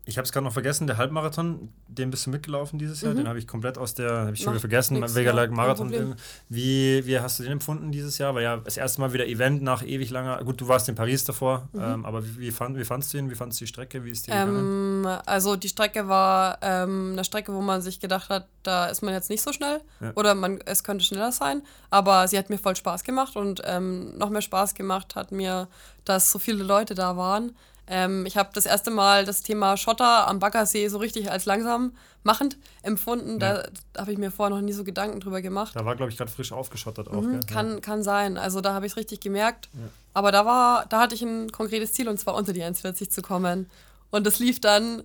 ich 0.06 0.18
habe 0.18 0.26
es 0.26 0.32
gerade 0.32 0.44
noch 0.46 0.54
vergessen, 0.54 0.88
der 0.88 0.98
Halbmarathon, 0.98 1.70
den 1.88 2.10
bist 2.10 2.26
du 2.26 2.32
mitgelaufen 2.32 2.80
dieses 2.80 3.02
Jahr, 3.02 3.14
mhm. 3.14 3.18
den 3.18 3.28
habe 3.28 3.38
ich 3.38 3.46
komplett 3.46 3.78
aus 3.78 3.94
der, 3.94 4.12
habe 4.12 4.34
ich 4.34 4.42
schon 4.42 4.54
wieder 4.54 4.60
vergessen, 4.60 5.04
Vega 5.14 5.32
Like 5.32 5.52
Marathon. 5.52 6.16
Wie, 6.50 7.06
wie 7.06 7.20
hast 7.20 7.38
du 7.38 7.44
den 7.44 7.52
empfunden 7.52 7.92
dieses 7.92 8.18
Jahr? 8.18 8.34
Weil 8.34 8.44
ja 8.44 8.58
das 8.58 8.76
erste 8.78 9.02
Mal 9.02 9.14
wieder 9.14 9.28
Event 9.28 9.62
nach 9.62 9.84
ewig 9.84 10.10
langer, 10.10 10.44
gut, 10.44 10.60
du 10.60 10.68
warst 10.68 10.90
in 10.90 10.96
Paris 10.96 11.26
davor, 11.26 11.68
mhm. 11.74 11.82
ähm, 11.82 12.06
aber 12.06 12.26
wie, 12.26 12.40
wie, 12.40 12.52
fand, 12.52 12.76
wie 12.78 12.86
fandst 12.86 13.14
du 13.14 13.20
ihn? 13.20 13.30
Wie 13.30 13.36
fandst 13.36 13.60
du 13.60 13.66
die 13.66 13.70
Strecke? 13.70 14.04
Wie 14.04 14.10
ist 14.10 14.26
die 14.26 14.32
ähm, 14.32 15.08
Also 15.26 15.58
die 15.58 15.70
Strecke 15.70 16.08
war 16.08 16.58
ähm, 16.62 17.12
eine 17.12 17.24
Strecke, 17.24 17.54
wo 17.54 17.62
man 17.62 17.82
sich 17.82 18.00
gedacht 18.00 18.30
hat, 18.30 18.48
da 18.64 18.88
ist 18.88 19.04
man 19.04 19.14
jetzt 19.14 19.30
nicht 19.30 19.44
so 19.44 19.54
schnell 19.54 19.82
ja. 20.00 20.12
oder 20.16 20.34
man, 20.34 20.60
es 20.66 20.84
könnte 20.84 21.06
schneller 21.06 21.32
sein, 21.32 21.62
aber 21.92 22.28
sie 22.28 22.38
hat 22.38 22.50
mir 22.50 22.58
voll 22.58 22.76
Spaß 22.76 23.04
gemacht 23.04 23.36
und 23.36 23.62
ähm, 23.66 24.18
noch 24.18 24.32
mehr 24.32 24.42
Spaß 24.42 24.74
gemacht 24.74 25.16
hat 25.16 25.32
mir, 25.32 25.68
dass 26.04 26.32
so 26.32 26.40
viele 26.40 26.64
Leute 26.64 26.96
da 26.96 27.16
waren. 27.16 27.56
Ähm, 27.90 28.26
ich 28.26 28.38
habe 28.38 28.50
das 28.54 28.66
erste 28.66 28.92
Mal 28.92 29.26
das 29.26 29.44
Thema 29.44 29.78
Schotter 29.78 30.28
am 30.28 30.40
Baggersee 30.40 30.88
so 30.90 30.98
richtig 30.98 31.32
als 31.32 31.46
langsam 31.46 31.94
machend 32.24 32.58
empfunden. 32.84 33.40
Ja. 33.40 33.64
Da 33.94 34.02
habe 34.02 34.12
ich 34.12 34.18
mir 34.18 34.32
vorher 34.32 34.56
noch 34.56 34.62
nie 34.62 34.74
so 34.74 34.84
Gedanken 34.84 35.20
drüber 35.20 35.42
gemacht. 35.42 35.76
Da 35.76 35.86
war, 35.86 35.96
glaube 35.96 36.12
ich, 36.12 36.18
gerade 36.18 36.30
frisch 36.30 36.52
aufgeschottert 36.52 37.10
auch. 37.10 37.22
Mhm, 37.22 37.46
kann, 37.46 37.82
kann 37.82 38.04
sein. 38.04 38.38
Also 38.38 38.62
da 38.62 38.74
habe 38.74 38.86
ich 38.86 38.92
es 38.92 38.98
richtig 38.98 39.22
gemerkt. 39.22 39.70
Ja. 39.74 39.90
Aber 40.14 40.32
da 40.32 40.46
war, 40.46 40.86
da 40.88 41.00
hatte 41.00 41.16
ich 41.16 41.22
ein 41.22 41.52
konkretes 41.52 41.94
Ziel 41.94 42.10
und 42.10 42.20
zwar 42.20 42.36
unter 42.36 42.54
die 42.54 42.64
1,40 42.64 43.10
zu 43.10 43.22
kommen. 43.22 43.70
Und 44.12 44.28
das 44.28 44.40
lief 44.40 44.60
dann 44.60 45.04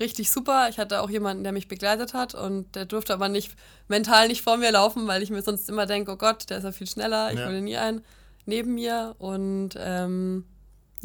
richtig 0.00 0.30
super. 0.30 0.68
Ich 0.68 0.78
hatte 0.78 1.00
auch 1.00 1.10
jemanden, 1.10 1.44
der 1.44 1.52
mich 1.52 1.68
begleitet 1.68 2.14
hat 2.14 2.34
und 2.34 2.74
der 2.74 2.84
durfte 2.84 3.14
aber 3.14 3.28
nicht 3.28 3.54
mental 3.88 4.28
nicht 4.28 4.42
vor 4.42 4.56
mir 4.56 4.72
laufen, 4.72 5.06
weil 5.06 5.22
ich 5.22 5.30
mir 5.30 5.42
sonst 5.42 5.68
immer 5.68 5.86
denke, 5.86 6.12
oh 6.12 6.16
Gott, 6.16 6.50
der 6.50 6.58
ist 6.58 6.64
ja 6.64 6.72
viel 6.72 6.86
schneller, 6.86 7.32
ich 7.32 7.38
ja. 7.38 7.46
hole 7.46 7.60
nie 7.60 7.76
einen 7.76 8.04
neben 8.44 8.74
mir. 8.74 9.14
Und 9.18 9.70
ähm, 9.78 10.44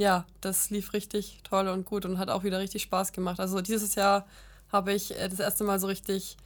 ja, 0.01 0.25
das 0.41 0.71
lief 0.71 0.93
richtig 0.93 1.39
toll 1.43 1.67
und 1.67 1.85
gut 1.85 2.05
und 2.05 2.17
hat 2.17 2.29
auch 2.29 2.43
wieder 2.43 2.59
richtig 2.59 2.81
Spaß 2.81 3.11
gemacht. 3.11 3.39
Also 3.39 3.61
dieses 3.61 3.93
Jahr 3.93 4.25
habe 4.71 4.93
ich 4.93 5.15
äh, 5.17 5.29
das 5.29 5.39
erste 5.39 5.63
Mal 5.63 5.79
so 5.79 5.87
richtig 5.87 6.37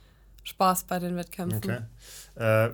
Spaß 0.44 0.84
bei 0.84 1.00
den 1.00 1.16
Wettkämpfen. 1.16 1.58
Okay. 1.58 2.68
Äh, 2.68 2.74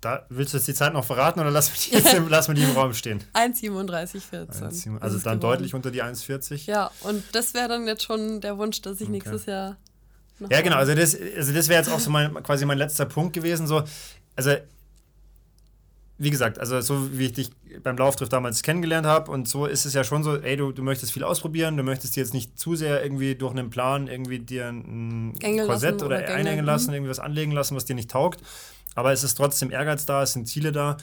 da, 0.00 0.26
willst 0.28 0.52
du 0.52 0.58
jetzt 0.58 0.66
die 0.66 0.74
Zeit 0.74 0.92
noch 0.92 1.04
verraten 1.04 1.40
oder 1.40 1.50
lassen 1.50 1.72
wir 1.74 2.00
die, 2.00 2.08
jetzt, 2.08 2.28
lassen 2.28 2.54
wir 2.54 2.60
die 2.60 2.68
im 2.68 2.76
Raum 2.76 2.92
stehen? 2.92 3.22
1,37,14. 3.34 4.98
Also 5.00 5.18
dann 5.18 5.38
geworden. 5.38 5.40
deutlich 5.40 5.74
unter 5.74 5.92
die 5.92 6.02
1,40. 6.02 6.66
Ja, 6.66 6.90
und 7.02 7.22
das 7.32 7.54
wäre 7.54 7.68
dann 7.68 7.86
jetzt 7.86 8.02
schon 8.02 8.40
der 8.40 8.58
Wunsch, 8.58 8.82
dass 8.82 8.96
ich 8.96 9.02
okay. 9.02 9.12
nächstes 9.12 9.46
Jahr. 9.46 9.76
Ja, 10.50 10.60
genau. 10.60 10.76
Also 10.76 10.94
das, 10.94 11.16
also 11.36 11.54
das 11.54 11.68
wäre 11.68 11.80
jetzt 11.80 11.90
auch 11.90 12.00
so 12.00 12.10
mein, 12.10 12.34
quasi 12.42 12.66
mein 12.66 12.78
letzter 12.78 13.06
Punkt 13.06 13.32
gewesen. 13.32 13.68
So, 13.68 13.84
also 14.34 14.56
wie 16.16 16.30
gesagt, 16.30 16.60
also 16.60 16.80
so 16.80 17.18
wie 17.18 17.26
ich 17.26 17.32
dich 17.32 17.50
beim 17.82 17.96
Lauftriff 17.96 18.28
damals 18.28 18.62
kennengelernt 18.62 19.06
habe 19.06 19.30
und 19.30 19.48
so 19.48 19.66
ist 19.66 19.84
es 19.84 19.94
ja 19.94 20.04
schon 20.04 20.22
so, 20.22 20.36
ey, 20.36 20.56
du, 20.56 20.70
du 20.70 20.82
möchtest 20.82 21.12
viel 21.12 21.24
ausprobieren, 21.24 21.76
du 21.76 21.82
möchtest 21.82 22.14
dir 22.14 22.20
jetzt 22.20 22.34
nicht 22.34 22.58
zu 22.58 22.76
sehr 22.76 23.02
irgendwie 23.02 23.34
durch 23.34 23.52
einen 23.52 23.70
Plan 23.70 24.06
irgendwie 24.06 24.38
dir 24.38 24.68
ein 24.68 25.34
Engel 25.40 25.66
Korsett 25.66 26.02
oder, 26.02 26.18
oder 26.18 26.28
einhängen 26.28 26.64
lassen, 26.64 26.88
mhm. 26.88 26.94
irgendwie 26.94 27.10
was 27.10 27.18
anlegen 27.18 27.50
lassen, 27.50 27.74
was 27.74 27.84
dir 27.84 27.94
nicht 27.94 28.10
taugt. 28.10 28.40
Aber 28.94 29.12
es 29.12 29.24
ist 29.24 29.34
trotzdem 29.34 29.72
Ehrgeiz 29.72 30.06
da, 30.06 30.22
es 30.22 30.32
sind 30.32 30.46
Ziele 30.46 30.70
da. 30.70 30.96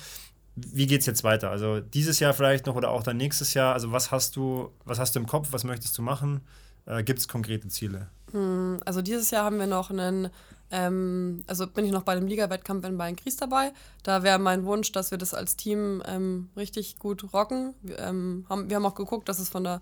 Wie 0.55 0.88
geht 0.88 1.01
es 1.01 1.05
jetzt 1.05 1.24
weiter? 1.26 1.49
Also 1.49 1.82
dieses 1.82 2.20
Jahr 2.20 2.34
vielleicht 2.34 2.66
noch 2.66 2.76
oder 2.76 2.91
auch 2.91 3.03
dann 3.03 3.18
nächstes 3.18 3.53
Jahr? 3.53 3.74
Also 3.74 3.91
was 3.91 4.12
hast 4.12 4.38
du, 4.38 4.72
was 4.86 4.97
hast 4.99 5.16
du 5.16 5.20
im 5.20 5.28
Kopf, 5.28 5.49
was 5.51 5.66
möchtest 5.66 5.97
du 5.97 6.01
machen? 6.01 6.41
Äh, 6.86 7.03
Gibt 7.03 7.20
es 7.20 7.28
konkrete 7.28 7.68
Ziele? 7.68 8.07
Hm, 8.32 8.80
also 8.86 9.01
dieses 9.01 9.32
Jahr 9.32 9.45
haben 9.45 9.59
wir 9.59 9.68
noch 9.68 9.89
einen 9.89 10.30
ähm, 10.72 11.44
also 11.48 11.68
bin 11.68 11.86
ich 11.86 11.92
noch 11.92 12.04
bei 12.04 12.16
dem 12.16 12.28
Liga-Wettkampf 12.28 12.86
in 12.86 12.98
Bayern-Gries 12.98 13.36
dabei. 13.36 13.74
Da 14.04 14.24
wäre 14.24 14.40
mein 14.40 14.66
Wunsch, 14.66 14.92
dass 14.94 15.12
wir 15.12 15.18
das 15.18 15.34
als 15.34 15.58
Team 15.58 16.02
ähm, 16.08 16.50
richtig 16.56 16.98
gut 16.98 17.34
rocken. 17.34 17.74
Wir, 17.82 18.00
ähm, 18.00 18.46
haben, 18.50 18.70
wir 18.70 18.78
haben 18.78 18.86
auch 18.86 18.96
geguckt, 18.96 19.28
dass 19.28 19.40
es 19.40 19.50
von 19.50 19.66
der 19.66 19.82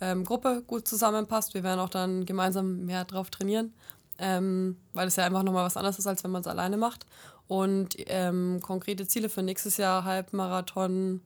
ähm, 0.00 0.24
Gruppe 0.24 0.62
gut 0.66 0.86
zusammenpasst. 0.86 1.54
Wir 1.54 1.64
werden 1.64 1.80
auch 1.80 1.88
dann 1.88 2.24
gemeinsam 2.24 2.84
mehr 2.86 3.04
drauf 3.04 3.30
trainieren, 3.30 3.74
ähm, 4.18 4.76
weil 4.94 5.08
es 5.08 5.16
ja 5.16 5.24
einfach 5.24 5.42
nochmal 5.42 5.64
was 5.64 5.76
anderes 5.76 5.98
ist, 5.98 6.06
als 6.06 6.22
wenn 6.22 6.30
man 6.30 6.42
es 6.42 6.46
alleine 6.46 6.76
macht. 6.76 7.04
Und 7.48 7.96
ähm, 8.06 8.60
konkrete 8.62 9.08
Ziele 9.08 9.28
für 9.28 9.42
nächstes 9.42 9.76
Jahr, 9.76 10.04
Halbmarathon, 10.04 11.20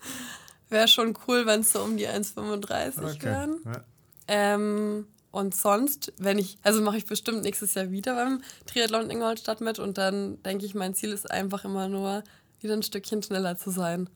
wäre 0.70 0.88
schon 0.88 1.18
cool, 1.28 1.44
wenn 1.44 1.60
es 1.60 1.72
so 1.72 1.82
um 1.82 1.98
die 1.98 2.08
1,35 2.08 2.98
okay. 2.98 3.24
wären. 3.24 3.58
Ja. 3.66 3.82
Und 5.36 5.54
sonst, 5.54 6.14
wenn 6.16 6.38
ich, 6.38 6.56
also 6.62 6.80
mache 6.80 6.96
ich 6.96 7.04
bestimmt 7.04 7.42
nächstes 7.42 7.74
Jahr 7.74 7.90
wieder 7.90 8.14
beim 8.14 8.40
Triathlon 8.64 9.02
in 9.02 9.10
Ingolstadt 9.10 9.60
mit 9.60 9.78
und 9.78 9.98
dann 9.98 10.42
denke 10.44 10.64
ich, 10.64 10.74
mein 10.74 10.94
Ziel 10.94 11.12
ist 11.12 11.30
einfach 11.30 11.66
immer 11.66 11.88
nur, 11.88 12.24
wieder 12.60 12.72
ein 12.72 12.82
Stückchen 12.82 13.22
schneller 13.22 13.54
zu 13.58 13.70
sein. 13.70 14.08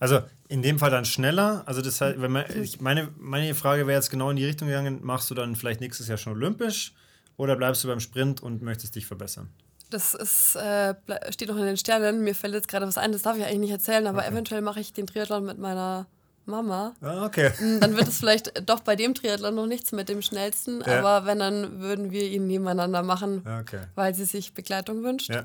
Also 0.00 0.20
in 0.48 0.62
dem 0.62 0.80
Fall 0.80 0.90
dann 0.90 1.04
schneller. 1.04 1.62
Also 1.66 1.80
das 1.80 2.00
heißt, 2.00 2.20
wenn 2.20 2.32
man, 2.32 2.44
ich, 2.60 2.80
meine, 2.80 3.08
meine 3.18 3.54
Frage 3.54 3.86
wäre 3.86 4.00
jetzt 4.00 4.10
genau 4.10 4.30
in 4.30 4.36
die 4.36 4.46
Richtung 4.46 4.66
gegangen, 4.66 4.98
machst 5.00 5.30
du 5.30 5.36
dann 5.36 5.54
vielleicht 5.54 5.80
nächstes 5.80 6.08
Jahr 6.08 6.18
schon 6.18 6.32
olympisch 6.32 6.92
oder 7.36 7.54
bleibst 7.54 7.84
du 7.84 7.88
beim 7.88 8.00
Sprint 8.00 8.42
und 8.42 8.60
möchtest 8.60 8.96
dich 8.96 9.06
verbessern? 9.06 9.50
Das 9.90 10.14
ist, 10.14 10.56
äh, 10.56 10.96
steht 11.30 11.50
noch 11.50 11.56
in 11.56 11.66
den 11.66 11.76
Sternen. 11.76 12.24
Mir 12.24 12.34
fällt 12.34 12.54
jetzt 12.54 12.66
gerade 12.66 12.84
was 12.84 12.98
ein, 12.98 13.12
das 13.12 13.22
darf 13.22 13.36
ich 13.36 13.44
eigentlich 13.44 13.60
nicht 13.60 13.70
erzählen, 13.70 14.08
aber 14.08 14.22
okay. 14.22 14.32
eventuell 14.32 14.62
mache 14.62 14.80
ich 14.80 14.92
den 14.92 15.06
Triathlon 15.06 15.44
mit 15.44 15.58
meiner 15.58 16.08
Mama. 16.48 16.94
Ah, 17.00 17.24
okay. 17.24 17.52
Mm, 17.60 17.80
dann 17.80 17.96
wird 17.96 18.08
es 18.08 18.18
vielleicht 18.18 18.68
doch 18.68 18.80
bei 18.80 18.96
dem 18.96 19.14
Triathlon 19.14 19.54
noch 19.54 19.66
nichts 19.66 19.92
mit 19.92 20.08
dem 20.08 20.22
schnellsten, 20.22 20.82
ja. 20.84 20.98
aber 20.98 21.26
wenn, 21.26 21.38
dann 21.38 21.80
würden 21.80 22.10
wir 22.10 22.24
ihn 22.24 22.46
nebeneinander 22.46 23.02
machen, 23.02 23.44
okay. 23.60 23.82
weil 23.94 24.14
sie 24.14 24.24
sich 24.24 24.54
Begleitung 24.54 25.02
wünscht. 25.04 25.30
Ja. 25.30 25.44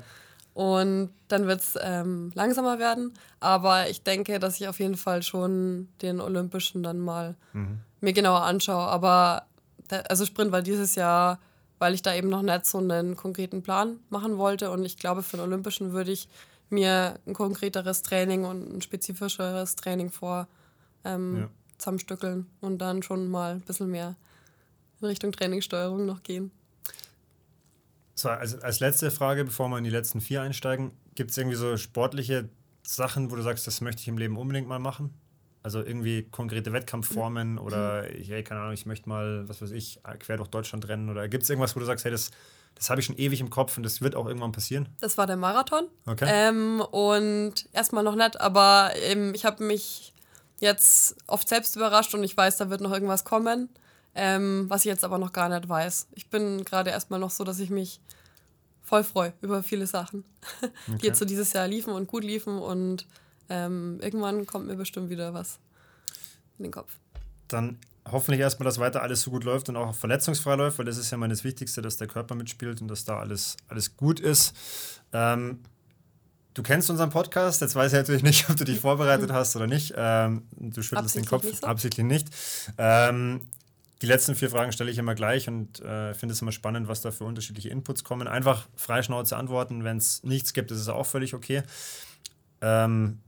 Und 0.54 1.10
dann 1.26 1.48
wird 1.48 1.60
es 1.60 1.76
ähm, 1.82 2.30
langsamer 2.34 2.78
werden. 2.78 3.12
Aber 3.40 3.90
ich 3.90 4.02
denke, 4.02 4.38
dass 4.38 4.60
ich 4.60 4.68
auf 4.68 4.78
jeden 4.78 4.96
Fall 4.96 5.22
schon 5.22 5.88
den 6.00 6.20
Olympischen 6.20 6.84
dann 6.84 7.00
mal 7.00 7.34
mhm. 7.52 7.80
mir 8.00 8.12
genauer 8.12 8.42
anschaue. 8.42 8.86
Aber 8.86 9.46
der, 9.90 10.08
also 10.10 10.24
Sprint 10.24 10.52
war 10.52 10.62
dieses 10.62 10.94
Jahr, 10.94 11.40
weil 11.80 11.92
ich 11.92 12.02
da 12.02 12.14
eben 12.14 12.28
noch 12.28 12.42
nicht 12.42 12.66
so 12.66 12.78
einen 12.78 13.16
konkreten 13.16 13.62
Plan 13.62 13.98
machen 14.10 14.38
wollte. 14.38 14.70
Und 14.70 14.84
ich 14.84 14.96
glaube, 14.96 15.24
für 15.24 15.38
den 15.38 15.44
Olympischen 15.44 15.92
würde 15.92 16.12
ich 16.12 16.28
mir 16.70 17.18
ein 17.26 17.34
konkreteres 17.34 18.02
Training 18.02 18.44
und 18.44 18.76
ein 18.76 18.80
spezifischeres 18.80 19.74
Training 19.74 20.10
vor 20.10 20.46
ähm, 21.04 21.36
ja. 21.36 21.48
zusammenstückeln 21.78 22.46
und 22.60 22.78
dann 22.78 23.02
schon 23.02 23.28
mal 23.28 23.54
ein 23.54 23.60
bisschen 23.60 23.90
mehr 23.90 24.16
in 25.00 25.08
Richtung 25.08 25.32
Trainingssteuerung 25.32 26.06
noch 26.06 26.22
gehen. 26.22 26.50
So, 28.14 28.28
also 28.28 28.58
als 28.60 28.80
letzte 28.80 29.10
Frage, 29.10 29.44
bevor 29.44 29.68
wir 29.68 29.78
in 29.78 29.84
die 29.84 29.90
letzten 29.90 30.20
vier 30.20 30.42
einsteigen, 30.42 30.92
gibt 31.14 31.32
es 31.32 31.38
irgendwie 31.38 31.56
so 31.56 31.76
sportliche 31.76 32.48
Sachen, 32.82 33.30
wo 33.30 33.36
du 33.36 33.42
sagst, 33.42 33.66
das 33.66 33.80
möchte 33.80 34.02
ich 34.02 34.08
im 34.08 34.18
Leben 34.18 34.36
unbedingt 34.36 34.68
mal 34.68 34.78
machen? 34.78 35.12
Also 35.62 35.82
irgendwie 35.82 36.24
konkrete 36.24 36.72
Wettkampfformen 36.72 37.52
mhm. 37.52 37.58
oder 37.58 38.02
hey, 38.02 38.44
keine 38.44 38.60
Ahnung, 38.60 38.74
ich 38.74 38.86
möchte 38.86 39.08
mal, 39.08 39.48
was 39.48 39.62
weiß 39.62 39.70
ich, 39.70 40.00
quer 40.20 40.36
durch 40.36 40.48
Deutschland 40.48 40.86
rennen 40.88 41.08
oder 41.08 41.26
gibt 41.28 41.42
es 41.42 41.50
irgendwas, 41.50 41.74
wo 41.74 41.80
du 41.80 41.86
sagst, 41.86 42.04
hey, 42.04 42.12
das, 42.12 42.30
das 42.74 42.90
habe 42.90 43.00
ich 43.00 43.06
schon 43.06 43.16
ewig 43.16 43.40
im 43.40 43.50
Kopf 43.50 43.76
und 43.76 43.82
das 43.82 44.02
wird 44.02 44.14
auch 44.14 44.26
irgendwann 44.26 44.52
passieren? 44.52 44.88
Das 45.00 45.16
war 45.16 45.26
der 45.26 45.36
Marathon. 45.36 45.88
Okay. 46.06 46.26
Ähm, 46.28 46.82
und 46.82 47.54
erstmal 47.72 48.04
noch 48.04 48.14
nicht, 48.14 48.40
aber 48.40 48.90
ähm, 48.94 49.32
ich 49.34 49.44
habe 49.46 49.64
mich 49.64 50.13
jetzt 50.64 51.16
oft 51.26 51.48
selbst 51.48 51.76
überrascht 51.76 52.14
und 52.14 52.24
ich 52.24 52.36
weiß, 52.36 52.56
da 52.56 52.70
wird 52.70 52.80
noch 52.80 52.92
irgendwas 52.92 53.24
kommen, 53.24 53.68
ähm, 54.14 54.66
was 54.68 54.82
ich 54.82 54.86
jetzt 54.86 55.04
aber 55.04 55.18
noch 55.18 55.32
gar 55.32 55.48
nicht 55.48 55.68
weiß. 55.68 56.08
Ich 56.14 56.28
bin 56.28 56.64
gerade 56.64 56.90
erstmal 56.90 57.20
noch 57.20 57.30
so, 57.30 57.44
dass 57.44 57.60
ich 57.60 57.70
mich 57.70 58.00
voll 58.82 59.04
freue 59.04 59.32
über 59.40 59.62
viele 59.62 59.86
Sachen, 59.86 60.24
okay. 60.62 60.72
die 61.02 61.06
jetzt 61.06 61.18
so 61.18 61.24
dieses 61.24 61.52
Jahr 61.52 61.68
liefen 61.68 61.92
und 61.92 62.06
gut 62.06 62.24
liefen 62.24 62.58
und 62.58 63.06
ähm, 63.48 63.98
irgendwann 64.00 64.46
kommt 64.46 64.66
mir 64.66 64.76
bestimmt 64.76 65.10
wieder 65.10 65.34
was 65.34 65.58
in 66.58 66.64
den 66.64 66.72
Kopf. 66.72 66.90
Dann 67.48 67.78
hoffentlich 68.10 68.40
erstmal, 68.40 68.64
dass 68.64 68.78
weiter 68.78 69.02
alles 69.02 69.22
so 69.22 69.30
gut 69.30 69.44
läuft 69.44 69.68
und 69.68 69.76
auch 69.76 69.94
verletzungsfrei 69.94 70.56
läuft, 70.56 70.78
weil 70.78 70.84
das 70.84 70.98
ist 70.98 71.10
ja 71.10 71.16
mal 71.16 71.28
das 71.28 71.44
Wichtigste, 71.44 71.82
dass 71.82 71.96
der 71.96 72.06
Körper 72.06 72.34
mitspielt 72.34 72.80
und 72.80 72.88
dass 72.88 73.04
da 73.04 73.18
alles, 73.18 73.56
alles 73.68 73.96
gut 73.96 74.20
ist. 74.20 74.54
Ähm, 75.12 75.60
Du 76.54 76.62
kennst 76.62 76.88
unseren 76.88 77.10
Podcast, 77.10 77.60
jetzt 77.60 77.74
weiß 77.74 77.92
ich 77.92 77.98
natürlich 77.98 78.22
nicht, 78.22 78.48
ob 78.48 78.56
du 78.56 78.64
dich 78.64 78.78
vorbereitet 78.78 79.32
hast 79.32 79.56
oder 79.56 79.66
nicht. 79.66 79.92
Ähm, 79.96 80.46
du 80.52 80.82
schüttelst 80.82 81.16
den 81.16 81.24
Kopf, 81.24 81.42
nicht 81.42 81.60
so. 81.60 81.66
absichtlich 81.66 82.06
nicht. 82.06 82.28
Ähm, 82.78 83.40
die 84.02 84.06
letzten 84.06 84.36
vier 84.36 84.50
Fragen 84.50 84.70
stelle 84.70 84.90
ich 84.90 84.98
immer 84.98 85.16
gleich 85.16 85.48
und 85.48 85.80
äh, 85.80 86.14
finde 86.14 86.32
es 86.32 86.42
immer 86.42 86.52
spannend, 86.52 86.86
was 86.86 87.00
da 87.00 87.10
für 87.10 87.24
unterschiedliche 87.24 87.70
Inputs 87.70 88.04
kommen. 88.04 88.28
Einfach 88.28 88.68
freischnauze 88.76 89.36
antworten. 89.36 89.82
Wenn 89.82 89.96
es 89.96 90.22
nichts 90.22 90.52
gibt, 90.52 90.70
ist 90.70 90.78
es 90.78 90.88
auch 90.88 91.06
völlig 91.06 91.34
okay. 91.34 91.64
Ähm, 92.60 93.18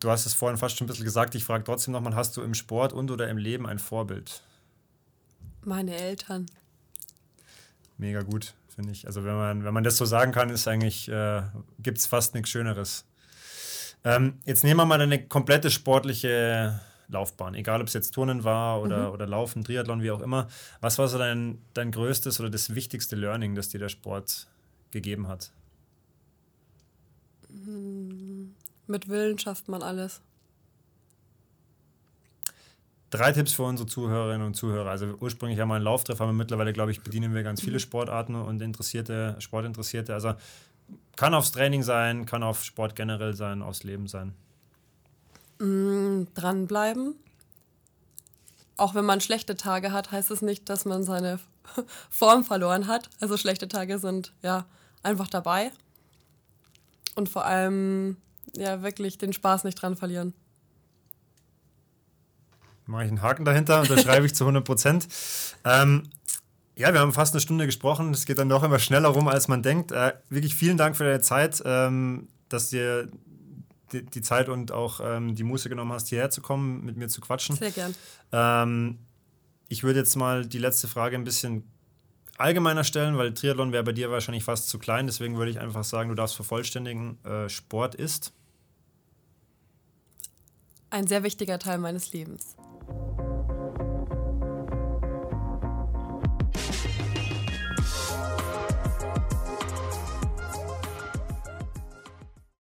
du 0.00 0.10
hast 0.10 0.26
es 0.26 0.34
vorhin 0.34 0.58
fast 0.58 0.76
schon 0.76 0.84
ein 0.84 0.88
bisschen 0.88 1.06
gesagt. 1.06 1.34
Ich 1.34 1.44
frage 1.44 1.64
trotzdem 1.64 1.92
nochmal: 1.92 2.14
Hast 2.14 2.36
du 2.36 2.42
im 2.42 2.52
Sport 2.52 2.92
und 2.92 3.10
oder 3.10 3.28
im 3.30 3.38
Leben 3.38 3.66
ein 3.66 3.78
Vorbild? 3.78 4.42
Meine 5.64 5.96
Eltern. 5.96 6.44
Mega 7.96 8.20
gut 8.20 8.52
finde 8.76 8.92
ich. 8.92 9.06
Also 9.06 9.24
wenn 9.24 9.34
man, 9.34 9.64
wenn 9.64 9.74
man 9.74 9.82
das 9.82 9.96
so 9.96 10.04
sagen 10.04 10.30
kann, 10.30 10.50
ist 10.50 10.68
eigentlich, 10.68 11.08
äh, 11.08 11.42
gibt 11.80 11.98
es 11.98 12.06
fast 12.06 12.34
nichts 12.34 12.50
Schöneres. 12.50 13.04
Ähm, 14.04 14.34
jetzt 14.44 14.62
nehmen 14.62 14.78
wir 14.78 14.84
mal 14.84 15.00
eine 15.00 15.26
komplette 15.26 15.70
sportliche 15.70 16.80
Laufbahn, 17.08 17.54
egal 17.54 17.80
ob 17.80 17.88
es 17.88 17.94
jetzt 17.94 18.12
Turnen 18.12 18.44
war 18.44 18.80
oder, 18.80 19.08
mhm. 19.08 19.14
oder 19.14 19.26
Laufen, 19.26 19.64
Triathlon, 19.64 20.02
wie 20.02 20.10
auch 20.10 20.20
immer. 20.20 20.46
Was 20.80 20.98
war 20.98 21.08
so 21.08 21.18
dein, 21.18 21.58
dein 21.74 21.90
größtes 21.90 22.38
oder 22.38 22.50
das 22.50 22.74
wichtigste 22.74 23.16
Learning, 23.16 23.54
das 23.54 23.68
dir 23.68 23.80
der 23.80 23.88
Sport 23.88 24.46
gegeben 24.90 25.26
hat? 25.26 25.50
Mit 28.86 29.08
Willen 29.08 29.38
schafft 29.38 29.68
man 29.68 29.82
alles. 29.82 30.20
Drei 33.16 33.32
Tipps 33.32 33.54
für 33.54 33.62
unsere 33.62 33.88
Zuhörerinnen 33.88 34.46
und 34.46 34.52
Zuhörer. 34.56 34.90
Also 34.90 35.14
ursprünglich 35.20 35.58
haben 35.58 35.68
wir 35.68 35.76
einen 35.76 35.84
Lauftreff, 35.84 36.20
aber 36.20 36.34
mittlerweile, 36.34 36.74
glaube 36.74 36.90
ich, 36.90 37.00
bedienen 37.00 37.34
wir 37.34 37.42
ganz 37.42 37.62
viele 37.62 37.80
Sportarten 37.80 38.34
und 38.34 38.60
Interessierte, 38.60 39.36
Sportinteressierte. 39.38 40.12
Also 40.12 40.34
kann 41.16 41.32
aufs 41.32 41.50
Training 41.50 41.82
sein, 41.82 42.26
kann 42.26 42.42
auf 42.42 42.62
Sport 42.62 42.94
generell 42.94 43.32
sein, 43.32 43.62
aufs 43.62 43.84
Leben 43.84 44.06
sein. 44.06 44.34
Mm, 45.58 46.24
dranbleiben. 46.34 47.14
Auch 48.76 48.94
wenn 48.94 49.06
man 49.06 49.22
schlechte 49.22 49.56
Tage 49.56 49.92
hat, 49.92 50.12
heißt 50.12 50.30
es 50.30 50.42
nicht, 50.42 50.68
dass 50.68 50.84
man 50.84 51.02
seine 51.02 51.40
Form 52.10 52.44
verloren 52.44 52.86
hat. 52.86 53.08
Also 53.20 53.38
schlechte 53.38 53.66
Tage 53.66 53.98
sind 53.98 54.34
ja 54.42 54.66
einfach 55.02 55.28
dabei. 55.28 55.72
Und 57.14 57.30
vor 57.30 57.46
allem 57.46 58.18
ja 58.54 58.82
wirklich 58.82 59.16
den 59.16 59.32
Spaß 59.32 59.64
nicht 59.64 59.80
dran 59.80 59.96
verlieren 59.96 60.34
mache 62.86 63.04
ich 63.04 63.08
einen 63.08 63.22
Haken 63.22 63.44
dahinter 63.44 63.80
und 63.80 63.90
das 63.90 64.02
schreibe 64.02 64.26
ich 64.26 64.34
zu 64.34 64.44
100 64.44 64.64
Prozent. 64.64 65.08
Ähm, 65.64 66.04
ja, 66.76 66.92
wir 66.92 67.00
haben 67.00 67.12
fast 67.12 67.34
eine 67.34 67.40
Stunde 67.40 67.66
gesprochen. 67.66 68.10
Es 68.10 68.26
geht 68.26 68.38
dann 68.38 68.48
doch 68.48 68.62
immer 68.62 68.78
schneller 68.78 69.08
rum, 69.08 69.28
als 69.28 69.48
man 69.48 69.62
denkt. 69.62 69.92
Äh, 69.92 70.12
wirklich 70.28 70.54
vielen 70.54 70.76
Dank 70.76 70.96
für 70.96 71.04
deine 71.04 71.20
Zeit, 71.20 71.62
ähm, 71.64 72.28
dass 72.48 72.70
dir 72.70 73.08
die, 73.92 74.04
die, 74.04 74.20
Zeit 74.20 74.48
und 74.48 74.72
auch 74.72 75.00
ähm, 75.02 75.34
die 75.34 75.44
Muße 75.44 75.68
genommen 75.68 75.92
hast, 75.92 76.08
hierher 76.08 76.30
zu 76.30 76.42
kommen, 76.42 76.84
mit 76.84 76.96
mir 76.96 77.08
zu 77.08 77.20
quatschen. 77.20 77.56
Sehr 77.56 77.70
gern. 77.70 77.94
Ähm, 78.32 78.98
ich 79.68 79.84
würde 79.84 80.00
jetzt 80.00 80.16
mal 80.16 80.44
die 80.44 80.58
letzte 80.58 80.86
Frage 80.86 81.16
ein 81.16 81.24
bisschen 81.24 81.64
allgemeiner 82.36 82.84
stellen, 82.84 83.16
weil 83.16 83.32
Triathlon 83.32 83.72
wäre 83.72 83.84
bei 83.84 83.92
dir 83.92 84.10
wahrscheinlich 84.10 84.44
fast 84.44 84.68
zu 84.68 84.78
klein. 84.78 85.06
Deswegen 85.06 85.38
würde 85.38 85.50
ich 85.50 85.60
einfach 85.60 85.84
sagen, 85.84 86.10
du 86.10 86.14
darfst 86.14 86.36
vervollständigen, 86.36 87.18
äh, 87.24 87.48
Sport 87.48 87.94
ist 87.94 88.32
ein 90.90 91.06
sehr 91.06 91.22
wichtiger 91.22 91.58
Teil 91.58 91.78
meines 91.78 92.12
Lebens. 92.12 92.56
Thank 92.88 93.18
you. 93.18 93.25